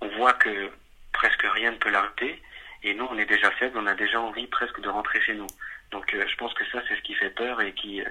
on 0.00 0.08
voit 0.16 0.32
que 0.34 0.70
presque 1.12 1.42
rien 1.42 1.72
ne 1.72 1.76
peut 1.76 1.90
l'arrêter 1.90 2.42
et 2.82 2.94
nous 2.94 3.06
on 3.10 3.18
est 3.18 3.26
déjà 3.26 3.50
faibles, 3.52 3.78
on 3.78 3.86
a 3.86 3.94
déjà 3.94 4.20
envie 4.20 4.46
presque 4.46 4.80
de 4.80 4.88
rentrer 4.88 5.20
chez 5.20 5.34
nous. 5.34 5.48
Donc 5.90 6.14
je 6.14 6.36
pense 6.36 6.54
que 6.54 6.64
ça 6.70 6.80
c'est 6.88 6.96
ce 6.96 7.02
qui 7.02 7.14
fait 7.14 7.30
peur 7.30 7.60
et 7.60 7.72
qui 7.72 8.02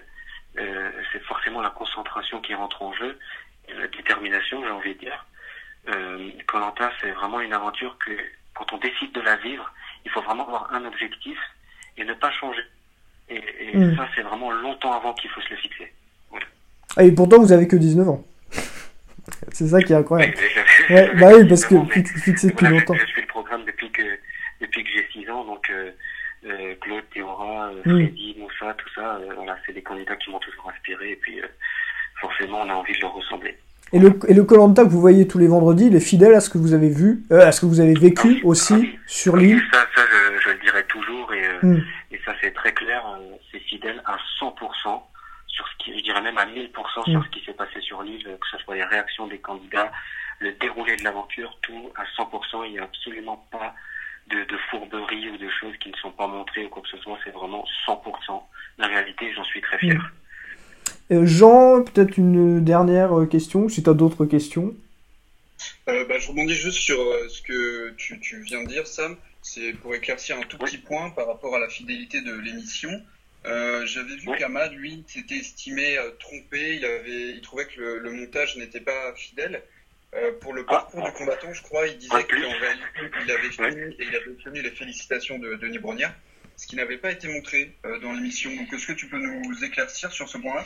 c'est 0.55 1.23
forcément 1.23 1.61
la 1.61 1.69
concentration 1.69 2.41
qui 2.41 2.53
rentre 2.53 2.81
en 2.81 2.93
jeu, 2.93 3.17
la 3.69 3.87
détermination 3.87 4.63
j'ai 4.63 4.71
envie 4.71 4.93
de 4.95 4.99
dire. 4.99 5.25
Euh, 5.89 6.31
Colanta 6.47 6.91
c'est 6.99 7.11
vraiment 7.11 7.39
une 7.39 7.53
aventure 7.53 7.97
que 7.99 8.11
quand 8.53 8.73
on 8.73 8.77
décide 8.77 9.13
de 9.13 9.21
la 9.21 9.35
vivre, 9.37 9.71
faut 10.17 10.25
vraiment 10.25 10.47
avoir 10.47 10.73
un 10.73 10.83
objectif 10.85 11.37
et 11.97 12.03
ne 12.03 12.13
pas 12.13 12.31
changer. 12.31 12.61
Et, 13.29 13.35
et 13.61 13.77
Mm. 13.77 13.95
ça 13.97 14.07
c'est 14.15 14.21
vraiment 14.21 14.51
longtemps 14.51 14.93
avant 14.93 15.13
qu'il 15.13 15.29
faut 15.29 15.41
se 15.41 15.49
le 15.51 15.57
fixer. 15.57 15.93
Ah, 16.95 17.03
Et 17.03 17.11
pourtant, 17.11 17.39
vous 17.39 17.51
avez 17.51 17.67
que 17.67 17.75
19 17.75 18.07
ans. 18.09 18.23
C'est 19.51 19.67
ça 19.67 19.81
qui 19.81 19.93
est 19.93 19.95
incroyable. 19.95 20.33
Ouais, 20.89 21.13
bah 21.15 21.31
oui, 21.35 21.47
parce 21.47 21.65
que 21.65 21.75
mais- 21.75 21.89
fi- 21.91 22.05
fixé 22.05 22.47
depuis 22.47 22.65
Voilà, 22.65 22.79
longtemps. 22.79 22.93
Je, 22.95 23.01
je 23.01 23.05
suis 23.07 23.21
le 23.21 23.27
programme 23.27 23.65
depuis 23.65 23.91
que 23.91 24.01
depuis 24.61 24.83
que 24.83 24.89
j'ai 24.89 25.05
6 25.11 25.29
ans, 25.29 25.43
donc 25.43 25.69
euh, 25.69 25.91
euh, 26.45 26.73
Claude, 26.81 27.03
Théora, 27.13 27.67
euh, 27.67 27.81
Mm. 27.85 28.05
Freddy, 28.05 28.35
Moussa, 28.39 28.73
tout 28.75 28.89
ça, 28.95 29.19
voilà, 29.35 29.57
c'est 29.65 29.73
des 29.73 29.83
candidats 29.83 30.15
qui 30.15 30.31
m'ont 30.31 30.39
toujours 30.39 30.71
inspiré 30.73 31.11
et 31.11 31.15
puis 31.17 31.39
forcément 32.21 32.61
on 32.61 32.69
a 32.69 32.73
envie 32.73 32.93
de 32.93 33.01
leur 33.01 33.13
ressembler. 33.13 33.55
Et 33.93 33.99
le, 33.99 34.19
et 34.27 34.33
le 34.33 34.43
Colanta 34.43 34.83
que 34.83 34.89
vous 34.89 34.99
voyez 35.01 35.27
tous 35.27 35.37
les 35.37 35.47
vendredis, 35.47 35.87
il 35.87 35.95
est 35.95 35.99
fidèle 36.01 36.33
à 36.33 36.39
ce 36.41 36.49
que 36.49 36.57
vous 36.57 36.73
avez 36.73 36.89
vu, 36.89 37.23
euh, 37.31 37.45
à 37.47 37.51
ce 37.51 37.61
que 37.61 37.65
vous 37.65 37.79
avez 37.79 37.93
vécu 37.93 38.27
Ah 38.27 38.27
oui, 38.33 38.41
ah 38.43 38.47
aussi 38.47 38.73
oui. 38.73 38.99
sur 39.07 39.35
l'île. 39.37 39.61
Ça, 39.71 39.85
ça 39.95 40.01
je, 40.11 40.39
je 40.41 40.49
le 40.49 40.59
dirai 40.59 40.83
toujours 40.87 41.33
et, 41.33 41.45
euh, 41.47 41.59
Hmm. 41.61 41.81
et 42.11 42.19
ça 42.25 42.33
c'est 42.41 42.51
très 42.53 42.73
clair, 42.73 43.01
euh, 43.07 43.35
c'est 43.51 43.59
fidèle 43.59 44.01
à 44.05 44.17
100% 44.39 45.01
sur 45.47 45.67
ce 45.67 45.83
qui, 45.83 45.97
je 45.97 46.03
dirais 46.03 46.21
même 46.21 46.37
à 46.37 46.45
1000% 46.45 46.69
Mm. 47.07 47.11
sur 47.11 47.23
ce 47.25 47.29
qui 47.29 47.43
s'est 47.45 47.53
passé 47.53 47.79
sur 47.81 48.03
l'île, 48.03 48.23
que 48.23 48.47
ce 48.51 48.57
soit 48.63 48.75
les 48.75 48.83
réactions 48.83 49.25
des 49.27 49.39
candidats, 49.39 49.91
le 50.39 50.51
déroulé 50.53 50.95
de 50.97 51.03
l'aventure, 51.03 51.57
tout 51.63 51.89
à 51.95 52.03
100%. 52.15 52.63
Il 52.65 52.73
n'y 52.73 52.79
a 52.79 52.83
absolument 52.83 53.47
pas 53.51 53.73
de, 54.29 54.35
de 54.43 54.57
fourberie 54.69 55.29
ou 55.31 55.37
de 55.37 55.49
choses 55.49 55.75
qui 55.79 55.89
ne 55.89 55.95
sont 55.97 56.11
pas 56.11 56.27
montrées 56.27 56.65
ou 56.65 56.69
quoi 56.69 56.83
que 56.83 56.89
ce 56.89 56.97
soit. 56.97 57.17
C'est 57.23 57.31
vraiment 57.33 57.65
100% 57.87 58.43
la 58.77 58.87
réalité. 58.87 59.31
J'en 59.35 59.43
suis 59.45 59.61
très 59.61 59.79
fier. 59.79 59.95
Euh, 59.95 60.26
Jean, 61.09 61.83
peut-être 61.83 62.17
une 62.17 62.63
dernière 62.63 63.17
euh, 63.17 63.25
question, 63.25 63.69
si 63.69 63.81
tu 63.83 63.89
as 63.89 63.93
d'autres 63.93 64.25
questions. 64.25 64.75
Euh, 65.89 66.05
bah, 66.05 66.19
je 66.19 66.27
rebondis 66.27 66.53
juste 66.55 66.77
sur 66.79 66.99
euh, 66.99 67.27
ce 67.29 67.41
que 67.41 67.91
tu, 67.97 68.19
tu 68.19 68.41
viens 68.41 68.63
de 68.63 68.67
dire, 68.67 68.85
Sam. 68.85 69.15
C'est 69.41 69.73
pour 69.73 69.95
éclaircir 69.95 70.37
un 70.37 70.41
tout 70.41 70.57
Oui. 70.59 70.69
petit 70.71 70.77
point 70.77 71.09
par 71.11 71.27
rapport 71.27 71.55
à 71.55 71.59
la 71.59 71.69
fidélité 71.69 72.21
de 72.21 72.33
l'émission. 72.33 72.89
Euh, 73.45 73.85
J'avais 73.85 74.15
vu 74.17 74.27
Oui. 74.29 74.37
qu'Amad, 74.37 74.73
lui, 74.73 75.03
s'était 75.07 75.35
estimé 75.37 75.97
euh, 75.97 76.11
trompé. 76.19 76.75
Il 76.75 76.85
avait, 76.85 77.29
il 77.31 77.41
trouvait 77.41 77.65
que 77.65 77.79
le, 77.79 77.99
le 77.99 78.11
montage 78.11 78.57
n'était 78.57 78.81
pas 78.81 79.13
fidèle. 79.15 79.63
Euh, 80.15 80.31
pour 80.41 80.53
le 80.53 80.63
Ah. 80.67 80.71
parcours 80.71 81.03
du 81.03 81.11
combattant, 81.13 81.53
je 81.53 81.61
crois, 81.63 81.87
il 81.87 81.97
disait 81.97 82.13
En 82.13 82.23
plus. 82.23 82.41
qu'en 82.41 82.49
réalité, 82.59 83.17
il 83.25 83.31
avait 83.31 83.49
fini 83.49 83.93
et 83.99 84.03
il 84.09 84.15
avait 84.15 84.27
obtenu 84.29 84.61
les 84.61 84.71
félicitations 84.71 85.39
de 85.39 85.55
Denis 85.55 85.79
Brognard, 85.79 86.13
ce 86.57 86.67
qui 86.67 86.75
n'avait 86.75 86.97
pas 86.97 87.11
été 87.11 87.27
montré 87.27 87.77
euh, 87.85 87.99
dans 87.99 88.11
l'émission. 88.11 88.53
Donc, 88.55 88.73
est-ce 88.73 88.87
que 88.87 88.93
tu 88.93 89.07
peux 89.07 89.19
nous 89.19 89.63
éclaircir 89.63 90.11
sur 90.11 90.27
ce 90.27 90.37
point-là? 90.37 90.65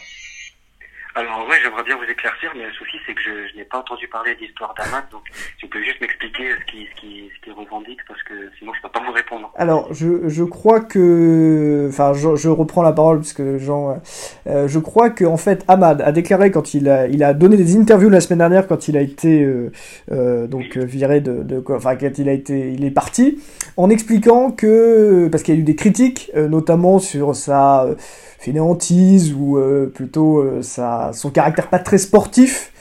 Alors 1.14 1.46
ouais, 1.50 1.58
j'aimerais 1.62 1.84
bien 1.84 1.98
vous 1.98 2.10
éclaircir, 2.10 2.52
mais 2.56 2.66
le 2.66 2.72
souci 2.74 2.98
c'est 3.06 3.14
que 3.14 3.22
je, 3.22 3.52
je 3.52 3.58
n'ai 3.58 3.66
pas 3.66 3.80
entendu 3.80 4.08
parler 4.08 4.34
d'histoire 4.36 4.74
d'Amat, 4.78 5.06
donc 5.12 5.24
tu 5.58 5.68
peux 5.68 5.84
juste 5.84 6.00
m'expliquer 6.00 6.52
ce 6.60 6.72
qui, 6.72 6.88
ce 6.88 7.02
qui, 7.02 7.30
ce 7.36 7.44
qui 7.44 7.52
revendique, 7.52 8.00
parce 8.08 8.22
que 8.24 8.34
sinon 8.58 8.72
je 8.74 8.82
peux 8.82 8.90
pas 8.90 9.02
vous 9.06 9.12
répondre. 9.12 9.52
Alors, 9.56 9.94
je, 9.94 10.30
je 10.30 10.44
crois 10.44 10.80
que... 10.80 11.88
Enfin, 11.90 12.14
je, 12.14 12.36
je 12.36 12.48
reprends 12.48 12.82
la 12.82 12.94
parole 12.94 13.18
parce 13.18 13.34
que 13.34 13.58
Jean... 13.58 14.02
euh, 14.48 14.68
je 14.70 14.80
crois 14.80 15.10
que 15.10 15.26
en 15.26 15.38
fait, 15.38 15.66
Ahmad 15.68 16.02
a 16.02 16.12
déclaré 16.14 16.50
quand 16.50 16.74
il 16.74 16.88
a, 16.88 17.08
il 17.08 17.24
a 17.24 17.34
donné 17.34 17.58
des 17.58 17.76
interviews 17.78 18.10
la 18.10 18.22
semaine 18.22 18.40
dernière 18.40 18.68
quand 18.68 18.88
il 18.88 18.96
a 18.96 19.02
été 19.02 19.44
euh, 19.44 19.72
euh, 20.12 20.48
donc 20.48 20.78
viré 20.78 21.20
de, 21.20 21.44
de 21.44 21.62
enfin 21.70 21.98
quand 21.98 22.18
il 22.18 22.30
a 22.30 22.34
été, 22.34 22.72
il 22.72 22.86
est 22.86 22.92
parti, 22.92 23.42
en 23.76 23.90
expliquant 23.90 24.52
que 24.52 25.28
parce 25.30 25.44
qu'il 25.44 25.56
y 25.56 25.58
a 25.58 25.60
eu 25.60 25.64
des 25.64 25.76
critiques, 25.76 26.32
euh, 26.36 26.48
notamment 26.48 27.00
sur 27.00 27.36
sa 27.36 27.84
euh, 27.84 27.96
fainéantise 28.40 29.34
ou 29.34 29.58
euh, 29.58 29.92
plutôt 29.94 30.40
euh, 30.40 30.62
sa, 31.08 31.14
son 31.14 31.30
caractère 31.30 31.68
pas 31.68 31.80
très 31.80 31.98
sportif, 31.98 32.72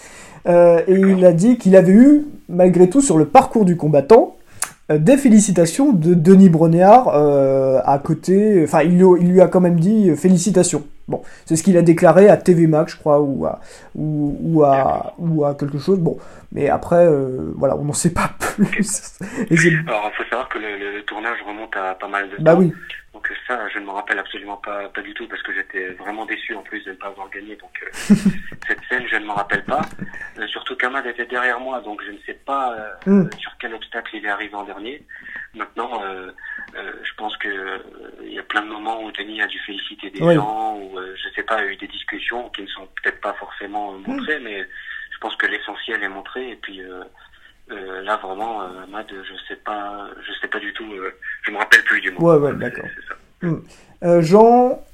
euh, 0.47 0.81
et 0.87 0.95
il 0.95 1.25
a 1.27 1.33
dit 1.33 1.59
qu'il 1.59 1.77
avait 1.77 1.93
eu 1.93 2.27
malgré 2.49 2.89
tout 2.89 3.01
sur 3.01 3.19
le 3.19 3.27
parcours 3.27 3.65
du 3.65 3.77
combattant 3.77 4.37
euh, 4.91 4.99
des 4.99 5.17
félicitations 5.17 5.93
de 5.93 6.15
Denis 6.15 6.49
Brognard 6.49 7.09
euh, 7.15 7.81
à 7.85 7.99
côté. 7.99 8.63
Enfin, 8.65 8.83
il, 8.83 8.97
lui- 8.99 9.21
il 9.21 9.33
lui 9.33 9.41
a 9.41 9.49
quand 9.49 9.61
même 9.61 9.79
dit 9.79 10.15
félicitations. 10.17 10.83
Bon, 11.09 11.23
c'est 11.45 11.57
ce 11.57 11.63
qu'il 11.63 11.77
a 11.77 11.83
déclaré 11.83 12.29
à 12.29 12.37
TV 12.37 12.67
Max, 12.69 12.93
je 12.93 12.99
crois, 12.99 13.21
ou 13.21 13.45
à, 13.45 13.61
ou, 13.97 14.37
ou 14.43 14.63
à, 14.63 15.15
ou 15.19 15.45
à 15.45 15.55
quelque 15.55 15.79
chose. 15.79 15.99
Bon, 15.99 16.17
mais 16.53 16.69
après, 16.69 17.05
voilà, 17.57 17.77
on 17.77 17.85
n'en 17.85 17.93
sait 17.93 18.11
pas 18.11 18.31
plus. 18.39 19.19
Alors 19.51 20.11
il 20.13 20.17
faut 20.17 20.29
savoir 20.31 20.49
que 20.49 20.59
le, 20.59 21.03
tournage 21.07 21.39
remonte 21.47 21.75
à 21.77 21.95
pas 21.95 22.07
mal 22.07 22.29
de 22.31 22.43
bah 22.43 22.55
oui, 22.57 22.73
ça 23.47 23.69
je 23.69 23.79
ne 23.79 23.85
me 23.87 23.91
rappelle 23.91 24.19
absolument 24.19 24.57
pas, 24.57 24.89
pas 24.89 25.03
du 25.03 25.15
tout, 25.15 25.27
parce 25.29 25.43
que 25.43 25.53
j'étais 25.55 25.89
vraiment 25.91 26.25
déçu 26.27 26.55
en 26.55 26.63
plus 26.63 26.85
de 26.85 26.91
ne 26.91 26.97
pas 26.97 27.09
avoir 27.09 27.29
gagné, 27.31 27.57
donc 27.57 27.71
euh, 27.83 28.15
cette 28.67 28.81
scène 28.89 29.07
je 29.09 29.17
ne 29.17 29.25
m'en 29.27 29.35
rappelle 29.35 29.65
pas. 29.65 29.83
Euh, 30.39 30.47
surtout 30.47 30.77
qu'Amad 30.77 31.07
était 31.07 31.27
derrière 31.27 31.61
moi, 31.61 31.81
donc 31.81 32.03
je 32.05 32.11
ne 32.13 32.19
sais 32.27 32.35
pas 32.35 32.73
euh, 32.75 32.91
Mm. 33.07 33.31
sur 33.39 33.53
quel 33.59 33.75
obstacle 33.75 34.17
il 34.17 34.25
est 34.25 34.29
arrivé 34.29 34.55
en 34.55 34.65
dernier. 34.65 35.03
Maintenant, 35.55 36.03
euh, 36.05 36.31
euh, 36.77 36.93
je 37.03 37.15
pense 37.15 37.37
que 37.39 37.49
euh, 37.49 37.79
il 38.23 38.33
y 38.35 38.39
a 38.39 38.43
plein 38.43 38.63
de 38.63 38.69
moments 38.69 39.03
où 39.03 39.11
Denis 39.13 39.41
a 39.43 39.47
dû 39.47 39.59
féliciter 39.61 40.11
des 40.11 40.23
Oui. 40.23 40.35
gens, 40.35 40.77
ou 40.77 40.99
euh, 40.99 41.15
je 41.17 41.29
sais 41.35 41.43
pas, 41.43 41.63
il 41.63 41.67
y 41.67 41.69
a 41.69 41.73
eu 41.73 41.77
des 41.77 41.89
discussions 41.89 42.49
qui 42.51 42.63
ne 42.63 42.67
sont 42.69 42.87
peut-être 43.03 43.21
pas 43.21 43.33
forcément 43.35 43.95
euh, 43.95 43.99
montrées, 44.07 44.39
mais 44.41 44.63
je 45.13 45.19
pense 45.19 45.35
que 45.37 45.47
l'essentiel 45.47 46.03
est 46.03 46.09
montré. 46.09 46.51
Et 46.51 46.57
puis 46.57 46.81
euh, 46.83 47.03
euh, 47.73 48.03
là, 48.03 48.17
vraiment, 48.17 48.63
euh, 48.63 48.85
Ahmad, 48.85 49.07
je 49.11 49.35
sais 49.49 49.57
pas, 49.57 50.09
je 50.27 50.33
sais 50.41 50.49
pas 50.49 50.59
du 50.61 50.73
tout, 50.75 50.93
euh, 50.93 51.13
je 51.43 51.51
me 51.51 51.57
rappelle 51.59 51.83
plus 51.85 52.01
du 52.01 52.11
mot. 52.13 52.21
Ouais, 52.21 52.37
ouais, 52.37 52.57
d'accord. 52.57 52.85
c'est 52.95 53.09
ça. 53.09 53.15
Euh, 53.43 54.23
Jean, 54.23 54.85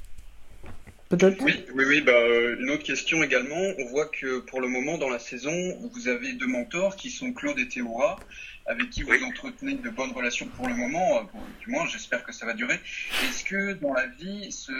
peut-être. 1.08 1.42
Oui, 1.42 1.64
oui, 1.74 1.84
oui. 1.86 2.00
Bah, 2.00 2.12
euh, 2.12 2.56
une 2.60 2.70
autre 2.70 2.84
question 2.84 3.22
également. 3.22 3.60
On 3.78 3.84
voit 3.86 4.06
que 4.06 4.40
pour 4.40 4.60
le 4.60 4.68
moment 4.68 4.98
dans 4.98 5.08
la 5.08 5.18
saison, 5.18 5.52
vous 5.94 6.08
avez 6.08 6.32
deux 6.34 6.46
mentors 6.46 6.96
qui 6.96 7.10
sont 7.10 7.32
Claude 7.32 7.58
et 7.58 7.68
Théora, 7.68 8.18
avec 8.66 8.90
qui 8.90 9.02
vous 9.02 9.12
entretenez 9.24 9.74
de 9.74 9.90
bonnes 9.90 10.12
relations 10.12 10.46
pour 10.48 10.68
le 10.68 10.74
moment. 10.74 11.18
euh, 11.18 11.22
bon, 11.32 11.40
du 11.60 11.70
moins, 11.70 11.86
j'espère 11.86 12.24
que 12.24 12.32
ça 12.32 12.46
va 12.46 12.54
durer. 12.54 12.78
Est-ce 13.24 13.44
que 13.44 13.74
dans 13.74 13.92
la 13.92 14.06
vie, 14.06 14.50
ce, 14.50 14.72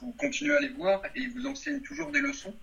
vous 0.00 0.12
continuez 0.18 0.56
à 0.56 0.60
les 0.60 0.70
voir 0.70 1.02
et 1.14 1.20
ils 1.20 1.30
vous 1.30 1.46
enseignent 1.46 1.82
toujours 1.82 2.10
des 2.10 2.20
leçons? 2.20 2.54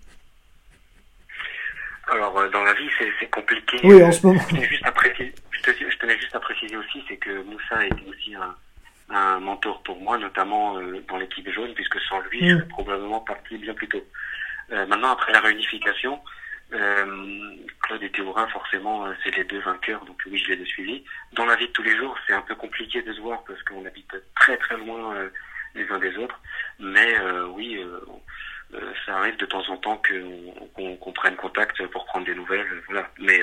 Alors, 2.08 2.34
dans 2.50 2.64
la 2.64 2.74
vie, 2.74 2.88
c'est 3.20 3.30
compliqué. 3.30 3.78
Oui, 3.84 4.02
en 4.02 4.10
ce 4.10 4.26
moment. 4.26 4.40
Je 4.48 4.54
tenais 4.56 4.68
juste 4.68 4.84
à 4.84 4.90
préciser, 4.90 5.34
je 5.52 5.98
tenais 5.98 6.18
juste 6.18 6.34
à 6.34 6.40
préciser 6.40 6.76
aussi, 6.76 7.02
c'est 7.08 7.18
que 7.18 7.42
Moussa 7.44 7.86
était 7.86 8.08
aussi 8.08 8.34
un, 8.34 8.56
un 9.10 9.40
mentor 9.40 9.82
pour 9.82 10.00
moi, 10.00 10.18
notamment 10.18 10.78
euh, 10.78 11.00
dans 11.08 11.16
l'équipe 11.16 11.48
jaune, 11.50 11.74
puisque 11.74 12.00
sans 12.02 12.20
lui, 12.20 12.40
je 12.40 12.54
Mm. 12.54 12.58
serais 12.58 12.68
probablement 12.68 13.20
parti 13.20 13.58
bien 13.58 13.74
plus 13.74 13.88
tôt. 13.88 14.04
Euh, 14.72 14.86
maintenant, 14.86 15.10
après 15.10 15.32
la 15.32 15.40
réunification, 15.40 16.20
euh, 16.72 17.56
Claude 17.82 18.02
et 18.02 18.10
Théorin, 18.10 18.46
forcément, 18.48 19.06
euh, 19.06 19.12
c'est 19.24 19.34
les 19.36 19.44
deux 19.44 19.58
vainqueurs, 19.60 20.04
donc 20.04 20.20
oui, 20.26 20.38
je 20.38 20.52
les 20.52 20.62
ai 20.62 20.66
suivis. 20.66 21.04
Dans 21.32 21.44
la 21.44 21.56
vie 21.56 21.66
de 21.66 21.72
tous 21.72 21.82
les 21.82 21.96
jours, 21.96 22.16
c'est 22.26 22.32
un 22.34 22.42
peu 22.42 22.54
compliqué 22.54 23.02
de 23.02 23.12
se 23.12 23.20
voir 23.20 23.42
parce 23.44 23.60
qu'on 23.64 23.84
habite 23.84 24.14
très 24.36 24.56
très 24.56 24.76
loin 24.76 25.14
euh, 25.16 25.28
les 25.74 25.88
uns 25.90 25.98
des 25.98 26.16
autres, 26.16 26.40
mais 26.78 27.18
euh, 27.18 27.46
oui, 27.48 27.78
ça 29.04 29.16
arrive 29.16 29.36
de 29.36 29.46
temps 29.46 29.68
en 29.68 29.76
temps 29.76 30.00
qu'on 30.06 30.96
qu'on 30.96 31.12
prenne 31.12 31.34
contact 31.36 31.84
pour 31.88 32.04
prendre 32.06 32.26
des 32.26 32.34
nouvelles, 32.34 32.66
voilà. 32.86 33.08
Mais 33.18 33.40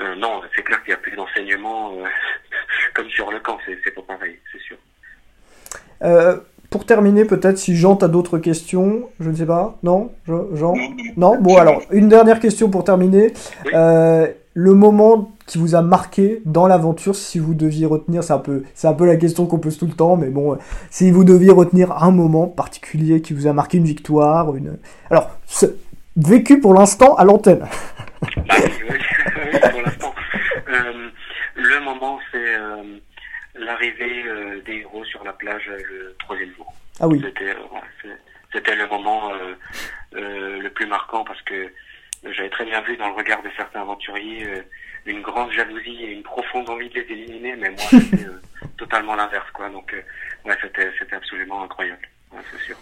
euh, 0.00 0.14
non, 0.16 0.40
c'est 0.54 0.62
clair 0.62 0.82
qu'il 0.82 0.92
n'y 0.92 0.94
a 0.94 1.02
plus 1.02 1.16
d'enseignement 1.16 1.92
euh, 1.92 2.04
comme 2.94 3.08
sur 3.10 3.30
le 3.30 3.38
camp, 3.40 3.58
c'est 3.66 3.78
c'est 3.84 3.92
pas 3.94 4.02
pareil, 4.06 4.36
c'est 4.52 4.60
sûr. 4.60 4.76
Euh, 6.02 6.38
pour 6.70 6.84
terminer, 6.86 7.24
peut-être 7.24 7.56
si 7.58 7.76
Jean 7.76 7.94
a 8.02 8.08
d'autres 8.08 8.38
questions, 8.38 9.08
je 9.20 9.30
ne 9.30 9.36
sais 9.36 9.46
pas. 9.46 9.78
Non, 9.84 10.10
Jean 10.26 10.74
Non. 11.16 11.36
Bon, 11.40 11.56
alors 11.56 11.82
une 11.90 12.08
dernière 12.08 12.40
question 12.40 12.68
pour 12.68 12.82
terminer. 12.84 13.32
Oui. 13.64 13.70
Euh, 13.74 14.26
le 14.56 14.72
moment 14.74 15.32
qui 15.46 15.58
vous 15.58 15.74
a 15.74 15.82
marqué 15.82 16.40
dans 16.44 16.68
l'aventure, 16.68 17.16
si 17.16 17.40
vous 17.40 17.54
deviez 17.54 17.86
retenir, 17.86 18.22
c'est 18.22 18.32
un 18.32 18.38
peu, 18.38 18.62
c'est 18.74 18.86
un 18.86 18.92
peu 18.92 19.04
la 19.04 19.16
question 19.16 19.46
qu'on 19.46 19.58
pose 19.58 19.76
tout 19.78 19.86
le 19.86 19.92
temps, 19.94 20.16
mais 20.16 20.28
bon, 20.28 20.52
euh, 20.52 20.56
si 20.90 21.10
vous 21.10 21.24
deviez 21.24 21.50
retenir 21.50 21.90
un 22.02 22.12
moment 22.12 22.46
particulier 22.46 23.20
qui 23.20 23.34
vous 23.34 23.46
a 23.48 23.52
marqué 23.52 23.78
une 23.78 23.84
victoire, 23.84 24.54
une, 24.54 24.78
alors, 25.10 25.30
ce- 25.46 25.66
vécu 26.16 26.60
pour 26.60 26.72
l'instant 26.72 27.16
à 27.16 27.24
l'antenne. 27.24 27.66
Pour 29.60 29.82
l'instant. 29.82 30.14
Euh, 30.68 31.10
le 31.54 31.80
moment, 31.80 32.20
c'est 32.32 32.56
euh, 32.56 32.98
l'arrivée 33.54 34.24
euh, 34.26 34.60
des 34.62 34.78
héros 34.78 35.04
sur 35.04 35.22
la 35.24 35.32
plage 35.32 35.66
le 35.66 36.14
troisième 36.18 36.54
jour. 36.54 36.72
Ah 37.00 37.08
oui. 37.08 37.22
C'était 38.52 38.76
le 38.76 38.86
moment 38.86 39.32
le 40.12 40.68
plus 40.68 40.86
marquant 40.86 41.24
parce 41.24 41.42
que 41.42 41.70
j'avais 42.32 42.50
très 42.50 42.64
bien 42.64 42.80
vu 42.82 42.96
dans 42.96 43.08
le 43.08 43.14
regard 43.14 43.42
de 43.42 43.50
certains 43.56 43.82
aventuriers 43.82 44.46
euh, 44.46 44.62
une 45.06 45.20
grande 45.20 45.52
jalousie 45.52 46.04
et 46.04 46.12
une 46.12 46.22
profonde 46.22 46.68
envie 46.70 46.88
de 46.88 46.94
les 47.00 47.12
éliminer, 47.12 47.56
mais 47.56 47.70
moi 47.70 47.84
c'était 47.90 48.24
euh, 48.24 48.40
totalement 48.78 49.14
l'inverse 49.14 49.50
quoi. 49.52 49.68
Donc 49.68 49.92
euh, 49.92 50.02
ouais, 50.48 50.56
c'était 50.62 50.90
c'était 50.98 51.16
absolument 51.16 51.62
incroyable, 51.62 52.08
ouais, 52.32 52.40
c'est 52.50 52.64
sûr. 52.64 52.76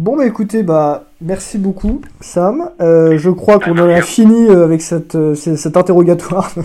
Bon 0.00 0.16
bah 0.16 0.24
écoutez, 0.24 0.62
bah 0.62 1.04
merci 1.20 1.58
beaucoup 1.58 2.00
Sam. 2.22 2.70
Euh, 2.80 3.18
je 3.18 3.28
crois 3.28 3.58
qu'on 3.58 3.76
en 3.76 3.86
a 3.90 4.00
fini 4.00 4.48
euh, 4.48 4.64
avec 4.64 4.80
cette, 4.80 5.14
euh, 5.14 5.34
cet 5.34 5.76
interrogatoire. 5.76 6.50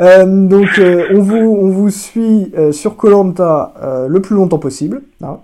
Euh, 0.00 0.24
donc 0.26 0.66
euh, 0.78 1.06
on 1.14 1.20
vous 1.20 1.36
on 1.36 1.68
vous 1.68 1.90
suit 1.90 2.52
euh, 2.58 2.72
sur 2.72 2.96
Colanta 2.96 3.74
le 4.08 4.20
plus 4.20 4.34
longtemps 4.34 4.58
possible, 4.58 5.02
hein, 5.22 5.38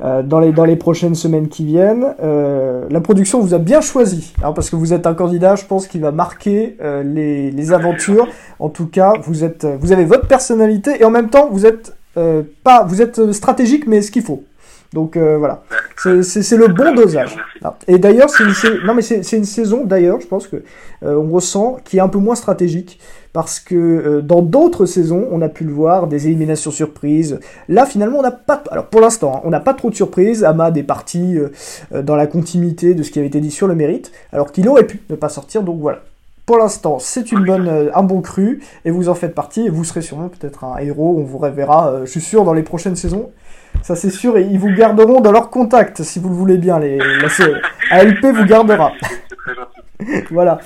euh, 0.00 0.22
dans 0.22 0.38
les 0.38 0.52
dans 0.52 0.64
les 0.64 0.76
prochaines 0.76 1.16
semaines 1.16 1.48
qui 1.48 1.64
viennent. 1.64 2.14
Euh, 2.22 2.86
la 2.88 3.00
production 3.00 3.40
vous 3.40 3.54
a 3.54 3.58
bien 3.58 3.80
choisi, 3.80 4.34
hein, 4.44 4.52
parce 4.52 4.70
que 4.70 4.76
vous 4.76 4.92
êtes 4.92 5.08
un 5.08 5.14
candidat, 5.14 5.56
je 5.56 5.64
pense, 5.64 5.88
qui 5.88 5.98
va 5.98 6.12
marquer 6.12 6.76
euh, 6.80 7.02
les 7.02 7.50
les 7.50 7.72
aventures. 7.72 8.28
En 8.60 8.68
tout 8.68 8.86
cas, 8.86 9.14
vous 9.24 9.42
êtes 9.42 9.66
vous 9.80 9.90
avez 9.90 10.04
votre 10.04 10.28
personnalité 10.28 11.00
et 11.00 11.04
en 11.04 11.10
même 11.10 11.28
temps 11.28 11.48
vous 11.50 11.66
êtes 11.66 11.96
pas 12.62 12.84
vous 12.84 13.02
êtes 13.02 13.32
stratégique, 13.32 13.88
mais 13.88 14.00
ce 14.00 14.12
qu'il 14.12 14.22
faut. 14.22 14.44
Donc 14.92 15.16
voilà. 15.16 15.62
C'est- 15.98 16.56
le 16.56 16.68
bon 16.68 16.94
dosage. 16.94 17.36
Et 17.88 17.98
d'ailleurs, 17.98 18.30
c'est 18.30 18.44
une, 18.44 18.86
non 18.86 18.94
mais 18.94 19.02
une 19.04 19.44
saison 19.44 19.84
d'ailleurs, 19.84 20.20
je 20.20 20.26
pense 20.26 20.46
que 20.46 20.56
euh, 21.02 21.16
on 21.16 21.28
ressent 21.32 21.78
qui 21.84 21.96
est 21.96 22.00
un 22.00 22.08
peu 22.08 22.18
moins 22.18 22.36
stratégique 22.36 23.00
parce 23.32 23.58
que 23.60 23.74
euh, 23.74 24.20
dans 24.22 24.40
d'autres 24.42 24.86
saisons, 24.86 25.26
on 25.32 25.42
a 25.42 25.48
pu 25.48 25.64
le 25.64 25.72
voir, 25.72 26.06
des 26.06 26.28
éliminations 26.28 26.70
surprises. 26.70 27.40
Là, 27.68 27.84
finalement, 27.84 28.18
on 28.18 28.22
n'a 28.22 28.30
pas, 28.30 28.62
alors 28.70 28.86
pour 28.86 29.00
l'instant, 29.00 29.36
hein, 29.36 29.40
on 29.44 29.50
n'a 29.50 29.60
pas 29.60 29.74
trop 29.74 29.90
de 29.90 29.94
surprises. 29.94 30.44
Ahmad 30.44 30.76
est 30.76 30.82
parti 30.84 31.36
euh, 31.36 32.02
dans 32.02 32.16
la 32.16 32.26
continuité 32.26 32.94
de 32.94 33.02
ce 33.02 33.10
qui 33.10 33.18
avait 33.18 33.28
été 33.28 33.40
dit 33.40 33.50
sur 33.50 33.66
le 33.66 33.74
mérite, 33.74 34.12
alors 34.32 34.52
qu'il 34.52 34.68
aurait 34.68 34.86
pu 34.86 35.00
ne 35.10 35.16
pas 35.16 35.28
sortir. 35.28 35.62
Donc 35.62 35.80
voilà. 35.80 36.00
Pour 36.46 36.58
l'instant, 36.58 36.98
c'est 36.98 37.30
une 37.30 37.44
bonne, 37.44 37.90
un 37.92 38.02
bon 38.02 38.22
cru, 38.22 38.62
et 38.86 38.90
vous 38.90 39.10
en 39.10 39.14
faiaites 39.14 39.34
partie, 39.34 39.66
et 39.66 39.68
vous 39.68 39.84
serez 39.84 40.00
sûrement 40.00 40.28
peut-être 40.28 40.64
un 40.64 40.78
héros. 40.78 41.16
On 41.18 41.22
vous 41.22 41.36
reverra, 41.36 42.00
je 42.06 42.10
suis 42.10 42.22
sûr, 42.22 42.42
dans 42.44 42.54
les 42.54 42.62
prochaines 42.62 42.96
saisons. 42.96 43.30
Ça 43.82 43.96
c'est 43.96 44.10
sûr, 44.10 44.36
et 44.36 44.42
ils 44.42 44.58
vous 44.58 44.70
garderont 44.74 45.20
dans 45.20 45.32
leur 45.32 45.50
contact, 45.50 46.02
si 46.02 46.18
vous 46.18 46.28
le 46.28 46.34
voulez 46.34 46.58
bien. 46.58 46.78
Les, 46.78 46.98
la, 46.98 47.28
ALP 47.90 48.24
vous 48.26 48.44
gardera. 48.44 48.92
Voilà. 50.30 50.60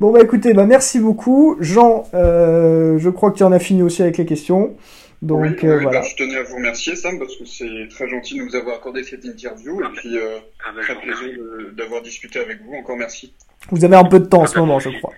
Bon 0.00 0.10
bah 0.10 0.20
écoutez, 0.22 0.54
bah 0.54 0.66
merci 0.66 0.98
beaucoup. 0.98 1.56
Jean, 1.60 2.04
euh, 2.14 2.98
je 2.98 3.10
crois 3.10 3.30
que 3.30 3.36
tu 3.36 3.44
en 3.44 3.52
as 3.52 3.60
fini 3.60 3.80
aussi 3.80 4.02
avec 4.02 4.18
les 4.18 4.26
questions. 4.26 4.76
Donc 5.22 5.40
Oui, 5.42 5.48
euh, 5.62 5.76
oui, 5.76 5.82
voilà. 5.84 6.00
bah, 6.00 6.06
je 6.10 6.16
tenais 6.16 6.36
à 6.36 6.42
vous 6.42 6.56
remercier, 6.56 6.96
Sam, 6.96 7.16
parce 7.20 7.36
que 7.36 7.44
c'est 7.44 7.86
très 7.90 8.08
gentil 8.08 8.38
de 8.38 8.44
nous 8.44 8.56
avoir 8.56 8.76
accordé 8.76 9.04
cette 9.04 9.24
interview. 9.24 9.80
Et 9.80 9.88
puis, 9.94 10.18
euh, 10.18 10.38
bah, 10.74 10.82
très 10.82 10.96
plaisir 10.96 11.38
d'avoir 11.76 12.02
discuté 12.02 12.40
avec 12.40 12.60
vous. 12.64 12.74
Encore 12.74 12.96
merci. 12.96 13.32
Vous 13.70 13.84
avez 13.84 13.94
un 13.94 14.04
peu 14.04 14.18
de 14.18 14.24
temps 14.26 14.42
en 14.42 14.46
ce 14.46 14.58
moment, 14.58 14.80
je 14.80 14.90
crois. 14.98 15.12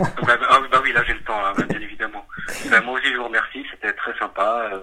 Bah, 0.00 0.06
bah, 0.26 0.38
ah, 0.50 0.60
bah 0.72 0.80
oui, 0.82 0.92
là 0.92 1.02
j'ai 1.06 1.12
le 1.14 1.22
temps, 1.22 1.40
là, 1.40 1.52
bah, 1.56 1.64
bien 1.68 1.80
évidemment. 1.80 2.24
Bah, 2.68 2.80
moi 2.84 2.94
aussi 2.98 3.12
je 3.12 3.16
vous 3.16 3.24
remercie, 3.26 3.62
c'était 3.70 3.92
très 3.92 4.18
sympa, 4.18 4.70
euh, 4.72 4.78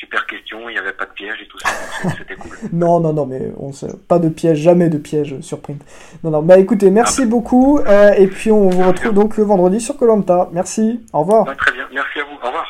super 0.00 0.26
question, 0.26 0.68
il 0.70 0.72
n'y 0.72 0.78
avait 0.78 0.94
pas 0.94 1.04
de 1.04 1.10
piège 1.12 1.42
et 1.42 1.46
tout 1.46 1.58
ça, 1.58 1.68
c'était 2.16 2.34
cool. 2.36 2.50
Non, 2.72 3.00
non, 3.00 3.12
non, 3.12 3.26
mais 3.26 3.52
on 3.58 3.70
sait, 3.70 3.86
pas 4.08 4.18
de 4.18 4.30
piège, 4.30 4.58
jamais 4.58 4.88
de 4.88 4.96
piège 4.96 5.38
sur 5.42 5.60
Print. 5.60 5.82
Non, 6.24 6.30
non, 6.30 6.42
bah 6.42 6.58
écoutez, 6.58 6.90
merci 6.90 7.26
beaucoup. 7.26 7.78
euh, 7.80 8.12
et 8.14 8.26
puis 8.26 8.50
on 8.50 8.70
vous 8.70 8.88
retrouve 8.88 9.12
donc 9.12 9.36
le 9.36 9.44
vendredi 9.44 9.78
sur 9.78 9.98
Colanta. 9.98 10.48
Merci, 10.52 11.04
au 11.12 11.20
revoir. 11.20 11.46
Ouais, 11.46 11.54
très 11.54 11.72
bien, 11.72 11.86
merci 11.92 12.18
à 12.18 12.24
vous, 12.24 12.34
au 12.42 12.46
revoir. 12.46 12.66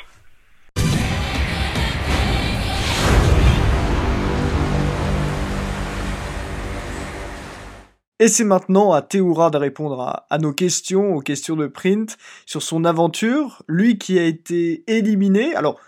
Et 8.19 8.29
c'est 8.29 8.45
maintenant 8.45 8.93
à 8.93 9.01
Théoura 9.01 9.49
de 9.51 9.57
répondre 9.57 9.99
à, 10.01 10.27
à 10.29 10.37
nos 10.37 10.53
questions, 10.53 11.15
aux 11.15 11.21
questions 11.21 11.57
de 11.57 11.67
Print 11.67 12.19
sur 12.45 12.61
son 12.61 12.85
aventure. 12.85 13.63
Lui 13.67 13.97
qui 13.97 14.19
a 14.19 14.25
été 14.25 14.85
éliminé. 14.89 15.55
Alors, 15.55 15.81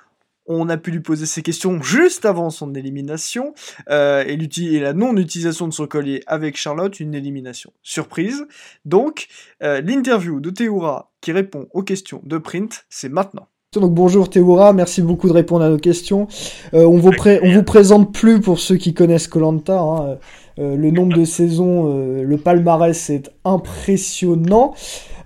on 0.46 0.68
a 0.68 0.76
pu 0.76 0.90
lui 0.90 1.00
poser 1.00 1.26
ces 1.26 1.42
questions 1.42 1.80
juste 1.82 2.24
avant 2.24 2.50
son 2.50 2.74
élimination 2.74 3.54
euh, 3.90 4.24
et, 4.26 4.38
et 4.74 4.80
la 4.80 4.92
non-utilisation 4.92 5.68
de 5.68 5.72
son 5.72 5.86
collier 5.86 6.22
avec 6.26 6.56
Charlotte, 6.56 6.98
une 7.00 7.14
élimination 7.14 7.72
surprise. 7.82 8.46
Donc, 8.84 9.28
euh, 9.62 9.80
l'interview 9.80 10.40
de 10.40 10.50
Théoura 10.50 11.12
qui 11.20 11.32
répond 11.32 11.68
aux 11.72 11.82
questions 11.82 12.20
de 12.24 12.38
Print, 12.38 12.84
c'est 12.88 13.08
maintenant. 13.08 13.48
Donc 13.74 13.94
bonjour 13.94 14.28
Théoura, 14.28 14.74
merci 14.74 15.00
beaucoup 15.00 15.28
de 15.28 15.32
répondre 15.32 15.64
à 15.64 15.70
nos 15.70 15.78
questions. 15.78 16.26
Euh, 16.74 16.84
on, 16.84 16.98
vous 16.98 17.10
vous 17.10 17.62
présente 17.62 18.12
plus 18.12 18.38
pour 18.38 18.58
ceux 18.58 18.76
qui 18.76 18.92
connaissent 18.92 19.28
Colanta. 19.28 19.80
Hein. 19.80 20.18
Euh, 20.58 20.76
le 20.76 20.90
nombre 20.90 21.16
de 21.16 21.24
saisons, 21.24 22.22
le 22.22 22.36
palmarès 22.36 23.08
est 23.08 23.30
impressionnant. 23.46 24.74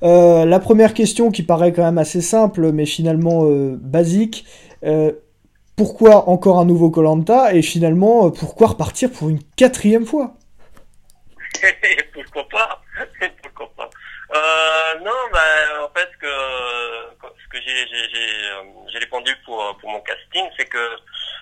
La 0.02 0.61
première 0.61 0.94
question 0.94 1.33
qui 1.33 1.42
paraît 1.42 1.72
quand 1.72 1.83
même 1.83 1.98
assez 1.98 2.20
simple, 2.20 2.70
mais 2.70 2.87
finalement 2.87 3.50
basique. 3.81 4.44
Euh, 4.87 5.12
pourquoi 5.77 6.29
encore 6.29 6.59
un 6.59 6.64
nouveau 6.64 6.90
Colanta 6.90 7.53
et 7.55 7.62
finalement 7.62 8.27
euh, 8.27 8.31
pourquoi 8.31 8.68
repartir 8.68 9.11
pour 9.12 9.29
une 9.29 9.42
quatrième 9.57 10.07
fois? 10.07 10.35
Pourquoi 12.14 12.49
pas? 12.49 12.83
Pourquoi 13.42 13.70
pas? 13.77 13.90
Euh, 14.35 14.99
Non, 15.01 15.12
bah, 15.33 15.85
en 15.85 15.99
fait, 15.99 16.09
que, 16.20 16.27
ce 17.42 17.49
que 17.49 17.59
j'ai, 17.62 18.99
répondu 18.99 19.35
pour, 19.44 19.77
pour 19.81 19.90
mon 19.90 20.01
casting, 20.01 20.44
c'est 20.59 20.66
que 20.66 20.88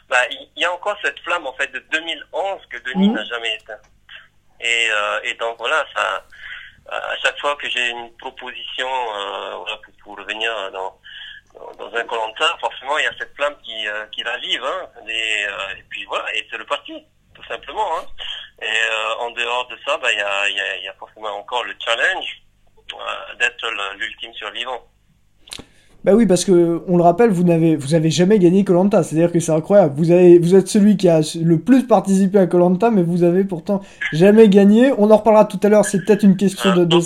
bah, 0.08 0.22
il 0.30 0.60
y 0.62 0.64
a 0.64 0.72
encore 0.72 0.96
cette 1.02 1.18
flamme 1.20 1.46
en 1.46 1.52
fait 1.54 1.70
de 1.72 1.78
2011 1.92 2.60
que 2.70 2.78
Denis 2.78 3.08
Mhm. 3.08 3.14
n'a 3.14 3.24
jamais 3.24 3.54
éteint. 3.54 3.78
Et, 4.60 4.88
euh, 4.90 5.20
et 5.24 5.34
donc 5.34 5.56
voilà, 5.58 5.84
ça, 5.94 6.24
à 6.90 7.16
chaque 7.22 7.38
fois 7.40 7.56
que 7.56 7.68
j'ai 7.68 7.90
une 7.90 8.10
proposition 8.16 8.88
euh, 8.88 9.56
pour, 9.84 9.94
pour 10.02 10.18
revenir 10.18 10.50
dans, 10.72 10.98
dans, 11.78 11.86
un 11.94 12.04
Colanta, 12.04 12.56
forcément 12.60 12.98
il 12.98 13.04
y 13.04 13.06
a 13.08 13.12
cette 13.18 13.34
flamme 13.36 13.54
qui, 13.62 13.86
euh, 13.86 14.04
qui 14.12 14.22
ravive. 14.22 14.62
Hein, 14.64 14.88
et, 15.08 15.46
euh, 15.46 15.78
et 15.78 15.84
puis 15.88 16.04
voilà, 16.06 16.24
et 16.34 16.46
c'est 16.50 16.58
le 16.58 16.66
parti, 16.66 16.92
tout 17.34 17.44
simplement. 17.48 17.86
Hein. 17.98 18.04
Et 18.62 18.66
euh, 18.66 19.24
en 19.26 19.30
dehors 19.32 19.66
de 19.68 19.76
ça, 19.86 19.98
bah, 19.98 20.08
il 20.12 20.18
y, 20.18 20.22
a, 20.22 20.48
y, 20.50 20.60
a, 20.60 20.76
y 20.84 20.88
a 20.88 20.94
forcément 20.94 21.36
encore 21.38 21.64
le 21.64 21.72
challenge 21.84 22.42
euh, 22.92 23.34
d'être 23.38 23.64
l'ultime 23.98 24.32
survivant. 24.34 24.82
Bah 26.04 26.12
oui, 26.12 26.26
parce 26.26 26.44
que 26.44 26.82
on 26.86 26.98
le 26.98 27.02
rappelle, 27.02 27.30
vous 27.30 27.44
n'avez 27.44 27.76
vous 27.76 27.94
avez 27.94 28.10
jamais 28.10 28.38
gagné 28.38 28.62
Colanta, 28.62 29.02
c'est-à-dire 29.02 29.32
que 29.32 29.40
c'est 29.40 29.52
incroyable. 29.52 29.94
Vous 29.96 30.10
avez 30.10 30.38
vous 30.38 30.54
êtes 30.54 30.68
celui 30.68 30.98
qui 30.98 31.08
a 31.08 31.20
le 31.42 31.58
plus 31.58 31.86
participé 31.86 32.38
à 32.38 32.46
Colanta, 32.46 32.90
mais 32.90 33.02
vous 33.02 33.22
avez 33.22 33.42
pourtant 33.42 33.80
jamais 34.12 34.50
gagné. 34.50 34.92
On 34.98 35.10
en 35.10 35.16
reparlera 35.16 35.46
tout 35.46 35.58
à 35.62 35.68
l'heure. 35.70 35.86
C'est 35.86 36.04
peut-être 36.04 36.22
une 36.22 36.36
question 36.36 36.74
de, 36.74 36.84
de... 36.84 36.96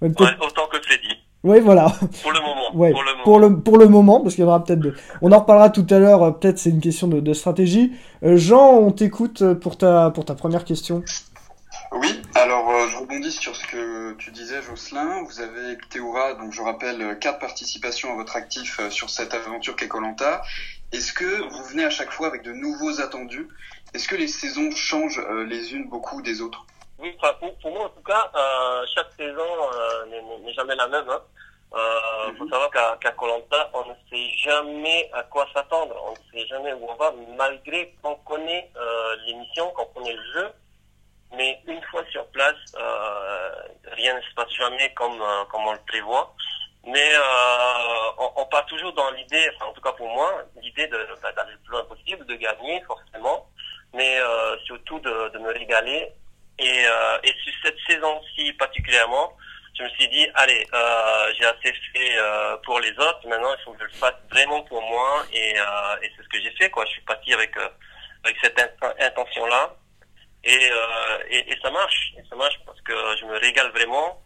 Peut-être- 0.00 0.20
Ouais, 0.20 0.46
autant 0.46 0.66
que 0.68 0.80
Freddy, 0.80 1.14
ouais, 1.44 1.60
voilà. 1.60 1.92
pour 2.22 2.32
le 2.32 2.40
moment. 2.40 2.74
Ouais, 2.74 2.90
pour 2.92 3.02
le 3.02 3.10
moment. 3.12 3.24
pour 3.24 3.38
le 3.38 3.60
pour 3.60 3.78
le 3.78 3.88
moment, 3.88 4.20
parce 4.20 4.34
qu'il 4.34 4.44
y 4.44 4.46
aura 4.46 4.62
peut-être. 4.64 4.80
De... 4.80 4.94
On 5.22 5.32
en 5.32 5.38
reparlera 5.40 5.70
tout 5.70 5.86
à 5.90 5.98
l'heure. 5.98 6.22
euh, 6.22 6.30
Peut-être 6.30 6.58
c'est 6.58 6.70
une 6.70 6.80
question 6.80 7.08
de, 7.08 7.20
de 7.20 7.32
stratégie. 7.32 7.92
Euh, 8.24 8.36
Jean, 8.36 8.72
on 8.74 8.90
t'écoute 8.92 9.42
euh, 9.42 9.54
pour 9.54 9.76
ta 9.78 10.10
pour 10.10 10.24
ta 10.24 10.34
première 10.34 10.64
question. 10.64 11.02
Oui, 11.92 12.20
alors 12.34 12.68
euh, 12.70 12.86
je 12.90 12.98
rebondis 12.98 13.32
sur 13.32 13.56
ce 13.56 13.66
que 13.66 14.12
tu 14.14 14.30
disais, 14.30 14.60
Jocelyn. 14.62 15.22
Vous 15.24 15.40
avez 15.40 15.78
Théoura, 15.88 16.34
donc 16.34 16.52
je 16.52 16.60
rappelle, 16.60 17.18
quatre 17.18 17.38
participations 17.38 18.12
à 18.12 18.16
votre 18.16 18.36
actif 18.36 18.78
euh, 18.80 18.90
sur 18.90 19.08
cette 19.08 19.32
aventure 19.32 19.74
qu'est 19.74 19.88
Colanta. 19.88 20.42
Est-ce 20.92 21.12
que 21.14 21.24
vous 21.50 21.64
venez 21.70 21.84
à 21.84 21.90
chaque 21.90 22.10
fois 22.10 22.26
avec 22.26 22.42
de 22.42 22.52
nouveaux 22.52 23.00
attendus? 23.00 23.48
Est-ce 23.94 24.06
que 24.06 24.16
les 24.16 24.28
saisons 24.28 24.70
changent 24.70 25.22
euh, 25.30 25.44
les 25.46 25.72
unes 25.72 25.88
beaucoup 25.88 26.20
des 26.20 26.42
autres? 26.42 26.66
Oui, 26.98 27.14
enfin, 27.20 27.32
pour, 27.34 27.56
pour 27.58 27.70
moi 27.72 27.84
en 27.84 27.88
tout 27.90 28.02
cas, 28.02 28.30
euh, 28.34 28.84
chaque 28.94 29.12
saison 29.16 29.46
euh, 29.74 30.06
n'est- 30.06 30.52
jamais 30.54 30.74
la 30.74 30.88
même. 30.88 31.08
Hein. 31.08 31.22
Euh, 31.74 32.32
faut 32.38 32.44
Mhm. 32.44 32.50
savoir 32.50 32.70
qu'à 32.98 33.10
Colanta, 33.12 33.70
on 33.74 33.84
ne 33.84 33.94
sait 34.10 34.30
jamais 34.38 35.08
à 35.12 35.22
quoi 35.24 35.46
s'attendre. 35.54 35.94
On 36.06 36.10
ne 36.12 36.16
sait 36.32 36.46
jamais 36.48 36.72
où 36.72 36.88
on 36.90 36.94
va, 36.94 37.12
malgré 37.36 37.94
qu'on 38.02 38.16
connaît 38.16 38.70
euh, 38.76 39.16
l'émission, 39.26 39.70
qu'on 39.72 39.84
connaît 39.86 40.14
le 40.14 40.32
jeu. 40.32 40.52
Mais 41.36 41.60
une 41.66 41.82
fois 41.84 42.02
sur 42.10 42.26
place, 42.28 42.56
euh, 42.78 43.50
rien 43.92 44.16
ne 44.16 44.20
se 44.22 44.34
passe 44.34 44.50
jamais 44.54 44.92
comme 44.94 45.20
euh, 45.20 45.44
comme 45.50 45.66
on 45.66 45.72
le 45.72 45.84
prévoit. 45.86 46.34
Mais 46.84 47.10
euh, 47.14 48.10
on, 48.18 48.32
on 48.36 48.44
part 48.46 48.64
toujours 48.66 48.94
dans 48.94 49.10
l'idée, 49.10 49.46
enfin 49.56 49.66
en 49.70 49.72
tout 49.74 49.82
cas 49.82 49.92
pour 49.92 50.08
moi, 50.08 50.42
l'idée 50.62 50.86
de- 50.88 51.06
bah, 51.22 51.30
d'aller 51.32 51.52
le 51.52 51.58
plus 51.58 51.72
loin 51.72 51.84
possible, 51.84 52.24
de 52.24 52.34
gagner 52.36 52.80
forcément. 52.86 53.46
Mais 53.92 54.18
euh, 54.18 54.56
surtout 54.64 54.98
aller. 55.74 56.12
Et, 56.58 56.84
euh, 56.86 57.18
et 57.22 57.32
sur 57.42 57.52
cette 57.64 57.76
saison-ci 57.86 58.52
particulièrement, 58.54 59.32
je 59.76 59.84
me 59.84 59.88
suis 59.90 60.08
dit, 60.08 60.26
allez, 60.34 60.66
euh, 60.74 61.32
j'ai 61.38 61.44
assez 61.44 61.72
fait 61.92 62.18
euh, 62.18 62.56
pour 62.64 62.80
les 62.80 62.90
autres, 62.90 63.20
maintenant 63.28 63.54
il 63.56 63.64
faut 63.64 63.72
que 63.72 63.78
je 63.78 63.84
le 63.84 63.98
fasse 63.98 64.16
vraiment 64.30 64.62
pour 64.62 64.82
moi. 64.82 65.24
Et, 65.32 65.50
et 65.50 66.12
c'est 66.16 66.22
ce 66.22 66.28
que 66.28 66.40
j'ai 66.42 66.50
fait, 66.58 66.70
quoi. 66.70 66.84
Je 66.86 66.90
suis 66.90 67.02
parti 67.02 67.32
avec, 67.32 67.52
avec 68.24 68.36
cette 68.42 68.60
intention-là. 69.00 69.76
Et, 70.44 70.70
et, 71.30 71.52
et, 71.52 71.58
ça 71.62 71.70
marche, 71.70 72.14
et 72.16 72.22
ça 72.28 72.36
marche 72.36 72.58
parce 72.64 72.80
que 72.80 72.94
je 73.20 73.26
me 73.26 73.38
régale 73.38 73.70
vraiment. 73.70 74.22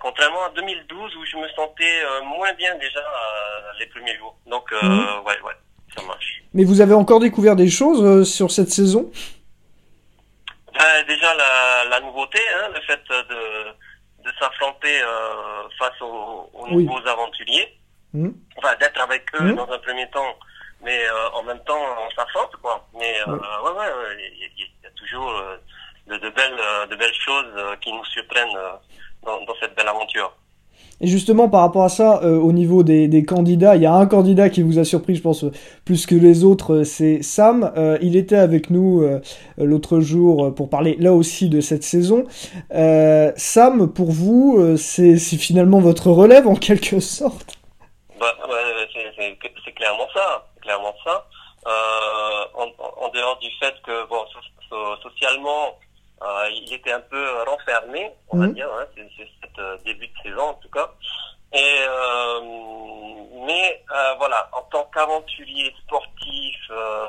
Contrairement 0.00 0.44
à 0.44 0.50
2012 0.50 1.16
où 1.16 1.26
je 1.26 1.36
me 1.36 1.48
sentais 1.48 2.02
moins 2.24 2.52
bien 2.54 2.74
déjà 2.76 3.04
les 3.78 3.86
premiers 3.86 4.16
jours. 4.16 4.36
Donc, 4.46 4.70
mmh. 4.72 5.26
ouais, 5.26 5.40
ouais, 5.42 5.52
ça 5.94 6.02
marche. 6.02 6.42
Mais 6.54 6.64
vous 6.64 6.80
avez 6.80 6.94
encore 6.94 7.20
découvert 7.20 7.56
des 7.56 7.68
choses 7.68 8.30
sur 8.30 8.50
cette 8.50 8.70
saison? 8.70 9.10
Ben, 10.74 11.04
Déjà 11.06 11.34
la, 11.34 11.84
la 11.84 12.00
nouveauté, 12.00 12.40
hein, 12.56 12.68
le 12.74 12.80
fait 12.82 13.02
de 13.08 13.74
de 14.24 14.32
s'affronter 14.40 15.02
euh, 15.02 15.68
face 15.78 16.00
aux, 16.00 16.48
aux 16.54 16.66
Oui. 16.70 16.84
nouveaux 16.84 17.06
aventuriers. 17.06 17.78
Hmm. 18.14 18.30
Enfin, 18.56 18.74
d'être 18.76 18.98
avec 19.02 19.22
eux 19.34 19.52
Hmm. 19.52 19.56
dans 19.56 19.70
un 19.70 19.78
premier 19.80 20.08
temps, 20.10 20.34
mais 20.80 21.04
euh, 21.06 21.28
en 21.32 21.42
même 21.42 21.62
temps, 21.64 21.82
on 22.06 22.10
s'affronte, 22.16 22.56
quoi. 22.62 22.86
Mais 22.94 23.20
euh, 23.28 23.36
ouais, 23.36 23.70
ouais, 23.72 23.92
ouais, 23.92 24.30
il 24.32 24.38
y, 24.40 24.44
a- 24.44 24.48
il 24.56 24.64
y 24.82 24.86
a 24.86 24.90
toujours 24.96 25.28
euh, 25.30 25.56
de, 26.06 26.16
de 26.16 26.30
belles, 26.30 26.56
euh, 26.58 26.86
de 26.86 26.96
belles 26.96 27.12
choses 27.14 27.52
euh, 27.56 27.76
qui 27.82 27.92
nous 27.92 28.04
surprennent 28.06 28.56
euh, 28.56 28.72
dans, 29.24 29.42
dans 29.44 29.54
cette 29.60 29.74
belle 29.74 29.88
aventure. 29.88 30.32
Et 31.00 31.06
justement, 31.08 31.48
par 31.48 31.60
rapport 31.62 31.84
à 31.84 31.88
ça, 31.88 32.20
euh, 32.22 32.38
au 32.38 32.52
niveau 32.52 32.82
des, 32.82 33.08
des 33.08 33.24
candidats, 33.24 33.74
il 33.76 33.82
y 33.82 33.86
a 33.86 33.92
un 33.92 34.06
candidat 34.06 34.48
qui 34.48 34.62
vous 34.62 34.78
a 34.78 34.84
surpris, 34.84 35.16
je 35.16 35.22
pense, 35.22 35.44
euh, 35.44 35.50
plus 35.84 36.06
que 36.06 36.14
les 36.14 36.44
autres, 36.44 36.72
euh, 36.76 36.84
c'est 36.84 37.20
Sam. 37.22 37.72
Euh, 37.76 37.98
il 38.00 38.16
était 38.16 38.36
avec 38.36 38.70
nous 38.70 39.02
euh, 39.02 39.20
l'autre 39.58 40.00
jour 40.00 40.54
pour 40.54 40.70
parler 40.70 40.96
là 41.00 41.12
aussi 41.12 41.48
de 41.48 41.60
cette 41.60 41.82
saison. 41.82 42.24
Sam, 43.36 43.92
pour 43.92 44.10
vous, 44.12 44.76
c'est 44.76 45.16
finalement 45.18 45.80
votre 45.80 46.10
relève 46.10 46.46
en 46.46 46.54
quelque 46.54 47.00
sorte 47.00 47.56
Bah, 48.20 48.26
ouais, 48.48 48.54
c'est- 48.94 49.72
clairement 49.74 50.06
ça, 50.14 50.46
clairement 50.62 50.94
ça. 51.04 51.26
En, 52.56 53.08
dehors 53.14 53.38
du 53.40 53.48
fait 53.60 53.74
que 53.86 54.08
bon, 54.08 54.16
so- 54.32 54.38
so- 54.70 55.08
socialement, 55.10 55.76
il 56.52 56.72
était 56.72 56.92
un 56.92 57.00
peu 57.10 57.22
renfermé, 57.48 58.10
on 58.30 58.38
va 58.38 58.46
Mhm. 58.46 58.54
dire, 58.54 58.68
hein, 58.78 58.84
c'est 58.96 59.43
euh, 59.58 59.76
début 59.84 60.08
de 60.08 60.12
saison 60.22 60.42
en 60.42 60.54
tout 60.54 60.70
cas. 60.70 60.90
Et 61.52 61.76
euh, 61.88 62.40
mais 63.46 63.82
euh, 63.94 64.14
voilà, 64.18 64.48
en 64.52 64.62
tant 64.62 64.84
qu'aventurier 64.92 65.74
sportif, 65.84 66.56
euh, 66.70 67.06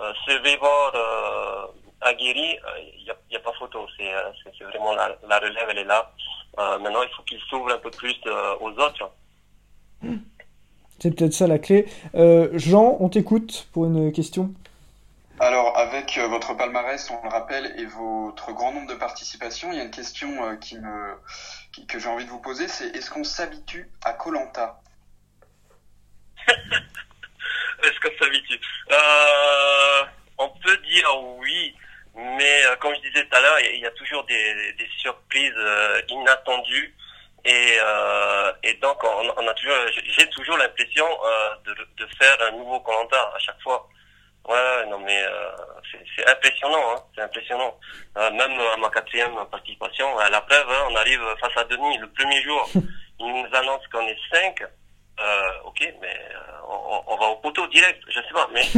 euh, 0.00 0.12
survivor 0.24 0.92
euh, 0.94 1.66
aguerri, 2.00 2.58
il 2.96 3.04
n'y 3.04 3.10
a, 3.10 3.16
y 3.30 3.36
a 3.36 3.40
pas 3.40 3.52
photo. 3.58 3.86
C'est 3.96 4.12
euh, 4.14 4.66
vraiment 4.68 4.94
la, 4.94 5.16
la 5.28 5.38
relève, 5.38 5.68
elle 5.70 5.78
est 5.78 5.84
là. 5.84 6.10
Euh, 6.58 6.78
maintenant, 6.78 7.02
il 7.02 7.10
faut 7.10 7.22
qu'il 7.22 7.40
s'ouvre 7.48 7.70
un 7.70 7.78
peu 7.78 7.90
plus 7.90 8.16
euh, 8.26 8.56
aux 8.60 8.70
autres. 8.70 9.10
C'est 10.98 11.14
peut-être 11.14 11.32
ça 11.32 11.46
la 11.46 11.58
clé. 11.58 11.86
Euh, 12.14 12.48
Jean, 12.54 12.96
on 12.98 13.08
t'écoute 13.08 13.68
pour 13.72 13.84
une 13.84 14.12
question. 14.12 14.52
Alors, 15.40 15.76
avec 15.78 16.18
euh, 16.18 16.26
votre 16.26 16.56
palmarès, 16.56 17.08
on 17.10 17.22
le 17.22 17.30
rappelle, 17.30 17.66
et 17.78 17.86
votre 17.86 18.52
grand 18.52 18.72
nombre 18.72 18.88
de 18.88 18.96
participations, 18.96 19.70
il 19.70 19.78
y 19.78 19.80
a 19.80 19.84
une 19.84 19.92
question 19.92 20.28
euh, 20.42 20.56
qui 20.56 20.76
me, 20.76 21.14
que 21.86 21.98
j'ai 21.98 22.08
envie 22.08 22.24
de 22.24 22.30
vous 22.30 22.40
poser, 22.40 22.68
c'est 22.68 22.88
est-ce 22.96 23.10
qu'on 23.10 23.24
s'habitue 23.24 23.90
à 24.04 24.12
Colanta 24.14 24.80
Est-ce 26.48 28.00
qu'on 28.00 28.24
s'habitue? 28.24 28.60
Euh, 28.90 30.04
On 30.38 30.48
peut 30.48 30.76
dire 30.78 31.08
oui, 31.38 31.74
mais 32.14 32.64
euh, 32.66 32.76
comme 32.76 32.94
je 32.94 33.00
disais 33.08 33.24
tout 33.26 33.36
à 33.36 33.40
l'heure, 33.40 33.60
il 33.60 33.80
y 33.80 33.86
a- 33.86 33.90
toujours 33.92 34.24
des, 34.24 34.74
surprises 34.98 35.52
euh, 35.56 36.00
inattendues. 36.08 36.94
Et, 37.44 37.78
donc, 38.82 39.02
on, 39.02 39.46
a 39.48 39.54
toujours, 39.54 39.74
j'ai 40.16 40.28
toujours 40.30 40.56
l'impression 40.58 41.06
de, 41.64 41.74
de 41.96 42.06
faire 42.18 42.36
un 42.42 42.50
nouveau 42.52 42.80
commentaire 42.80 43.32
à 43.34 43.38
chaque 43.38 43.60
fois. 43.62 43.88
Ouais, 44.46 44.86
non 44.88 44.98
mais 45.00 45.22
euh, 45.24 45.50
c'est 46.16 46.26
impressionnant, 46.28 46.92
hein, 46.92 47.02
c'est 47.14 47.22
impressionnant. 47.22 47.78
Euh, 48.16 48.30
même 48.30 48.58
à 48.60 48.76
ma 48.78 48.88
quatrième 48.88 49.34
participation, 49.50 50.18
à 50.18 50.30
la 50.30 50.40
preuve, 50.40 50.70
hein, 50.70 50.86
on 50.90 50.96
arrive 50.96 51.20
face 51.40 51.56
à 51.56 51.64
Denis 51.64 51.98
le 51.98 52.08
premier 52.10 52.40
jour. 52.42 52.68
Il 53.20 53.26
nous 53.26 53.48
annonce 53.56 53.86
qu'on 53.88 54.06
est 54.06 54.16
cinq. 54.32 54.62
Euh, 55.20 55.50
ok, 55.64 55.80
mais 56.00 56.16
euh, 56.30 56.36
on, 56.68 57.02
on 57.08 57.16
va 57.16 57.26
au 57.26 57.34
poteau 57.36 57.66
direct, 57.66 58.00
je 58.08 58.20
sais 58.20 58.32
pas, 58.32 58.48
mais 58.52 58.62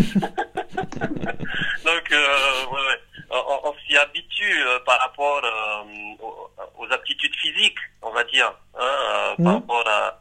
donc 1.85 2.13
euh, 2.13 2.67
ouais, 2.67 2.81
ouais. 2.81 3.01
on, 3.31 3.61
on 3.65 3.75
s'y 3.87 3.95
habitue 3.99 4.63
euh, 4.67 4.79
par 4.87 5.01
rapport 5.01 5.43
aux, 6.79 6.91
aptitudes 6.91 7.37
physiques, 7.37 7.79
on 8.01 8.11
va 8.11 8.25
dire, 8.25 8.55
hein, 8.75 9.35
par 9.45 9.53
rapport 9.53 9.87
à, 9.87 10.19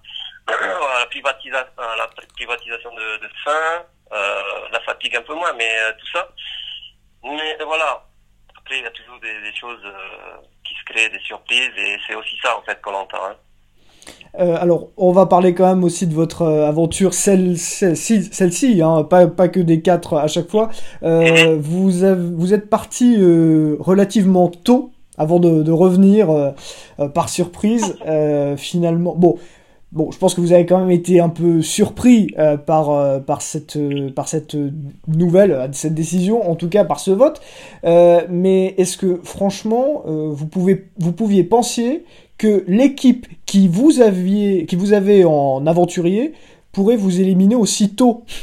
à 0.47 0.99
la 0.99 1.05
privatisation, 1.05 1.71
à 1.77 1.95
la 1.95 2.07
privatisation 2.35 2.93
de, 2.93 3.17
de 3.17 3.29
faim, 3.45 3.85
euh, 4.11 4.58
un 5.15 5.21
peu 5.21 5.35
moins, 5.35 5.53
mais 5.57 5.63
euh, 5.65 5.91
tout 5.99 6.07
ça. 6.13 6.27
Mais 7.23 7.57
euh, 7.59 7.65
voilà. 7.65 8.05
Après, 8.57 8.79
il 8.79 8.83
y 8.83 8.87
a 8.87 8.91
toujours 8.91 9.19
des, 9.21 9.27
des 9.49 9.55
choses 9.57 9.79
euh, 9.85 10.37
qui 10.67 10.73
se 10.75 10.83
créent, 10.85 11.09
des 11.09 11.23
surprises, 11.25 11.71
et 11.77 11.97
c'est 12.07 12.15
aussi 12.15 12.35
ça 12.43 12.57
en 12.57 12.61
fait 12.61 12.79
qu'on 12.81 12.93
entend. 12.93 13.17
Hein. 13.29 13.35
Euh, 14.39 14.57
alors, 14.59 14.89
on 14.97 15.11
va 15.11 15.25
parler 15.25 15.53
quand 15.55 15.67
même 15.67 15.83
aussi 15.83 16.05
de 16.07 16.13
votre 16.13 16.45
aventure, 16.45 17.13
celle- 17.13 17.57
celle-ci, 17.57 18.23
celle-ci, 18.31 18.81
hein, 18.81 19.03
pas, 19.03 19.27
pas 19.27 19.47
que 19.47 19.59
des 19.59 19.81
quatre 19.81 20.17
à 20.17 20.27
chaque 20.27 20.49
fois. 20.49 20.69
Euh, 21.03 21.57
vous, 21.59 22.03
avez- 22.03 22.29
vous 22.35 22.53
êtes 22.53 22.69
parti 22.69 23.15
euh, 23.19 23.75
relativement 23.79 24.47
tôt, 24.49 24.91
avant 25.17 25.39
de, 25.39 25.63
de 25.63 25.71
revenir 25.71 26.53
par 27.13 27.27
surprise. 27.27 27.97
Finalement, 28.57 29.15
bon, 29.15 29.37
bon, 29.91 30.11
je 30.11 30.17
pense 30.17 30.35
que 30.35 30.41
vous 30.41 30.51
avez 30.53 30.65
quand 30.65 30.79
même 30.79 30.91
été 30.91 31.19
un 31.19 31.29
peu 31.29 31.61
surpris 31.61 32.33
euh, 32.37 32.57
par, 32.57 32.91
euh, 32.91 33.19
par, 33.19 33.41
cette, 33.41 33.75
euh, 33.77 34.11
par 34.11 34.27
cette 34.27 34.55
nouvelle, 35.07 35.51
euh, 35.51 35.67
cette 35.71 35.93
décision, 35.95 36.49
en 36.49 36.55
tout 36.55 36.69
cas 36.69 36.85
par 36.85 36.99
ce 36.99 37.11
vote. 37.11 37.41
Euh, 37.85 38.25
mais 38.29 38.75
est-ce 38.77 38.97
que, 38.97 39.19
franchement, 39.23 40.03
euh, 40.07 40.29
vous, 40.31 40.47
pouvez, 40.47 40.85
vous 40.97 41.11
pouviez 41.13 41.43
penser 41.43 42.05
que 42.37 42.63
l'équipe 42.67 43.27
qui 43.45 43.67
vous 43.67 44.01
aviez, 44.01 44.65
qui 44.65 44.75
vous 44.75 44.93
avait 44.93 45.23
en 45.23 45.65
aventurier 45.67 46.33
pourrait 46.71 46.95
vous 46.95 47.19
éliminer 47.19 47.55
aussitôt? 47.55 48.25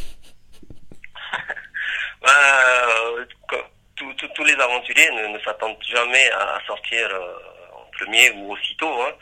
Tous- 3.96 4.44
les 4.44 4.52
aventuriers 4.54 5.10
ne, 5.32 5.38
s'attendent 5.40 5.76
jamais 5.88 6.30
à 6.32 6.58
sortir 6.66 7.08
en 7.74 7.90
premier 7.96 8.30
ou 8.32 8.52
aussitôt. 8.52 8.86
Hein. 8.86 9.12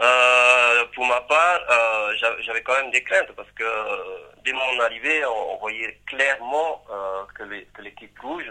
Euh, 0.00 0.84
pour 0.94 1.04
ma 1.04 1.20
part, 1.22 1.60
euh, 1.70 2.14
j'avais 2.40 2.62
quand 2.62 2.74
même 2.74 2.90
des 2.90 3.02
craintes 3.02 3.32
parce 3.36 3.50
que 3.52 3.64
euh, 3.64 3.96
dès 4.44 4.52
mon 4.52 4.80
arrivée, 4.80 5.24
on, 5.26 5.54
on 5.54 5.56
voyait 5.58 5.98
clairement 6.06 6.82
euh, 6.90 7.22
que 7.34 7.82
l'équipe 7.82 8.18
rouge 8.20 8.50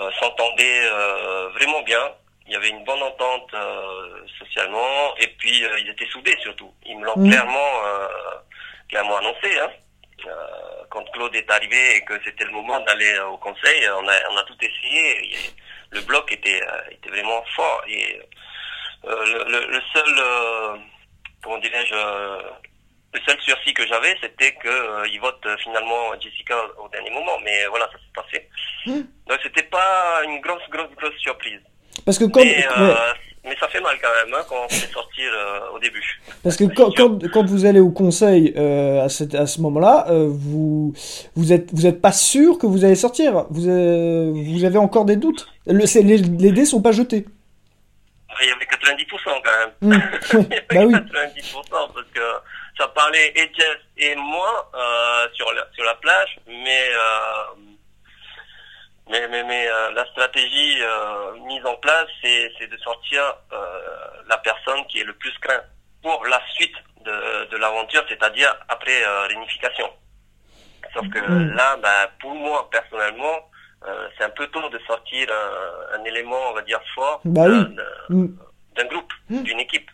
euh, 0.00 0.10
s'entendait 0.18 0.80
euh, 0.90 1.48
vraiment 1.50 1.82
bien. 1.82 2.12
Il 2.46 2.52
y 2.52 2.56
avait 2.56 2.70
une 2.70 2.84
bonne 2.84 3.02
entente 3.02 3.54
euh, 3.54 4.26
socialement 4.38 5.16
et 5.18 5.28
puis 5.38 5.64
euh, 5.64 5.78
ils 5.78 5.90
étaient 5.90 6.06
soudés 6.06 6.36
surtout. 6.40 6.74
Ils 6.84 6.98
me 6.98 7.04
l'ont 7.04 7.14
clairement 7.14 7.84
euh, 7.86 8.08
clairement 8.88 9.16
annoncé. 9.18 9.58
Hein. 9.60 9.70
Euh, 10.26 10.84
quand 10.90 11.04
Claude 11.12 11.34
est 11.36 11.50
arrivé 11.50 11.96
et 11.96 12.04
que 12.04 12.14
c'était 12.24 12.44
le 12.44 12.50
moment 12.50 12.80
d'aller 12.80 13.18
au 13.20 13.36
conseil, 13.36 13.88
on 13.90 14.08
a, 14.08 14.14
on 14.30 14.36
a 14.36 14.42
tout 14.44 14.56
essayé. 14.60 15.34
Et 15.34 15.38
le 15.92 16.00
bloc 16.00 16.30
était, 16.32 16.60
était 16.90 17.10
vraiment 17.10 17.42
fort. 17.54 17.82
Et 17.88 18.20
le, 19.06 19.38
le- 19.52 19.66
le 19.72 19.80
seul, 19.92 20.14
euh, 20.18 20.76
comment 21.42 21.58
dirais-je, 21.58 21.94
euh, 21.94 22.38
le 23.14 23.20
seul 23.26 23.36
sursis 23.40 23.72
que 23.74 23.86
j'avais, 23.86 24.14
c'était 24.22 24.52
que 24.54 24.68
euh, 24.68 25.06
il 25.12 25.20
vote 25.20 25.38
euh, 25.46 25.56
finalement 25.62 26.12
Jessica 26.20 26.56
au 26.84 26.88
dernier 26.88 27.10
moment. 27.10 27.38
Mais 27.44 27.66
voilà, 27.70 27.86
ça 27.92 27.98
s'est 27.98 28.14
passé. 28.14 28.48
Hmm. 28.86 29.04
Donc 29.28 29.38
c'était 29.42 29.62
pas 29.64 30.22
une 30.24 30.40
grosse, 30.40 30.62
grosse, 30.70 30.90
grosse 31.00 31.18
surprise. 31.18 31.60
Parce 32.04 32.18
que 32.18 32.24
quand, 32.24 32.40
mais, 32.44 32.64
euh, 32.76 32.88
ouais, 32.88 32.94
mais 33.44 33.56
ça 33.60 33.68
fait 33.68 33.80
mal 33.80 33.96
quand 34.02 34.08
même 34.24 34.34
hein, 34.34 34.42
quand 34.48 34.56
on 34.64 34.68
fait 34.68 34.92
sortir 34.92 35.30
euh, 35.32 35.76
au 35.76 35.78
début. 35.78 36.02
parce 36.42 36.56
que 36.56 36.64
quand, 36.64 36.90
quand, 36.96 37.30
quand 37.32 37.46
vous 37.46 37.64
allez 37.66 37.78
au 37.78 37.90
conseil 37.90 38.52
euh, 38.56 39.04
à, 39.04 39.08
cette- 39.08 39.34
à 39.36 39.46
ce 39.46 39.60
moment-là, 39.60 40.06
euh, 40.10 40.26
vous 40.28 40.92
vous 41.36 41.52
êtes 41.52 41.72
vous 41.72 41.86
êtes 41.86 42.00
pas 42.02 42.10
sûr 42.12 42.58
que 42.58 42.66
vous 42.66 42.84
allez 42.84 42.96
sortir. 42.96 43.46
Vous 43.50 43.68
euh, 43.68 44.32
vous 44.34 44.64
avez 44.64 44.78
encore 44.78 45.04
des 45.04 45.16
doutes. 45.16 45.46
Le, 45.66 45.84
les, 46.02 46.18
les 46.18 46.50
dés 46.52 46.64
sont 46.64 46.82
pas 46.82 46.92
jetés. 46.92 47.26
Il 48.42 48.48
y 48.48 48.52
avait 48.52 48.64
90% 48.64 49.42
quand 49.42 49.58
même. 49.58 49.72
Hmm. 49.80 49.92
Il 50.32 50.54
y 50.54 50.58
avait 50.58 50.66
bah 50.70 50.84
oui. 50.86 50.94
90% 50.94 51.68
parce 51.70 52.06
que 52.14 52.32
ça 52.78 52.88
parlait 52.88 53.32
et 53.36 53.52
Jess 53.54 53.78
et 53.98 54.14
moi 54.16 54.70
euh, 54.74 55.28
sur 55.34 55.52
la 55.52 55.66
sur 55.74 55.84
la 55.84 55.94
plage, 55.94 56.36
mais 56.46 56.88
euh, 56.92 57.44
mais 59.10 59.28
mais, 59.28 59.44
mais 59.44 59.68
euh, 59.68 59.90
la 59.92 60.04
stratégie 60.06 60.78
mise 61.46 61.64
en 61.66 61.74
place, 61.76 62.06
c'est 62.22 62.50
c'est 62.58 62.66
de 62.66 62.76
sortir 62.78 63.22
la 64.28 64.38
personne 64.38 64.84
qui 64.88 65.00
est 65.00 65.04
le 65.04 65.14
plus 65.14 65.32
craint 65.40 65.60
pour 66.02 66.24
la 66.26 66.40
suite 66.54 66.74
de 67.04 67.44
de 67.50 67.56
l'aventure, 67.56 68.04
c'est-à-dire 68.08 68.54
après 68.68 69.04
réunification. 69.28 69.90
Sauf 70.94 71.08
que 71.10 71.18
Mm. 71.18 71.54
là, 71.54 71.76
bah, 71.76 72.08
pour 72.20 72.34
moi 72.34 72.68
personnellement, 72.70 73.50
c'est 74.16 74.24
un 74.24 74.30
peu 74.30 74.46
tôt 74.48 74.68
de 74.72 74.78
sortir 74.86 75.28
un, 75.30 76.00
un, 76.00 76.04
élément, 76.04 76.36
on 76.50 76.54
va 76.54 76.62
dire, 76.62 76.80
fort 76.94 77.20
bah 77.24 77.46
oui. 77.48 78.30
d'un 78.76 78.84
groupe, 78.86 79.12
mmh. 79.30 79.42
d'une 79.42 79.60
équipe. 79.60 79.90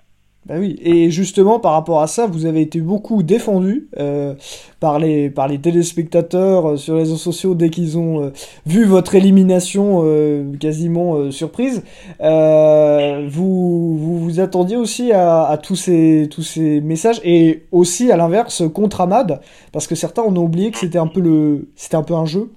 Bah 0.46 0.54
oui, 0.58 0.78
et 0.82 1.10
justement 1.10 1.60
par 1.60 1.72
rapport 1.72 2.00
à 2.00 2.06
ça, 2.06 2.26
vous 2.26 2.46
avez 2.46 2.62
été 2.62 2.80
beaucoup 2.80 3.22
défendu 3.22 3.88
euh, 3.98 4.34
par, 4.80 4.98
les, 4.98 5.28
par 5.28 5.48
les 5.48 5.60
téléspectateurs 5.60 6.70
euh, 6.70 6.76
sur 6.78 6.94
les 6.94 7.00
réseaux 7.00 7.18
sociaux 7.18 7.54
dès 7.54 7.68
qu'ils 7.68 7.98
ont 7.98 8.24
euh, 8.24 8.30
vu 8.64 8.86
votre 8.86 9.14
élimination 9.14 10.00
euh, 10.02 10.50
quasiment 10.58 11.16
euh, 11.16 11.30
surprise. 11.30 11.84
vous, 12.20 13.98
vous 13.98 14.18
vous 14.18 14.40
attendiez 14.40 14.78
aussi 14.78 15.12
à, 15.12 15.44
à, 15.44 15.58
tous, 15.58 15.76
ces, 15.76 16.26
tous 16.30 16.42
ces 16.42 16.80
messages 16.80 17.20
et 17.22 17.66
aussi 17.70 18.10
à 18.10 18.16
l'inverse 18.16 18.62
contre 18.72 19.02
Ahmad, 19.02 19.42
parce 19.72 19.86
que 19.86 19.94
certains 19.94 20.22
ont 20.22 20.34
oublié 20.36 20.70
que 20.70 20.78
c'était 20.78 20.98
un 20.98 21.06
peu 21.06 21.20
le 21.20 21.68
c'était 21.76 21.96
un 21.96 22.02
peu 22.02 22.14
un 22.14 22.24
jeu. 22.24 22.50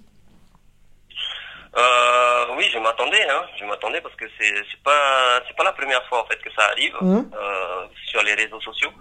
Euh, 1.76 2.45
oui, 2.55 2.69
je 2.71 2.78
m'attendais, 2.78 3.28
hein. 3.28 3.43
Je 3.59 3.65
m'attendais 3.65 3.99
parce 4.01 4.15
que 4.15 4.26
c'est 4.39 4.53
c'est 4.71 4.84
pas 4.84 5.41
c'est 5.47 5.55
pas 5.55 5.63
la 5.63 5.74
première 5.74 6.05
fois 6.07 6.21
en 6.21 6.26
fait 6.26 6.38
que 6.38 6.51
ça 6.51 6.65
arrive 6.65 6.95
mmh. 7.01 7.32
euh, 7.34 7.86
sur 8.05 8.21
les 8.21 8.36
réseaux 8.36 8.61
sociaux. 8.61 8.91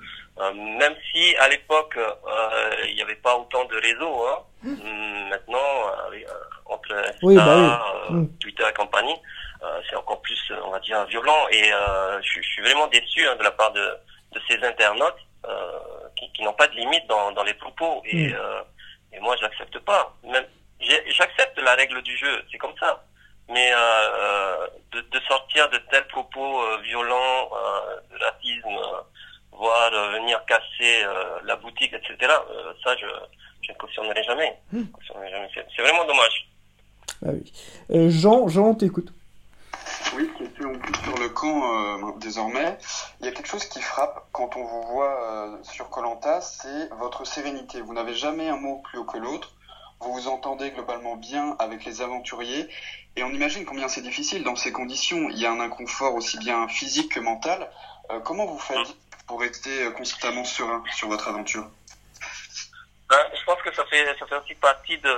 Euh, 0.40 0.52
même 0.54 0.94
si 1.10 1.36
à 1.36 1.48
l'époque 1.48 1.98
euh, 1.98 2.84
il 2.88 2.94
n'y 2.94 3.02
avait 3.02 3.16
pas 3.16 3.36
autant 3.36 3.66
de 3.66 3.76
réseaux, 3.76 4.26
hein. 4.26 4.38
Mmh. 4.62 5.28
Maintenant 5.28 5.58
euh, 6.12 6.18
entre 6.64 6.94
Insta, 6.94 7.18
oui, 7.22 7.36
bah 7.36 7.84
oui. 8.08 8.16
Mmh. 8.16 8.38
Twitter 8.38 8.64
et 8.66 8.72
compagnie, 8.72 9.16
c'est 9.90 9.96
encore 9.96 10.22
plus 10.22 10.52
on 10.64 10.70
va 10.70 10.80
dire 10.80 11.04
violent 11.06 11.46
et 11.50 11.70
je, 12.22 12.40
je, 12.40 12.48
suis 12.48 12.62
vraiment 12.62 12.86
déçu 12.86 13.26
hein, 13.26 13.36
de 13.36 13.42
la 13.42 13.50
part 13.50 13.72
de 13.72 13.86
de 14.32 14.40
ces 14.48 14.64
internautes 14.64 15.18
qui, 16.16 16.32
qui 16.32 16.42
n'ont 16.42 16.54
pas 16.54 16.68
de 16.68 16.74
limite 16.74 17.06
dans 17.06 17.32
dans 17.32 17.44
les 17.44 17.54
propos 17.54 18.02
et 18.06 18.32
et 19.12 19.20
moi 19.20 19.36
je 19.36 19.42
l'accepte 19.42 19.78
pas. 19.80 20.14
Même 20.24 20.46
j'accepte 20.82 21.58
la 21.58 21.74
règle 21.74 22.02
du 22.02 22.16
jeu, 22.16 22.42
c'est 22.50 22.58
comme 22.58 22.76
ça. 22.78 23.04
Mais 23.48 23.70
euh, 23.74 24.66
de, 24.92 25.00
de, 25.00 25.20
sortir 25.28 25.68
de 25.70 25.78
tels 25.90 26.06
propos 26.08 26.62
euh, 26.62 26.78
violents, 26.82 27.50
euh, 27.52 28.00
de 28.10 28.24
racisme, 28.24 28.68
euh, 28.68 29.00
voire 29.52 29.92
euh, 29.92 30.12
venir 30.12 30.44
casser 30.46 31.02
euh, 31.04 31.38
la 31.44 31.56
boutique, 31.56 31.92
etc., 31.92 32.32
ça, 32.84 32.96
je, 32.96 33.06
je 33.62 33.72
ne 33.72 33.76
cautionnerai 33.76 34.22
jamais. 34.22 34.58
Mmh. 34.72 34.82
jamais. 35.08 35.48
C'est 35.54 35.82
vraiment 35.82 36.04
dommage. 36.04 36.48
Ah 37.24 37.30
oui. 37.32 38.10
Jean, 38.10 38.48
Jean, 38.48 38.74
t'écoute. 38.74 39.12
Oui, 40.16 40.30
question 40.38 40.72
plus 40.78 40.94
sur 41.02 41.18
le 41.18 41.28
camp 41.30 42.16
désormais. 42.18 42.76
Il 43.20 43.26
y 43.26 43.28
a 43.28 43.32
quelque 43.32 43.48
chose 43.48 43.64
qui 43.66 43.80
frappe 43.80 44.26
quand 44.32 44.56
on 44.56 44.64
vous 44.64 44.82
voit 44.82 45.58
sur 45.62 45.88
Colanta, 45.90 46.40
c'est 46.40 46.88
votre 46.98 47.24
sérénité. 47.24 47.80
Vous 47.80 47.94
n'avez 47.94 48.14
jamais 48.14 48.48
un 48.48 48.56
mot 48.56 48.82
plus 48.84 48.98
haut 48.98 49.04
que 49.04 49.18
l'autre 49.18 49.54
vous 50.22 50.28
entendez 50.28 50.70
globalement 50.70 51.16
bien 51.16 51.56
avec 51.58 51.84
les 51.84 52.00
aventuriers 52.00 52.68
et 53.16 53.24
on 53.24 53.30
imagine 53.30 53.64
combien 53.64 53.88
c'est 53.88 54.02
difficile 54.02 54.44
dans 54.44 54.54
ces 54.54 54.72
conditions. 54.72 55.28
Il 55.30 55.38
y 55.38 55.46
a 55.46 55.50
un 55.50 55.60
inconfort 55.60 56.14
aussi 56.14 56.38
bien 56.38 56.68
physique 56.68 57.14
que 57.14 57.20
mental. 57.20 57.68
Euh, 58.10 58.20
comment 58.20 58.46
vous 58.46 58.58
faites 58.58 58.96
pour 59.26 59.40
rester 59.40 59.90
constamment 59.96 60.44
serein 60.44 60.82
sur 60.94 61.08
votre 61.08 61.28
aventure? 61.28 61.68
Ben, 63.10 63.18
Je 63.34 63.44
pense 63.44 63.60
que 63.62 63.74
ça 63.74 63.84
fait, 63.86 64.06
ça 64.18 64.26
fait 64.26 64.36
aussi 64.36 64.54
partie 64.54 64.96
de, 64.98 65.10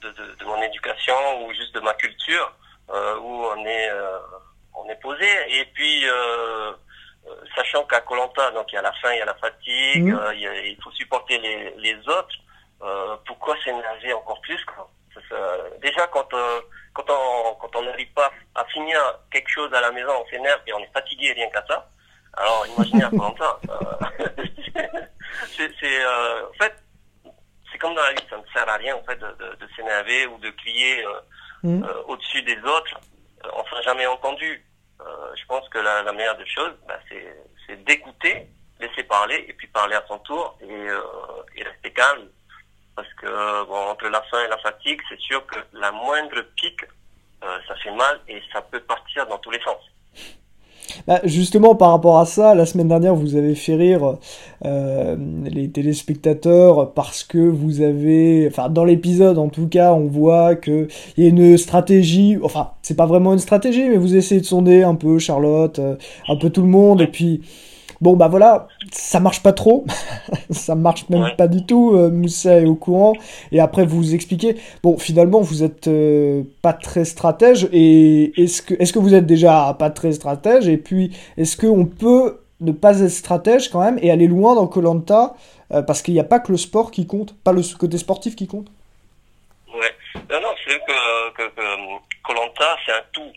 de, 0.00 0.10
de, 0.10 0.34
de 0.36 0.44
mon 0.44 0.60
éducation 0.62 1.44
ou 1.44 1.52
juste 1.52 1.74
de 1.74 1.80
ma 1.80 1.92
culture 1.94 2.52
euh, 2.90 3.18
où 3.18 3.44
on 3.44 3.66
est, 3.66 3.90
euh, 3.90 4.18
on 4.74 4.88
est 4.88 5.00
posé. 5.02 5.28
Et 5.50 5.66
puis, 5.66 6.08
euh, 6.08 6.72
euh, 7.28 7.34
sachant 7.54 7.84
qu'à 7.84 8.00
Colanta, 8.00 8.50
donc 8.52 8.72
il 8.72 8.76
y 8.76 8.78
a 8.78 8.82
la 8.82 8.92
faim, 8.94 9.12
il 9.12 9.18
y 9.18 9.22
a 9.22 9.26
la 9.26 9.34
fatigue, 9.34 10.12
mmh. 10.12 10.32
il, 10.34 10.40
y 10.40 10.46
a, 10.46 10.64
il 10.64 10.78
faut 10.82 10.92
supporter 10.92 11.36
les, 11.38 11.74
les 11.76 11.98
autres. 12.08 12.36
Euh, 12.82 13.16
pourquoi 13.26 13.56
s'énerver 13.64 14.12
encore 14.12 14.40
plus 14.42 14.62
quoi 14.64 14.88
Déjà 15.80 16.06
quand 16.08 16.32
euh, 16.34 16.60
quand 16.92 17.08
on 17.08 17.54
quand 17.54 17.74
on 17.76 17.82
n'arrive 17.82 18.12
pas 18.12 18.30
à 18.54 18.64
finir 18.66 19.00
quelque 19.30 19.48
chose 19.48 19.72
à 19.72 19.80
la 19.80 19.90
maison, 19.90 20.10
on 20.20 20.28
s'énerve 20.28 20.60
et 20.66 20.72
on 20.74 20.78
est 20.80 20.92
fatigué 20.92 21.32
rien 21.32 21.48
qu'à 21.50 21.64
ça. 21.66 21.88
Alors 22.36 22.66
imaginez 22.66 23.04
à 23.04 23.10
quoi 23.10 23.34
ça. 23.38 23.58
c'est 25.56 26.04
euh, 26.04 26.48
en 26.48 26.52
fait 26.62 26.74
c'est 27.72 27.78
comme 27.78 27.94
dans 27.94 28.02
la 28.02 28.12
vie, 28.12 28.26
ça 28.28 28.36
ne 28.36 28.42
sert 28.52 28.68
à 28.68 28.76
rien 28.76 28.94
en 28.94 29.02
fait 29.04 29.16
de, 29.16 29.26
de, 29.26 29.54
de 29.54 29.68
s'énerver 29.74 30.26
ou 30.26 30.38
de 30.38 30.50
crier 30.50 31.04
mmh. 31.62 31.84
au-dessus 32.08 32.42
des 32.42 32.58
autres. 32.58 33.00
on 33.54 33.64
sera 33.64 33.80
jamais 33.82 34.06
entendu. 34.06 34.64
je 35.00 35.46
pense 35.46 35.66
que 35.70 35.78
la, 35.78 36.02
la 36.02 36.12
meilleure 36.12 36.36
des 36.36 36.46
choses, 36.46 36.74
bah, 36.86 36.98
c'est 37.66 37.84
d'écouter, 37.84 38.46
laisser 38.80 39.02
parler 39.02 39.46
et 39.48 39.52
puis 39.54 39.66
parler 39.68 39.96
à 39.96 40.04
son 40.06 40.18
tour 40.18 40.58
et, 40.60 40.86
et 41.56 41.62
rester 41.62 41.92
calme 41.92 42.28
parce 42.96 43.12
que 43.20 43.66
bon, 43.68 43.76
entre 43.92 44.08
la 44.08 44.22
faim 44.22 44.38
et 44.44 44.48
la 44.48 44.58
fatigue, 44.58 45.00
c'est 45.08 45.20
sûr 45.20 45.46
que 45.46 45.58
la 45.78 45.92
moindre 45.92 46.42
pique, 46.56 46.82
euh, 47.44 47.58
ça 47.68 47.74
fait 47.76 47.94
mal 47.94 48.18
et 48.28 48.40
ça 48.52 48.62
peut 48.62 48.80
partir 48.80 49.26
dans 49.28 49.38
tous 49.38 49.50
les 49.50 49.60
sens. 49.60 49.78
Bah, 51.06 51.20
justement, 51.24 51.74
par 51.74 51.90
rapport 51.90 52.18
à 52.18 52.26
ça, 52.26 52.54
la 52.54 52.64
semaine 52.64 52.88
dernière, 52.88 53.14
vous 53.14 53.36
avez 53.36 53.54
fait 53.54 53.74
rire 53.74 54.16
euh, 54.64 55.16
les 55.44 55.70
téléspectateurs 55.70 56.92
parce 56.94 57.22
que 57.22 57.38
vous 57.38 57.80
avez, 57.80 58.48
enfin, 58.50 58.68
dans 58.68 58.84
l'épisode, 58.84 59.38
en 59.38 59.48
tout 59.48 59.68
cas, 59.68 59.92
on 59.92 60.06
voit 60.06 60.56
que 60.56 60.88
il 61.16 61.24
y 61.24 61.26
a 61.26 61.30
une 61.30 61.58
stratégie. 61.58 62.38
Enfin, 62.42 62.72
c'est 62.82 62.96
pas 62.96 63.06
vraiment 63.06 63.32
une 63.32 63.38
stratégie, 63.38 63.88
mais 63.88 63.96
vous 63.96 64.16
essayez 64.16 64.40
de 64.40 64.46
sonder 64.46 64.82
un 64.82 64.94
peu 64.94 65.18
Charlotte, 65.18 65.78
euh, 65.78 65.96
un 66.28 66.36
peu 66.36 66.50
tout 66.50 66.62
le 66.62 66.68
monde, 66.68 67.00
et 67.00 67.08
puis 67.08 67.42
Bon 68.00 68.14
bah 68.14 68.28
voilà, 68.28 68.68
ça 68.92 69.20
marche 69.20 69.42
pas 69.42 69.52
trop, 69.52 69.86
ça 70.50 70.74
marche 70.74 71.08
même 71.08 71.34
pas 71.36 71.48
du 71.48 71.64
tout. 71.64 71.94
Euh, 71.94 72.10
Moussa 72.10 72.60
est 72.60 72.66
au 72.66 72.74
courant 72.74 73.14
et 73.52 73.60
après 73.60 73.86
vous 73.86 74.14
expliquez. 74.14 74.56
Bon 74.82 74.98
finalement 74.98 75.40
vous 75.40 75.64
êtes 75.64 75.88
euh, 75.88 76.42
pas 76.60 76.74
très 76.74 77.04
stratège 77.04 77.68
et 77.72 78.40
est-ce 78.42 78.60
que 78.60 78.74
est-ce 78.74 78.92
que 78.92 78.98
vous 78.98 79.14
êtes 79.14 79.26
déjà 79.26 79.74
pas 79.78 79.90
très 79.90 80.12
stratège? 80.12 80.68
Et 80.68 80.76
puis 80.76 81.16
est-ce 81.38 81.56
que 81.56 81.66
on 81.66 81.86
peut 81.86 82.40
ne 82.60 82.72
pas 82.72 83.00
être 83.00 83.08
stratège 83.08 83.70
quand 83.70 83.80
même 83.80 83.98
et 84.02 84.10
aller 84.10 84.26
loin 84.26 84.54
dans 84.54 84.66
Colanta 84.66 85.34
euh, 85.72 85.82
parce 85.82 86.02
qu'il 86.02 86.14
n'y 86.14 86.20
a 86.20 86.24
pas 86.24 86.40
que 86.40 86.52
le 86.52 86.58
sport 86.58 86.90
qui 86.90 87.06
compte, 87.06 87.34
pas 87.44 87.52
le 87.52 87.62
côté 87.78 87.96
sportif 87.96 88.36
qui 88.36 88.46
compte? 88.46 88.66
Ouais, 89.74 89.94
non 90.30 90.40
non 90.42 90.54
c'est 90.66 90.78
que 90.78 91.42
Colanta 92.22 92.76
c'est 92.84 92.92
un 92.92 93.02
tout. 93.12 93.32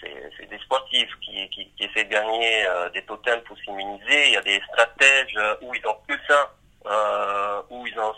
C'est 0.00 0.46
des 0.48 0.58
sportifs 0.58 1.10
qui, 1.20 1.48
qui, 1.50 1.70
qui, 1.76 1.84
essaient 1.84 2.04
de 2.04 2.10
gagner 2.10 2.66
euh, 2.66 2.88
des 2.90 3.02
totems 3.02 3.40
pour 3.42 3.56
s'immuniser. 3.58 4.28
Il 4.28 4.32
y 4.32 4.36
a 4.36 4.42
des 4.42 4.60
stratèges 4.68 5.34
euh, 5.36 5.56
où 5.62 5.74
ils 5.74 5.86
ont 5.86 5.96
que 6.06 6.14
ça, 6.26 6.52
euh, 6.86 7.62
où 7.70 7.86
ils 7.86 7.98
ont, 7.98 8.12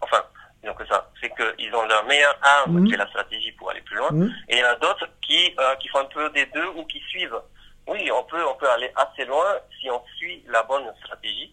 enfin, 0.00 0.22
ils 0.62 0.70
ont 0.70 0.74
que 0.74 0.86
ça. 0.86 1.10
C'est 1.20 1.30
qu'ils 1.34 1.74
ont 1.74 1.86
leur 1.86 2.04
meilleure 2.04 2.36
arme, 2.42 2.80
mmh. 2.80 2.88
qui 2.88 2.94
est 2.94 2.98
la 2.98 3.08
stratégie 3.08 3.52
pour 3.52 3.70
aller 3.70 3.82
plus 3.82 3.96
loin. 3.96 4.10
Mmh. 4.10 4.30
Et 4.48 4.56
il 4.56 4.58
y 4.60 4.64
en 4.64 4.68
a 4.68 4.74
d'autres 4.76 5.06
qui, 5.22 5.54
euh, 5.58 5.74
qui 5.76 5.88
font 5.88 6.00
un 6.00 6.04
peu 6.06 6.28
des 6.30 6.46
deux 6.46 6.68
ou 6.76 6.84
qui 6.86 7.00
suivent. 7.08 7.40
Oui, 7.86 8.10
on 8.12 8.22
peut, 8.24 8.44
on 8.46 8.54
peut 8.54 8.70
aller 8.70 8.92
assez 8.96 9.24
loin 9.24 9.56
si 9.80 9.90
on 9.90 10.02
suit 10.16 10.44
la 10.48 10.62
bonne 10.62 10.92
stratégie 11.04 11.52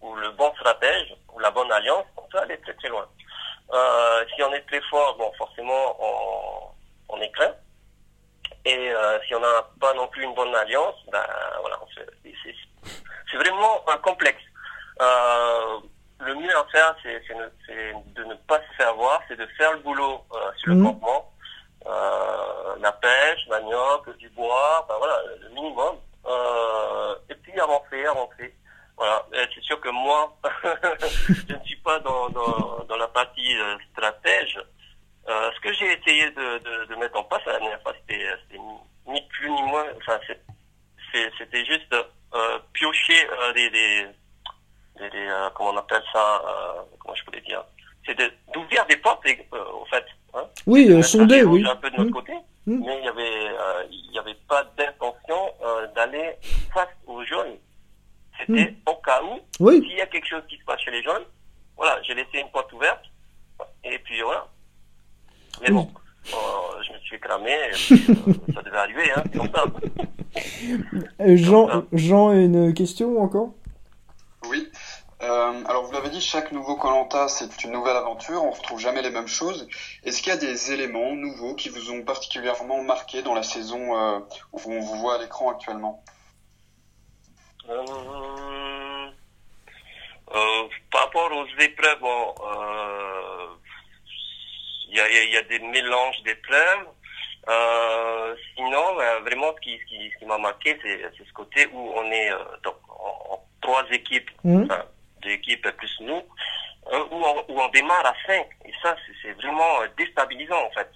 ou 0.00 0.14
le 0.16 0.30
bon 0.32 0.52
stratège 0.54 1.14
ou 1.32 1.38
la 1.38 1.50
bonne 1.50 1.70
alliance. 1.72 2.06
On 2.16 2.22
peut 2.22 2.38
aller 2.38 2.58
très 2.58 2.74
très 2.74 2.88
loin. 2.88 3.06
Si 4.36 4.42
on 4.42 4.52
est 4.52 4.66
très 4.68 4.80
fort, 4.82 5.16
bon, 5.16 5.32
forcément, 5.36 5.96
on, 5.98 7.14
on 7.14 7.20
est 7.20 7.30
craint. 7.32 7.54
Et 8.66 8.90
euh, 8.92 9.18
si 9.26 9.34
on 9.34 9.40
n'a 9.40 9.62
pas 9.80 9.92
non 9.94 10.06
plus 10.08 10.24
une 10.24 10.34
bonne 10.34 10.54
alliance, 10.54 10.94
ben 11.12 11.22
voilà, 11.60 11.78
c'est 13.30 13.36
vraiment 13.36 13.82
un 13.88 13.96
complexe. 13.98 14.42
Euh, 15.00 15.78
le 16.20 16.34
mieux 16.34 16.56
à 16.56 16.64
faire, 16.72 16.96
c'est 17.02 17.20
de 18.14 18.24
ne 18.24 18.34
pas 18.46 18.58
se 18.58 18.76
faire 18.76 18.94
voir, 18.94 19.20
c'est 19.28 19.36
de 19.36 19.46
faire 19.58 19.72
le 19.72 19.80
boulot 19.80 20.24
euh, 20.32 20.50
sur 20.56 20.72
mmh. 20.72 20.78
le 20.78 20.84
campement, 20.84 21.32
euh, 21.86 22.76
la 22.80 22.92
pêche, 22.92 23.46
manioc, 23.48 24.16
du 24.16 24.28
bois, 24.30 24.86
ben 24.88 24.96
voilà, 24.98 25.18
le 25.42 25.48
minimum. 25.50 25.96
Euh, 26.26 27.14
et 27.28 27.34
puis 27.34 27.58
avancer, 27.60 28.06
avancer. 28.06 28.54
Voilà, 28.96 29.26
c'est 29.32 29.62
sûr 29.62 29.80
que 29.80 29.88
moi, 29.90 30.34
je 31.28 31.54
ne 31.54 31.64
suis 31.64 31.76
pas 31.76 31.98
dans, 31.98 32.28
dans, 32.30 32.84
dans 32.88 32.96
la 32.96 33.08
partie 33.08 33.56
euh, 33.58 33.76
stratège, 33.92 34.58
euh, 35.28 35.50
ce 35.54 35.60
que 35.60 35.72
j'ai 35.72 35.92
essayé 35.98 36.30
de, 36.30 36.58
de, 36.58 36.84
de, 36.86 36.94
mettre 36.96 37.18
en 37.18 37.24
place 37.24 37.42
la 37.46 37.58
dernière 37.58 37.80
fois, 37.82 37.92
c'était 38.00 38.26
ni 39.06 39.22
plus 39.30 39.50
ni 39.50 39.62
moins, 39.62 39.86
enfin, 39.96 40.18
c'était 41.38 41.64
juste 41.64 41.94
euh, 42.34 42.58
piocher 42.72 43.26
euh, 43.30 43.52
des, 43.52 43.70
des, 43.70 44.06
des, 44.98 45.10
des 45.10 45.26
euh, 45.26 45.48
comment 45.54 45.70
on 45.70 45.76
appelle 45.76 46.02
ça, 46.12 46.42
euh, 46.46 46.82
comment 46.98 47.14
je 47.14 47.24
pourrais 47.24 47.40
dire, 47.40 47.64
c'est 48.04 48.16
d'ouvrir 48.52 48.84
des 48.86 48.96
portes, 48.96 49.24
au 49.52 49.84
fait. 49.86 50.04
Hein, 50.34 50.44
oui, 50.66 51.02
sonder, 51.02 51.42
oui. 51.44 51.64
Un 51.66 51.76
peu 51.76 51.90
de 51.90 51.96
notre 51.96 52.10
mmh. 52.10 52.12
côté, 52.12 52.32
mmh. 52.66 52.84
mais 52.84 52.98
il 52.98 53.04
y 53.04 53.08
avait, 53.08 53.54
il 53.90 54.12
y 54.12 54.18
avait 54.18 54.36
pas 54.48 54.64
d'intention 54.76 55.52
d'aller 55.94 56.32
face 56.72 56.88
aux 57.06 57.24
jeunes. 57.24 57.56
C'était 58.38 58.72
mmh. 58.72 58.90
au 58.90 58.94
cas 58.96 59.22
où, 59.22 59.40
oui. 59.60 59.80
s'il 59.80 59.96
y 59.96 60.00
a 60.00 60.06
quelque 60.06 60.26
chose 60.26 60.42
qui 60.48 60.58
se 60.58 60.64
passe 60.64 60.80
chez 60.80 60.90
les 60.90 61.02
jeunes, 61.02 61.24
voilà, 61.76 62.02
j'ai 62.02 62.14
laissé 62.14 62.40
une 62.40 62.50
porte 62.50 62.72
ouverte, 62.72 63.04
et 63.84 63.98
puis 64.00 64.20
voilà. 64.22 64.46
Mais 65.62 65.70
bon, 65.70 65.88
euh, 66.32 66.82
je 66.86 66.92
me 66.92 66.98
suis 67.00 67.20
cramé, 67.20 67.52
et 67.52 67.70
puis, 67.70 67.83
euh, 67.83 67.83
ça 68.54 68.62
devait 68.62 68.76
arriver, 68.76 69.10
hein, 69.16 69.24
comme 69.36 69.50
ça. 69.52 69.64
Euh, 71.20 71.36
Jean, 71.36 71.84
Jean, 71.92 72.32
une 72.32 72.74
question 72.74 73.22
encore? 73.22 73.54
Oui. 74.48 74.68
Euh, 75.22 75.64
alors 75.66 75.84
vous 75.84 75.92
l'avez 75.92 76.10
dit, 76.10 76.20
chaque 76.20 76.52
nouveau 76.52 76.76
Colanta 76.76 77.28
c'est 77.28 77.64
une 77.64 77.70
nouvelle 77.70 77.96
aventure, 77.96 78.44
on 78.44 78.50
retrouve 78.50 78.78
jamais 78.78 79.00
les 79.00 79.10
mêmes 79.10 79.28
choses. 79.28 79.66
Est-ce 80.04 80.20
qu'il 80.20 80.30
y 80.30 80.36
a 80.36 80.38
des 80.38 80.72
éléments 80.72 81.14
nouveaux 81.14 81.54
qui 81.54 81.70
vous 81.70 81.92
ont 81.92 82.02
particulièrement 82.02 82.82
marqué 82.82 83.22
dans 83.22 83.32
la 83.32 83.42
saison 83.42 83.96
euh, 83.96 84.18
où 84.52 84.60
on 84.66 84.80
vous 84.80 84.96
voit 84.96 85.14
à 85.14 85.18
l'écran 85.22 85.50
actuellement? 85.50 86.04
Euh, 87.70 89.06
euh, 90.34 90.62
par 90.90 91.04
rapport 91.04 91.30
aux 91.32 91.46
épreuves, 91.62 92.00
bon, 92.00 92.34
euh, 92.46 93.46
il 94.90 94.96
y, 94.96 95.00
a, 95.00 95.08
il 95.08 95.32
y 95.32 95.36
a 95.38 95.42
des 95.44 95.60
mélanges 95.60 96.22
d'épreuves. 96.24 96.86
Euh, 97.48 98.34
sinon, 98.54 98.98
euh, 99.00 99.20
vraiment, 99.20 99.52
ce 99.56 99.60
qui, 99.60 99.78
ce 99.78 99.84
qui, 99.86 100.10
ce 100.10 100.18
qui 100.18 100.26
m'a 100.26 100.38
marqué, 100.38 100.78
c'est 100.82 101.02
ce 101.24 101.32
côté 101.32 101.66
où 101.72 101.92
on 101.94 102.04
est 102.10 102.30
euh, 102.32 102.38
donc, 102.62 102.76
en, 102.88 103.34
en 103.34 103.44
trois 103.60 103.84
équipes, 103.90 104.30
enfin, 104.64 104.82
deux 105.22 105.30
équipes 105.30 105.68
plus 105.76 105.96
nous, 106.00 106.22
euh, 106.92 107.04
où, 107.10 107.16
on, 107.22 107.44
où 107.48 107.60
on 107.60 107.68
démarre 107.68 108.06
à 108.06 108.14
cinq. 108.26 108.46
Et 108.64 108.72
ça, 108.82 108.96
c'est- 109.22 109.32
vraiment 109.32 109.80
euh, 109.82 109.88
déstabilisant, 109.96 110.62
en 110.64 110.70
fait. 110.70 110.88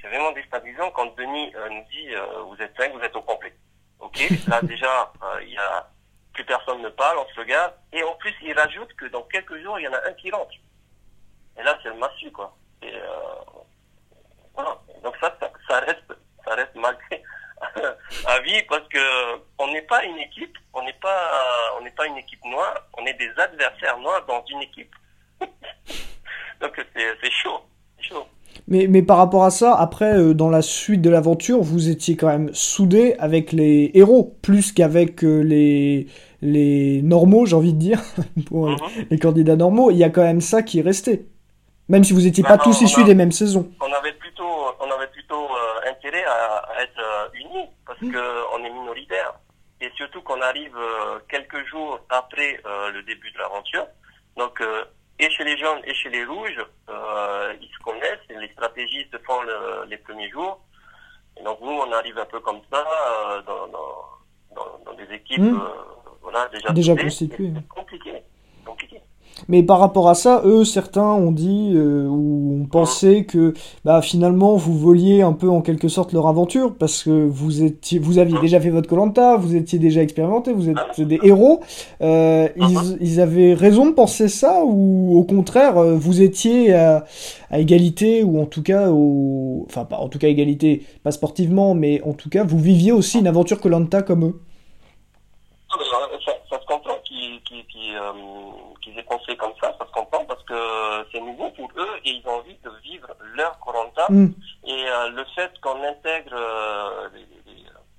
C'est 0.00 0.08
vraiment 0.08 0.32
déstabilisant 0.32 0.90
quand 0.92 1.16
Denis 1.16 1.52
euh, 1.56 1.68
nous 1.70 1.84
dit 1.90 2.14
euh, 2.14 2.42
vous 2.42 2.56
êtes 2.62 2.76
cinq, 2.76 2.92
vous 2.92 3.00
êtes 3.00 3.16
au 3.16 3.22
complet. 3.22 3.52
Ok, 3.98 4.18
là 4.48 4.60
déjà, 4.62 5.12
il 5.42 5.52
y 5.54 5.58
a 5.58 5.88
plus 6.34 6.44
personne 6.44 6.82
ne 6.82 6.90
parle, 6.90 7.16
on 7.18 7.26
se 7.34 7.40
regarde, 7.40 7.72
et 7.92 8.02
en 8.04 8.14
plus 8.16 8.34
il 8.42 8.52
rajoute 8.52 8.92
que 8.94 9.06
dans 9.06 9.22
quelques 9.22 9.56
jours 9.62 9.80
il 9.80 9.84
y 9.84 9.88
en 9.88 9.92
a 9.94 10.06
un 10.06 10.12
qui 10.12 10.30
rentre. 10.30 10.52
Et 11.58 11.62
là 11.62 11.76
c'est 11.82 11.88
le 11.88 11.94
massue 11.94 12.30
quoi. 12.30 12.54
Et 12.82 12.94
euh, 12.94 13.00
voilà. 14.56 14.76
Donc 15.04 15.14
ça, 15.20 15.36
ça, 15.40 15.50
ça 15.68 15.80
reste, 15.80 16.12
ça 16.44 16.54
reste 16.54 16.74
malgré 16.74 17.22
à 18.26 18.40
vie 18.40 18.62
parce 18.68 18.86
que 18.88 18.98
on 19.58 19.68
n'est 19.72 19.82
pas 19.82 20.04
une 20.04 20.18
équipe, 20.18 20.56
on 20.74 20.82
n'est 20.84 20.92
pas, 21.00 21.30
on 21.78 21.84
n'est 21.84 21.90
pas 21.90 22.06
une 22.06 22.16
équipe 22.18 22.44
noire, 22.44 22.74
on 22.98 23.04
est 23.06 23.14
des 23.14 23.30
adversaires 23.38 23.98
noirs 23.98 24.24
dans 24.26 24.42
une 24.50 24.62
équipe. 24.62 24.94
Donc 26.60 26.72
c'est, 26.94 27.30
chaud, 27.30 27.60
chaud. 28.00 28.24
Mais, 28.68 28.86
mais 28.88 29.02
par 29.02 29.18
rapport 29.18 29.44
à 29.44 29.50
ça, 29.50 29.74
après, 29.74 30.16
euh, 30.16 30.32
dans 30.34 30.48
la 30.48 30.62
suite 30.62 31.02
de 31.02 31.10
l'aventure, 31.10 31.60
vous 31.62 31.88
étiez 31.90 32.16
quand 32.16 32.28
même 32.28 32.52
soudés 32.54 33.14
avec 33.18 33.52
les 33.52 33.90
héros, 33.94 34.34
plus 34.42 34.72
qu'avec 34.72 35.22
euh, 35.22 35.40
les, 35.42 36.06
les 36.40 37.02
normaux, 37.02 37.44
j'ai 37.46 37.54
envie 37.56 37.74
de 37.74 37.78
dire, 37.78 38.00
pour 38.48 38.68
euh, 38.68 38.72
Mhm. 38.72 39.06
les 39.10 39.18
candidats 39.18 39.56
normaux. 39.56 39.90
Il 39.90 39.98
y 39.98 40.04
a 40.04 40.08
quand 40.10 40.22
même 40.22 40.40
ça 40.40 40.62
qui 40.62 40.78
est 40.78 40.82
resté. 40.82 41.26
Même 41.88 42.02
si 42.02 42.12
vous 42.14 42.26
étiez 42.26 42.42
Bah 42.42 42.50
pas 42.50 42.56
non, 42.56 42.62
tous 42.64 42.80
issus 42.80 43.02
a- 43.02 43.04
des 43.04 43.14
mêmes 43.14 43.30
saisons. 43.30 43.70
on 43.80 43.92
avait 43.92 44.14
plutôt, 44.14 44.48
on 44.80 44.90
avait 44.90 45.06
plutôt 45.08 45.44
euh, 45.44 45.90
intérêt 45.90 46.24
à, 46.24 46.56
à 46.76 46.82
être 46.82 46.98
euh, 46.98 47.28
unis 47.34 47.68
parce 47.98 48.10
Mm. 48.10 48.12
que 48.12 48.54
on 48.54 48.64
est 48.64 48.70
minoritaire 48.70 49.32
et 49.80 49.90
surtout 49.96 50.22
qu'on 50.22 50.40
arrive 50.40 50.76
euh, 50.76 51.18
quelques 51.28 51.66
jours 51.68 52.00
après 52.08 52.60
euh, 52.66 52.90
le 52.92 53.02
début 53.02 53.30
de 53.32 53.38
l'aventure. 53.38 53.86
Donc 54.36 54.60
euh, 54.60 54.84
et 55.18 55.30
chez 55.30 55.44
les 55.44 55.56
jaunes 55.58 55.80
et 55.84 55.94
chez 55.94 56.10
les 56.10 56.24
rouges, 56.24 56.60
ils 57.60 57.68
se 57.74 57.78
connaissent 57.84 58.26
et 58.28 58.34
les 58.38 58.48
stratégies 58.52 59.06
se 59.10 59.18
font 59.18 59.40
le- 59.42 59.84
les 59.88 59.96
premiers 59.98 60.28
jours. 60.30 60.60
Et 61.38 61.42
donc 61.42 61.58
nous, 61.60 61.70
on 61.72 61.90
arrive 61.92 62.18
un 62.18 62.24
peu 62.26 62.40
comme 62.40 62.60
ça 62.70 62.84
dans, 63.46 63.66
dans, 63.68 63.92
dans, 64.54 64.78
dans 64.84 64.92
des 64.94 65.10
équipes 65.14 65.40
Mm. 65.40 65.60
euh, 65.60 65.68
voilà 66.20 66.48
déjà 66.48 66.70
Déjà 66.72 66.94
constituées. 66.96 67.52
C'est 67.54 67.68
compliqué, 67.68 68.12
compliqué. 68.64 69.00
Mais 69.48 69.62
par 69.62 69.78
rapport 69.78 70.08
à 70.08 70.14
ça, 70.14 70.42
eux, 70.44 70.64
certains 70.64 71.12
ont 71.12 71.30
dit 71.30 71.72
euh, 71.74 72.06
ou 72.08 72.62
ont 72.62 72.66
pensé 72.66 73.24
que 73.24 73.54
bah, 73.84 74.02
finalement 74.02 74.56
vous 74.56 74.76
voliez 74.76 75.22
un 75.22 75.32
peu 75.32 75.48
en 75.50 75.60
quelque 75.60 75.88
sorte 75.88 76.12
leur 76.12 76.26
aventure 76.26 76.74
parce 76.74 77.04
que 77.04 77.26
vous 77.26 77.62
étiez, 77.62 77.98
vous 77.98 78.18
aviez 78.18 78.38
déjà 78.40 78.60
fait 78.60 78.70
votre 78.70 78.88
Colanta, 78.88 79.36
vous 79.36 79.54
étiez 79.54 79.78
déjà 79.78 80.02
expérimenté, 80.02 80.52
vous 80.52 80.70
êtes 80.70 81.00
des 81.00 81.20
héros. 81.22 81.60
Euh, 82.00 82.48
ils, 82.56 82.98
ils 83.00 83.20
avaient 83.20 83.54
raison 83.54 83.86
de 83.86 83.92
penser 83.92 84.28
ça 84.28 84.62
ou 84.64 85.18
au 85.18 85.24
contraire 85.24 85.76
euh, 85.76 85.94
vous 85.94 86.22
étiez 86.22 86.72
à, 86.74 87.04
à 87.50 87.58
égalité 87.58 88.24
ou 88.24 88.40
en 88.40 88.46
tout 88.46 88.62
cas 88.62 88.90
au, 88.90 89.64
enfin 89.68 89.84
pas 89.84 89.98
en 89.98 90.08
tout 90.08 90.18
cas 90.18 90.28
égalité, 90.28 90.82
pas 91.04 91.12
sportivement, 91.12 91.74
mais 91.74 92.00
en 92.02 92.14
tout 92.14 92.30
cas 92.30 92.42
vous 92.42 92.58
viviez 92.58 92.92
aussi 92.92 93.18
une 93.18 93.26
aventure 93.28 93.60
Colanta 93.60 94.02
comme 94.02 94.24
eux. 94.24 94.40
Ah, 95.70 95.78
ça, 96.24 96.32
ça, 96.48 96.60
se 96.60 96.66
comprend 96.66 96.96
euh, 97.96 98.12
qu'ils 98.86 98.98
aient 98.98 99.02
pensé 99.02 99.36
comme 99.36 99.52
ça, 99.60 99.74
ça 99.78 99.86
se 99.86 99.90
comprend 99.90 100.24
parce 100.24 100.42
que 100.44 100.54
c'est 101.12 101.20
nouveau 101.20 101.50
pour 101.50 101.68
eux 101.76 101.96
et 102.04 102.10
ils 102.10 102.22
ont 102.26 102.36
envie 102.38 102.56
de 102.62 102.70
vivre 102.84 103.08
leur 103.34 103.58
Coranta. 103.58 104.06
Hmm. 104.08 104.28
Et 104.64 104.88
euh, 104.88 105.10
le 105.10 105.24
fait 105.34 105.50
qu'on 105.60 105.82
intègre 105.82 106.32
euh, 106.32 107.08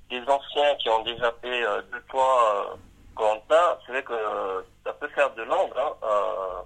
des, 0.10 0.22
anciens 0.30 0.76
qui 0.80 0.90
ont 0.90 1.04
déjà 1.04 1.32
fait 1.42 1.64
euh, 1.64 1.82
deux 1.92 2.04
fois 2.10 2.72
euh, 2.72 2.76
Coranta, 3.16 3.80
c'est 3.86 3.92
vrai 3.92 4.04
que 4.04 4.66
ça 4.86 4.94
peut 4.94 5.10
faire 5.10 5.34
de 5.34 5.44
l'ombre 5.44 5.98
hein, 6.04 6.64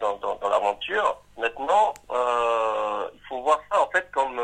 dans, 0.00 0.16
dans, 0.18 0.36
dans 0.36 0.48
l'aventure. 0.48 1.22
Maintenant, 1.38 1.94
il 2.10 3.20
faut 3.28 3.40
voir 3.42 3.60
ça 3.70 3.82
en 3.82 3.90
fait 3.90 4.10
comme 4.12 4.40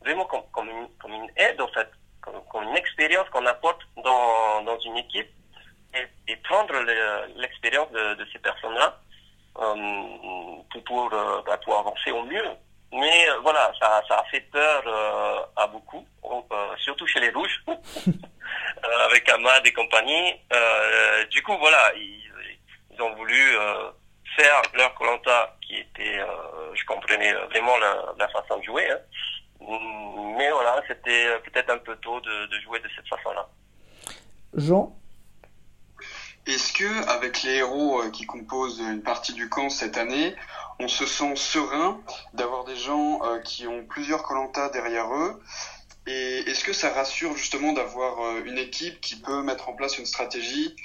vraiment 0.00 0.24
comme, 0.24 0.42
comme, 0.52 0.68
une, 0.68 0.88
comme 1.00 1.12
une 1.12 1.30
aide 1.36 1.60
en 1.60 1.68
fait 1.68 1.88
comme, 2.22 2.40
comme 2.50 2.62
une 2.64 2.76
expérience 2.76 3.28
qu'on 3.30 3.44
apporte 3.46 3.80
dans, 4.02 4.62
dans 4.64 4.78
une 4.80 4.96
équipe 4.96 5.30
et, 6.28 6.36
prendre 6.36 6.72
le- 6.72 7.40
l'expérience 7.40 7.90
de, 7.90 8.26
ces 8.32 8.38
personnes-là 8.38 8.98
euh, 9.58 10.82
pour, 10.84 11.12
euh, 11.12 11.42
bah, 11.46 11.58
pour 11.64 11.78
avancer 11.78 12.10
au 12.10 12.22
mieux. 12.24 12.44
Mais 12.92 13.28
euh, 13.28 13.38
voilà, 13.42 13.72
ça, 13.80 14.02
a 14.10 14.24
fait 14.24 14.40
peur 14.52 14.82
à 15.56 15.66
beaucoup, 15.66 16.06
surtout 16.78 17.06
chez 17.06 17.20
les 17.20 17.30
rouges, 17.30 17.62
avec 19.06 19.28
Ahmad 19.28 19.66
et 19.66 19.72
compagnie. 19.72 20.34
Du 21.30 21.42
coup, 21.42 21.56
voilà, 21.58 21.92
ils, 21.96 22.22
ont 23.02 23.14
voulu 23.14 23.56
faire 24.36 24.62
leur 24.74 24.94
Colanta 24.94 25.54
qui 25.60 25.76
était, 25.76 26.18
je 26.74 26.84
comprenais 26.86 27.32
vraiment 27.50 27.76
la, 28.18 28.28
façon 28.28 28.58
de 28.58 28.64
jouer. 28.64 28.88
Hein. 28.90 28.98
Mais 30.38 30.50
voilà, 30.50 30.82
c'était 30.86 31.38
peut-être 31.40 31.70
un 31.70 31.78
peu 31.78 31.96
tôt 31.96 32.20
de 32.20 32.60
jouer 32.62 32.78
de 32.80 32.88
cette 32.96 33.08
façon-là. 33.08 33.46
Jean? 34.54 34.96
Est-ce 36.46 36.72
que, 36.72 37.08
avec 37.08 37.42
les 37.42 37.56
héros 37.56 38.02
euh, 38.02 38.10
qui 38.10 38.24
composent 38.24 38.78
une 38.78 39.02
partie 39.02 39.32
du 39.32 39.48
camp 39.48 39.68
cette 39.68 39.96
année, 39.96 40.36
on 40.78 40.86
se 40.86 41.04
sent 41.04 41.34
serein 41.34 42.00
d'avoir 42.34 42.64
des 42.64 42.76
gens 42.76 43.20
euh, 43.24 43.40
qui 43.40 43.66
ont 43.66 43.84
plusieurs 43.84 44.22
Colanta 44.22 44.68
derrière 44.68 45.12
eux? 45.12 45.42
Et 46.06 46.38
est-ce 46.48 46.64
que 46.64 46.72
ça 46.72 46.90
rassure 46.90 47.36
justement 47.36 47.72
d'avoir 47.72 48.20
euh, 48.20 48.44
une 48.44 48.58
équipe 48.58 49.00
qui 49.00 49.16
peut 49.16 49.42
mettre 49.42 49.68
en 49.68 49.72
place 49.72 49.98
une 49.98 50.06
stratégie 50.06 50.76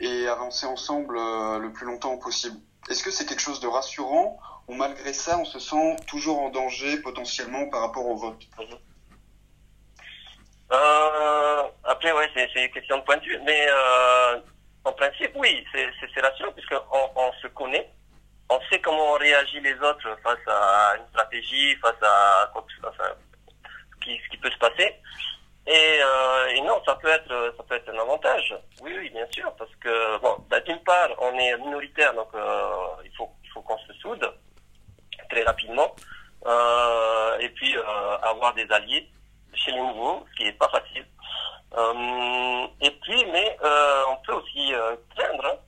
et 0.00 0.26
avancer 0.26 0.66
ensemble 0.66 1.14
le 1.14 1.70
plus 1.72 1.86
longtemps 1.86 2.18
possible? 2.18 2.56
Est-ce 2.90 3.04
que 3.04 3.12
c'est 3.12 3.24
quelque 3.24 3.40
chose 3.40 3.60
de 3.60 3.68
rassurant 3.68 4.38
ou 4.66 4.74
malgré 4.74 5.12
ça, 5.12 5.38
on 5.38 5.44
se 5.44 5.60
sent 5.60 5.96
toujours 6.08 6.40
en 6.40 6.50
danger 6.50 6.96
potentiellement 6.98 7.68
par 7.68 7.82
rapport 7.82 8.06
au 8.06 8.16
vote? 8.16 8.42
Euh, 10.72 11.62
après, 11.84 12.12
ouais, 12.12 12.28
c'est 12.34 12.64
une 12.64 12.72
question 12.72 12.98
de 12.98 13.02
point 13.04 13.18
de 13.18 13.22
vue, 13.22 13.38
mais 13.44 13.66
euh, 13.68 14.40
en 14.84 14.92
principe, 14.92 15.32
oui, 15.36 15.64
c'est 15.72 16.20
rassurant 16.20 16.52
puisqu'on 16.52 17.10
on 17.16 17.32
se 17.42 17.46
connaît, 17.48 17.90
on 18.50 18.60
sait 18.70 18.80
comment 18.80 19.14
réagit 19.14 19.60
les 19.60 19.74
autres 19.80 20.16
face 20.22 20.38
à 20.46 20.96
une 20.98 21.08
stratégie, 21.08 21.76
face 21.76 22.02
à 22.02 22.50
quoi 22.52 22.62
que- 22.62 22.86
enfin, 22.86 23.10
ce, 23.94 24.04
qui, 24.04 24.20
ce 24.22 24.28
qui 24.30 24.36
peut 24.36 24.50
se 24.50 24.58
passer. 24.58 24.94
Et, 25.66 25.98
euh, 26.02 26.46
et 26.48 26.60
non, 26.60 26.82
ça 26.84 26.94
peut 26.96 27.08
être, 27.08 27.54
ça 27.56 27.62
peut 27.62 27.76
être 27.76 27.88
un 27.88 27.98
avantage. 27.98 28.54
Oui, 28.82 28.92
oui, 28.98 29.08
bien 29.10 29.26
sûr, 29.30 29.50
parce 29.56 29.74
que 29.76 30.18
bon, 30.18 30.36
bah, 30.50 30.60
d'une 30.60 30.80
part, 30.80 31.08
on 31.18 31.32
est 31.38 31.56
minoritaire, 31.56 32.12
donc 32.12 32.28
euh, 32.34 32.76
il 33.04 33.10
faut, 33.16 33.30
il 33.42 33.48
faut 33.50 33.62
qu'on 33.62 33.78
se 33.78 33.92
soude 33.94 34.30
très 35.30 35.42
rapidement, 35.42 35.94
euh, 36.44 37.38
et 37.38 37.48
puis 37.48 37.74
euh, 37.78 38.18
avoir 38.18 38.52
des 38.52 38.70
alliés 38.70 39.08
chez 39.54 39.70
les 39.72 39.78
nouveaux, 39.80 40.26
ce 40.30 40.36
qui 40.36 40.48
est 40.48 40.52
pas 40.52 40.68
facile. 40.68 41.06
Euh, 41.76 42.66
et 42.80 42.90
puis, 43.02 43.24
mais 43.32 43.56
euh, 43.64 44.02
on 44.10 44.16
peut 44.24 44.32
aussi 44.32 44.74
euh, 44.74 44.96
craindre 45.16 45.58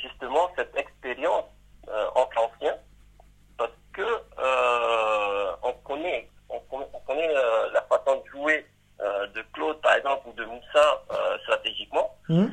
justement 0.00 0.48
cette 0.56 0.74
expérience 0.76 1.44
entre 2.14 2.38
anciens, 2.38 2.76
parce 3.58 3.70
que 3.92 4.02
on 5.62 5.72
connaît, 5.84 6.28
on 6.48 6.58
connaît, 6.60 6.88
on 6.94 7.00
connaît 7.00 7.32
la 7.72 7.82
façon 7.82 8.22
de 8.22 8.30
jouer 8.30 8.66
de 8.98 9.42
Claude 9.52 9.78
par 9.82 9.94
exemple 9.96 10.28
ou 10.28 10.32
de 10.32 10.44
Moussa 10.46 11.02
stratégiquement. 11.42 12.10
Hmm. 12.28 12.46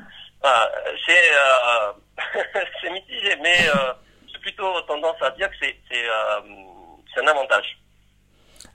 Ah, 0.44 0.70
c'est 1.08 2.90
mitigé, 2.92 3.38
mais 3.42 3.58
j'ai 4.28 4.40
plutôt 4.40 4.82
tendance 4.82 5.22
à 5.22 5.32
dire 5.32 5.50
que 5.50 5.66
c'est 5.90 7.22
un 7.22 7.28
avantage. 7.28 7.78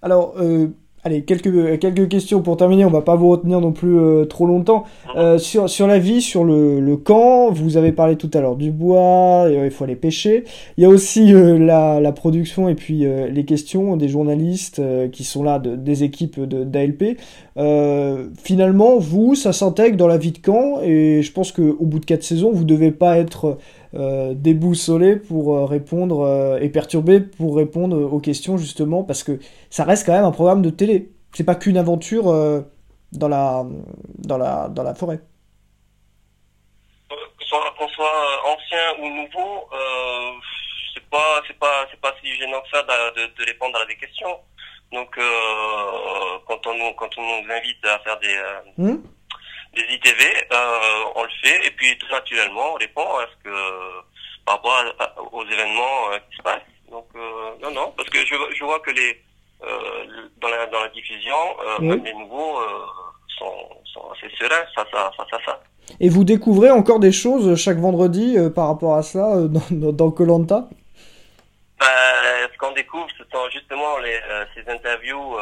Alors, 0.02 0.34
euh, 0.38 0.68
Allez, 1.08 1.22
quelques, 1.22 1.78
quelques 1.78 2.06
questions 2.10 2.42
pour 2.42 2.58
terminer, 2.58 2.84
on 2.84 2.90
va 2.90 3.00
pas 3.00 3.16
vous 3.16 3.30
retenir 3.30 3.62
non 3.62 3.72
plus 3.72 3.98
euh, 3.98 4.26
trop 4.26 4.44
longtemps. 4.44 4.84
Euh, 5.16 5.38
sur, 5.38 5.70
sur 5.70 5.86
la 5.86 5.98
vie, 5.98 6.20
sur 6.20 6.44
le, 6.44 6.80
le 6.80 6.96
camp, 6.98 7.50
vous 7.50 7.78
avez 7.78 7.92
parlé 7.92 8.16
tout 8.16 8.30
à 8.34 8.42
l'heure 8.42 8.56
du 8.56 8.70
bois, 8.70 9.46
euh, 9.46 9.62
il 9.64 9.70
faut 9.70 9.84
aller 9.84 9.96
pêcher. 9.96 10.44
Il 10.76 10.82
y 10.82 10.84
a 10.84 10.90
aussi 10.90 11.32
la, 11.32 11.98
la 11.98 12.12
production 12.12 12.68
et 12.68 12.74
puis 12.74 13.06
les 13.30 13.44
questions 13.46 13.96
des 13.96 14.08
journalistes 14.08 14.82
qui 15.10 15.24
sont 15.24 15.42
là, 15.42 15.58
de, 15.58 15.76
des 15.76 16.04
équipes 16.04 16.40
d'ALP. 16.40 17.18
finalement, 18.42 18.98
vous, 18.98 19.34
ça 19.34 19.54
s'intègre 19.54 19.96
dans 19.96 20.08
la 20.08 20.18
vie 20.18 20.32
de 20.32 20.38
camp 20.38 20.82
et 20.82 21.22
je 21.22 21.32
pense 21.32 21.52
qu'au 21.52 21.86
bout 21.86 22.00
de 22.00 22.04
quatre 22.04 22.22
saisons, 22.22 22.52
vous 22.52 22.64
devez 22.64 22.90
pas 22.90 23.16
être 23.16 23.56
euh, 23.94 24.34
déboussolé 24.34 25.16
pour 25.16 25.56
euh, 25.56 25.64
répondre 25.64 26.20
euh, 26.20 26.58
et 26.58 26.68
perturbé 26.68 27.20
pour 27.20 27.56
répondre 27.56 27.96
aux 27.98 28.20
questions 28.20 28.58
justement 28.58 29.02
parce 29.02 29.22
que 29.22 29.38
ça 29.70 29.84
reste 29.84 30.04
quand 30.04 30.12
même 30.12 30.26
un 30.26 30.30
programme 30.30 30.60
de 30.60 30.68
télé. 30.68 31.10
C'est 31.32 31.44
pas 31.44 31.54
qu'une 31.54 31.78
aventure 31.78 32.24
dans 33.12 33.28
la 33.28 33.64
dans 34.18 34.36
la 34.36 34.68
dans 34.68 34.82
la 34.82 34.94
forêt. 34.94 35.20
Qu'on 37.78 37.88
soit 37.88 38.42
ancien 38.44 39.02
ou 39.02 39.08
nouveau, 39.08 39.68
c'est 40.94 41.08
pas 41.08 41.42
c'est 41.46 41.58
pas 41.58 41.86
c'est 41.90 42.00
pas 42.00 42.12
si 42.22 42.34
gênant 42.34 42.60
que 42.60 42.76
ça 42.76 42.82
de, 42.82 43.26
de, 43.38 43.46
répondre 43.46 43.78
à 43.78 43.86
des 43.86 43.96
questions. 43.96 44.36
Donc 44.92 45.18
quand 46.46 46.66
on 46.66 46.74
nous 46.74 46.92
quand 46.94 47.10
on 47.18 47.22
nous 47.22 47.52
invite 47.52 47.84
à 47.84 47.98
faire 48.00 48.18
des 48.20 48.36
hmm? 48.78 48.98
Des 49.74 49.82
ITV, 49.94 50.24
euh, 50.52 51.12
on 51.14 51.22
le 51.22 51.28
fait 51.42 51.66
et 51.66 51.70
puis 51.72 51.96
tout 51.98 52.10
naturellement 52.10 52.72
on 52.72 52.74
répond 52.74 53.06
à 53.16 53.26
ce 53.26 53.44
que 53.44 53.56
par 54.44 54.56
rapport 54.56 54.82
aux 55.32 55.44
événements 55.44 56.10
euh, 56.12 56.18
qui 56.30 56.36
se 56.36 56.42
passent. 56.42 56.62
Donc 56.90 57.06
euh, 57.14 57.50
non 57.62 57.70
non 57.70 57.92
parce 57.96 58.08
que 58.08 58.18
je, 58.18 58.34
je 58.56 58.64
vois 58.64 58.80
que 58.80 58.90
les 58.90 59.22
dans 60.40 60.48
la 60.48 60.66
dans 60.66 60.80
la 60.80 60.88
diffusion 60.90 61.34
les 61.80 62.14
nouveaux 62.14 62.60
sont, 63.38 63.68
sont 63.92 64.04
assez 64.12 64.32
sereins 64.38 64.64
face 64.74 64.94
à 64.94 65.10
face 65.16 65.32
à 65.32 65.44
ça. 65.44 65.60
Et 66.00 66.08
vous 66.08 66.22
découvrez 66.22 66.70
encore 66.70 67.00
des 67.00 67.12
choses 67.12 67.56
chaque 67.56 67.78
vendredi 67.78 68.36
par 68.54 68.68
rapport 68.68 68.94
à 68.94 69.02
ça 69.02 69.34
dans 69.70 70.10
Colanta? 70.12 70.68
Bah, 71.80 71.86
Ce 72.52 72.58
qu'on 72.58 72.72
découvre, 72.72 73.08
ce 73.18 73.24
sont 73.32 73.50
justement 73.50 73.98
les, 73.98 74.20
ces 74.54 74.70
interviews, 74.70 75.36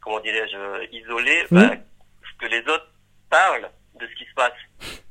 comment 0.00 0.18
dirais-je, 0.20 0.96
isolées, 0.96 1.44
bah, 1.52 1.70
ce 1.70 2.44
que 2.44 2.50
les 2.50 2.62
autres 2.62 2.88
parle 3.30 3.70
de 3.98 4.06
ce 4.06 4.14
qui 4.16 4.28
se 4.28 4.34
passe. 4.34 4.52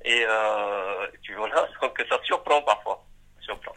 Et, 0.04 0.24
euh, 0.28 1.08
tu 1.22 1.34
vois, 1.36 1.50
que 1.50 2.08
ça 2.08 2.20
surprend 2.24 2.62
parfois. 2.62 3.04
Surprend. 3.42 3.74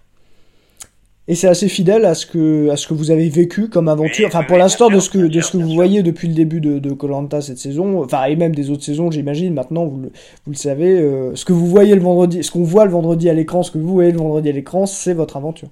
Et 1.31 1.35
c'est 1.35 1.49
assez 1.49 1.69
fidèle 1.69 2.07
à 2.07 2.15
ce 2.15 2.25
que 2.25 2.71
à 2.71 2.77
ce 2.79 2.89
que 2.89 2.95
vous 2.95 3.11
avez 3.11 3.29
vécu 3.29 3.69
comme 3.69 3.89
aventure. 3.89 4.27
enfin, 4.29 4.45
pour 4.45 4.57
l'instant, 4.57 4.89
de 4.89 4.99
ce 4.99 5.11
que 5.11 5.19
de 5.19 5.41
ce 5.43 5.53
que 5.53 5.57
vous 5.59 5.75
voyez 5.75 6.03
depuis 6.03 6.27
le 6.27 6.33
début 6.33 6.61
de 6.63 6.93
Colanta 6.95 7.43
cette 7.43 7.59
saison, 7.59 8.03
enfin 8.03 8.25
et 8.25 8.35
même 8.37 8.55
des 8.55 8.71
autres 8.71 8.83
saisons, 8.83 9.11
j'imagine. 9.11 9.53
Maintenant, 9.53 9.85
vous 9.85 10.01
le, 10.01 10.09
vous 10.09 10.53
le 10.53 10.57
savez, 10.57 10.99
euh, 10.99 11.37
ce 11.37 11.45
que 11.45 11.53
vous 11.53 11.67
voyez 11.67 11.95
le 11.95 12.01
vendredi, 12.01 12.43
ce 12.43 12.51
qu'on 12.51 12.65
voit 12.65 12.87
le 12.87 12.93
vendredi 12.93 13.29
à 13.29 13.35
l'écran, 13.35 13.63
ce 13.63 13.71
que 13.71 13.77
vous 13.77 13.93
voyez 13.93 14.11
le 14.11 14.17
vendredi 14.17 14.49
à 14.49 14.53
l'écran, 14.53 14.87
c'est 14.87 15.13
votre 15.13 15.37
aventure. 15.37 15.69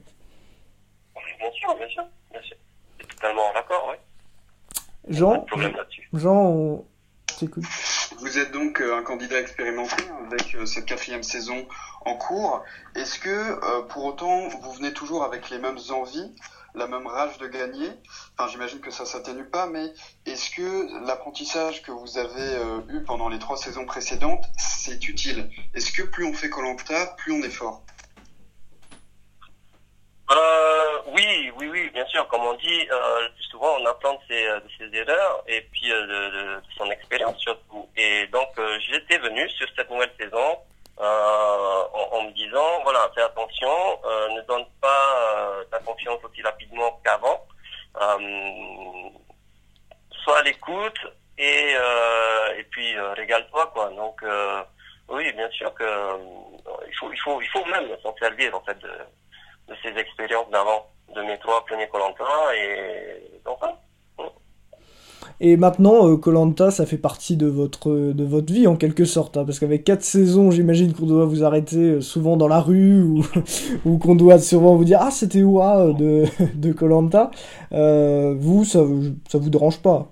Bien 1.14 1.50
sûr, 1.52 1.74
bien 1.74 1.88
sûr, 1.88 2.04
bien 2.30 2.42
sûr. 2.42 2.56
totalement 3.08 3.50
d'accord, 3.54 3.90
oui. 3.90 3.96
Jean, 5.08 5.46
Jean, 6.12 6.84
vous 8.36 8.42
êtes 8.42 8.52
donc 8.52 8.82
euh, 8.82 8.94
un 8.94 9.02
candidat 9.02 9.38
expérimenté 9.38 10.04
avec 10.26 10.54
euh, 10.54 10.66
cette 10.66 10.84
quatrième 10.84 11.22
saison 11.22 11.66
en 12.04 12.14
cours. 12.16 12.62
Est-ce 12.94 13.18
que 13.18 13.30
euh, 13.30 13.80
pour 13.80 14.04
autant 14.04 14.48
vous 14.48 14.72
venez 14.72 14.92
toujours 14.92 15.24
avec 15.24 15.48
les 15.48 15.58
mêmes 15.58 15.78
envies, 15.88 16.34
la 16.74 16.86
même 16.86 17.06
rage 17.06 17.38
de 17.38 17.46
gagner? 17.46 17.88
Enfin, 18.36 18.50
j'imagine 18.50 18.80
que 18.80 18.90
ça 18.90 19.06
s'atténue 19.06 19.46
pas, 19.46 19.66
mais 19.66 19.90
est-ce 20.26 20.50
que 20.50 21.06
l'apprentissage 21.06 21.80
que 21.80 21.90
vous 21.90 22.18
avez 22.18 22.60
eu 22.90 23.02
pendant 23.04 23.30
les 23.30 23.38
trois 23.38 23.56
saisons 23.56 23.86
précédentes, 23.86 24.44
c'est 24.58 25.08
utile? 25.08 25.48
Est-ce 25.72 25.90
que 25.90 26.02
plus 26.02 26.26
on 26.26 26.34
fait 26.34 26.50
Colanta, 26.50 27.06
plus 27.16 27.32
on 27.32 27.42
est 27.42 27.48
fort? 27.48 27.80
Oui, 31.06 31.50
oui, 31.56 31.68
oui, 31.70 31.90
bien 31.90 32.06
sûr. 32.06 32.26
Comme 32.28 32.42
on 32.42 32.54
dit, 32.54 32.88
euh, 32.90 33.28
souvent 33.50 33.76
on 33.80 33.86
apprend 33.86 34.14
de 34.14 34.20
ses, 34.28 34.44
de 34.44 34.68
ses 34.78 34.98
erreurs 34.98 35.42
et 35.46 35.60
puis 35.72 35.90
euh, 35.92 36.02
de, 36.02 36.36
de, 36.56 36.62
son 36.76 36.90
expérience 36.90 37.38
surtout. 37.40 37.88
Et 37.96 38.26
donc 38.28 38.48
euh, 38.58 38.78
j'étais 38.80 39.18
venu 39.18 39.48
sur 39.50 39.66
cette 39.76 39.90
nouvelle 39.90 40.12
saison 40.18 40.58
euh, 41.00 41.82
en, 41.92 42.16
en, 42.16 42.22
me 42.24 42.30
disant, 42.32 42.82
voilà, 42.82 43.10
fais 43.14 43.22
attention, 43.22 44.00
ne 44.34 44.40
donne 44.46 44.64
pas 44.80 45.62
ta 45.70 45.78
confiance 45.80 46.18
aussi 46.24 46.42
rapidement 46.42 47.00
qu'avant. 47.04 47.46
sois 50.24 50.38
à 50.38 50.42
l'écoute 50.42 50.98
et, 51.38 51.74
et 52.58 52.64
puis 52.70 52.98
régale-toi, 52.98 53.70
quoi. 53.74 53.90
Donc 53.90 54.24
oui, 55.08 55.32
bien 55.34 55.50
sûr 55.50 55.72
que 55.74 55.84
il 56.88 56.94
faut, 56.96 57.12
il 57.12 57.20
faut, 57.20 57.40
il 57.40 57.48
faut 57.48 57.64
même 57.66 57.88
s'en 58.02 58.14
servir 58.16 58.54
en 58.56 58.60
fait 58.62 58.78
de 58.78 58.90
de 59.68 59.74
ces 59.82 59.96
expériences 59.98 60.48
d'avant, 60.50 60.86
de 61.14 61.22
mes 61.22 61.38
trois 61.38 61.64
premiers 61.64 61.88
Colanta 61.88 62.24
et 62.56 63.40
donc 63.44 63.58
Et 65.40 65.56
maintenant, 65.56 66.16
Colanta, 66.16 66.70
ça 66.70 66.86
fait 66.86 66.98
partie 66.98 67.36
de 67.36 67.46
votre 67.46 67.90
de 67.90 68.24
votre 68.24 68.52
vie 68.52 68.66
en 68.66 68.76
quelque 68.76 69.04
sorte, 69.04 69.36
hein, 69.36 69.44
parce 69.44 69.58
qu'avec 69.58 69.84
quatre 69.84 70.02
saisons, 70.02 70.50
j'imagine 70.50 70.94
qu'on 70.94 71.06
doit 71.06 71.26
vous 71.26 71.44
arrêter 71.44 72.00
souvent 72.00 72.36
dans 72.36 72.48
la 72.48 72.60
rue 72.60 73.02
ou, 73.02 73.24
ou 73.84 73.98
qu'on 73.98 74.14
doit 74.14 74.38
souvent 74.38 74.76
vous 74.76 74.84
dire 74.84 74.98
ah 75.00 75.10
c'était 75.10 75.42
où 75.42 75.60
de 75.60 76.24
de 76.54 76.72
Colanta. 76.72 77.30
Euh, 77.72 78.34
vous, 78.38 78.64
ça 78.64 78.80
ça 79.28 79.38
vous 79.38 79.50
dérange 79.50 79.80
pas? 79.82 80.10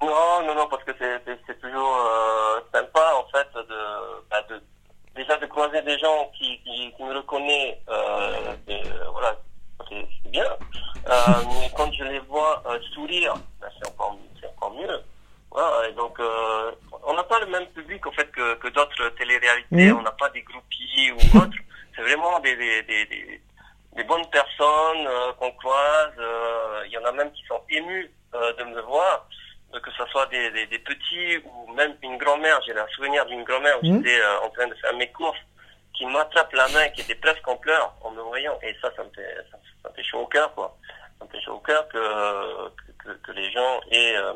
Non, 0.00 0.46
non, 0.46 0.54
non, 0.54 0.68
parce 0.70 0.84
que 0.84 0.92
c'est 0.98 1.60
toujours 1.60 1.96
euh, 1.96 2.60
sympa 2.72 3.14
en 3.18 3.28
fait 3.30 3.48
de, 3.54 4.28
bah, 4.30 4.42
de 4.48 4.60
déjà 5.28 5.38
de 5.40 5.46
croiser 5.46 5.82
des 5.82 5.98
gens 5.98 6.30
qui, 6.36 6.58
qui, 6.60 6.92
qui 6.96 7.02
me 7.02 7.14
reconnaissent, 7.14 7.76
euh, 7.88 8.54
voilà, 9.12 9.36
c'est 9.88 10.30
bien. 10.30 10.44
Euh, 10.44 11.12
mais 11.60 11.70
quand 11.76 11.92
je 11.92 12.04
les 12.04 12.20
vois 12.20 12.62
euh, 12.66 12.78
sourire, 12.94 13.34
ben 13.60 13.68
c'est 13.78 13.88
encore, 13.88 14.16
encore 14.56 14.74
mieux. 14.74 15.00
Voilà, 15.50 15.88
et 15.88 15.92
donc, 15.92 16.18
euh, 16.20 16.72
on 17.04 17.14
n'a 17.14 17.22
pas 17.24 17.40
le 17.40 17.46
même 17.46 17.66
public 17.68 18.06
en 18.06 18.12
fait 18.12 18.30
que, 18.32 18.54
que 18.54 18.68
d'autres 18.68 19.08
téléréalités. 19.18 19.92
Mmh. 19.92 19.98
On 19.98 20.02
n'a 20.02 20.12
pas 20.12 20.28
des 20.30 20.42
groupies 20.42 21.12
ou 21.12 21.38
autres. 21.38 21.56
C'est 21.96 22.02
vraiment 22.02 22.38
des, 22.40 22.54
des, 22.56 22.82
des, 22.84 23.06
des, 23.06 23.40
des 23.96 24.04
bonnes 24.04 24.26
personnes 24.30 25.06
euh, 25.06 25.32
qu'on 25.38 25.50
croise. 25.52 26.12
Euh, 26.18 26.82
il 26.86 26.92
y 26.92 26.98
en 26.98 27.04
a 27.04 27.12
même 27.12 27.32
qui 27.32 27.44
sont 27.46 27.60
émus 27.70 28.10
de 28.32 28.64
me 28.64 28.80
voir 28.82 29.26
que 29.72 29.90
ce 29.92 30.04
soit 30.06 30.26
des, 30.26 30.50
des, 30.50 30.66
des, 30.66 30.78
petits 30.78 31.38
ou 31.44 31.72
même 31.72 31.94
une 32.02 32.16
grand-mère. 32.16 32.60
J'ai 32.66 32.76
un 32.76 32.86
souvenir 32.88 33.26
d'une 33.26 33.44
grand-mère 33.44 33.78
où 33.82 33.86
mmh. 33.86 33.96
j'étais 33.96 34.20
euh, 34.20 34.40
en 34.40 34.50
train 34.50 34.66
de 34.66 34.74
faire 34.74 34.94
mes 34.96 35.10
courses, 35.12 35.38
qui 35.94 36.06
m'attrape 36.06 36.52
la 36.52 36.68
main, 36.68 36.88
qui 36.90 37.02
était 37.02 37.16
presque 37.16 37.46
en 37.48 37.56
pleurs 37.56 37.92
en 38.02 38.10
me 38.10 38.22
voyant. 38.22 38.58
Et 38.62 38.74
ça, 38.80 38.90
ça 38.96 39.02
me 39.02 39.10
fait, 39.10 39.36
ça, 39.50 39.58
ça 39.82 39.90
me 39.90 39.94
fait 39.94 40.04
chaud 40.04 40.20
au 40.20 40.26
cœur, 40.26 40.54
quoi. 40.54 40.76
Ça 41.18 41.24
me 41.24 41.30
fait 41.30 41.40
chaud 41.40 41.54
au 41.54 41.60
cœur 41.60 41.86
que, 41.88 42.68
que, 42.98 43.10
que, 43.10 43.32
les 43.32 43.50
gens 43.50 43.80
aient, 43.90 44.16
euh, 44.16 44.34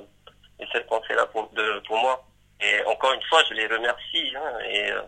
aient 0.59 0.69
cette 0.73 0.87
pensée-là 0.89 1.27
pour, 1.27 1.49
de, 1.51 1.83
pour 1.87 1.97
moi. 1.99 2.25
Et 2.61 2.85
encore 2.85 3.13
une 3.13 3.23
fois, 3.23 3.43
je 3.49 3.55
les 3.55 3.67
remercie. 3.67 4.33
Hein, 4.37 4.59
et, 4.69 4.91
euh, 4.91 5.03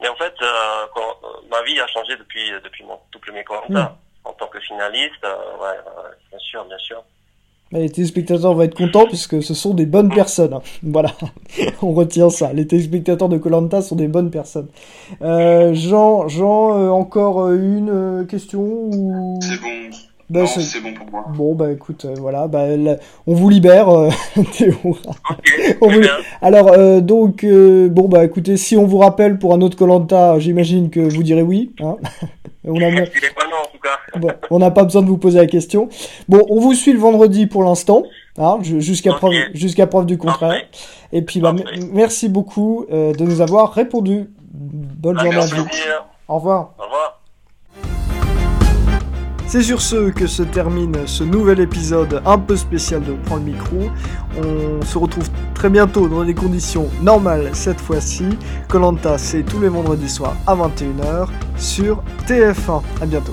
mais 0.00 0.08
en 0.08 0.16
fait, 0.16 0.34
euh, 0.40 0.86
quand, 0.94 1.16
euh, 1.24 1.48
ma 1.50 1.62
vie 1.62 1.78
a 1.80 1.86
changé 1.88 2.16
depuis, 2.16 2.50
depuis 2.62 2.84
mon 2.84 2.98
tout 3.10 3.18
premier 3.20 3.44
commentaire. 3.44 3.90
Mmh. 3.90 3.96
En 4.22 4.32
tant 4.34 4.48
que 4.48 4.60
finaliste, 4.60 5.24
ouais, 5.24 5.78
bien 6.28 6.38
sûr, 6.38 6.64
bien 6.66 6.78
sûr. 6.78 7.02
Les 7.72 7.88
téléspectateurs 7.88 8.54
vont 8.54 8.62
être 8.62 8.74
contents 8.74 9.06
puisque 9.06 9.40
ce 9.44 9.54
sont 9.54 9.74
des 9.74 9.86
bonnes 9.86 10.08
personnes. 10.08 10.54
Hein. 10.54 10.62
Voilà, 10.82 11.12
on 11.82 11.92
retient 11.92 12.28
ça. 12.28 12.52
Les 12.52 12.66
téléspectateurs 12.66 13.28
de 13.28 13.38
Colanta 13.38 13.80
sont 13.80 13.94
des 13.94 14.08
bonnes 14.08 14.30
personnes. 14.30 14.66
Euh, 15.22 15.72
Jean, 15.72 16.26
Jean, 16.26 16.76
euh, 16.76 16.88
encore 16.88 17.42
euh, 17.42 17.56
une 17.56 17.90
euh, 17.90 18.24
question 18.24 18.60
ou... 18.60 19.38
C'est 19.40 19.60
bon. 19.60 19.96
Bah, 20.30 20.46
c'est 20.46 20.80
bon 20.80 20.94
pour 20.94 21.10
moi. 21.10 21.24
Bon, 21.34 21.54
bah 21.54 21.72
écoute, 21.72 22.04
euh, 22.04 22.14
voilà, 22.18 22.46
bah, 22.46 22.64
on 23.26 23.34
vous 23.34 23.48
libère, 23.48 23.88
Théo. 24.56 24.74
Okay, 24.84 25.76
on 25.80 25.90
vous... 25.90 26.00
Alors, 26.40 27.02
donc, 27.02 27.44
bon, 27.44 28.08
bah 28.08 28.24
écoutez, 28.24 28.56
si 28.56 28.76
on 28.76 28.86
vous 28.86 28.98
rappelle 28.98 29.38
pour 29.38 29.52
un 29.52 29.60
autre 29.60 29.76
Colanta, 29.76 30.38
j'imagine 30.38 30.88
que 30.88 31.00
vous 31.00 31.22
direz 31.22 31.42
oui. 31.42 31.72
Hein 31.80 31.96
on 32.64 32.76
a... 32.76 32.90
pas 32.90 33.46
non, 33.50 33.56
en 33.62 33.72
tout 33.72 33.80
cas. 33.82 34.18
Bon, 34.18 34.30
on 34.50 34.58
n'a 34.58 34.70
pas 34.70 34.84
besoin 34.84 35.02
de 35.02 35.08
vous 35.08 35.18
poser 35.18 35.38
la 35.38 35.46
question. 35.46 35.88
Bon, 36.28 36.44
on 36.48 36.60
vous 36.60 36.74
suit 36.74 36.92
le 36.92 36.98
vendredi 36.98 37.46
pour 37.46 37.64
l'instant, 37.64 38.04
hein, 38.38 38.58
jusqu'à 38.62 39.10
okay. 39.10 39.18
preuve, 39.18 39.34
jusqu'à 39.54 39.86
preuve 39.86 40.06
du 40.06 40.18
contraire. 40.18 40.50
Parfait. 40.50 40.68
Et 41.12 41.22
puis, 41.22 41.40
bah, 41.40 41.54
merci 41.92 42.28
beaucoup 42.28 42.86
euh, 42.92 43.12
de 43.12 43.24
nous 43.24 43.40
avoir 43.40 43.72
répondu. 43.72 44.30
Bonne 44.52 45.16
ah, 45.18 45.24
journée 45.24 45.38
à 45.38 45.46
vous. 45.46 45.66
Au 46.28 46.34
revoir. 46.36 46.74
Au 46.78 46.84
revoir. 46.84 47.19
C'est 49.50 49.64
sur 49.64 49.82
ce 49.82 50.10
que 50.10 50.28
se 50.28 50.44
termine 50.44 50.96
ce 51.06 51.24
nouvel 51.24 51.58
épisode 51.58 52.22
un 52.24 52.38
peu 52.38 52.54
spécial 52.54 53.02
de 53.02 53.14
Prends 53.24 53.34
le 53.34 53.42
micro. 53.42 53.90
On 54.38 54.80
se 54.86 54.96
retrouve 54.96 55.28
très 55.54 55.68
bientôt 55.68 56.06
dans 56.06 56.22
des 56.22 56.34
conditions 56.34 56.88
normales 57.02 57.50
cette 57.52 57.80
fois-ci. 57.80 58.26
Colanta, 58.68 59.18
c'est 59.18 59.42
tous 59.42 59.58
les 59.58 59.68
vendredis 59.68 60.08
soirs 60.08 60.36
à 60.46 60.54
21h 60.54 61.26
sur 61.56 62.00
TF1. 62.28 62.80
À 63.02 63.06
bientôt. 63.06 63.32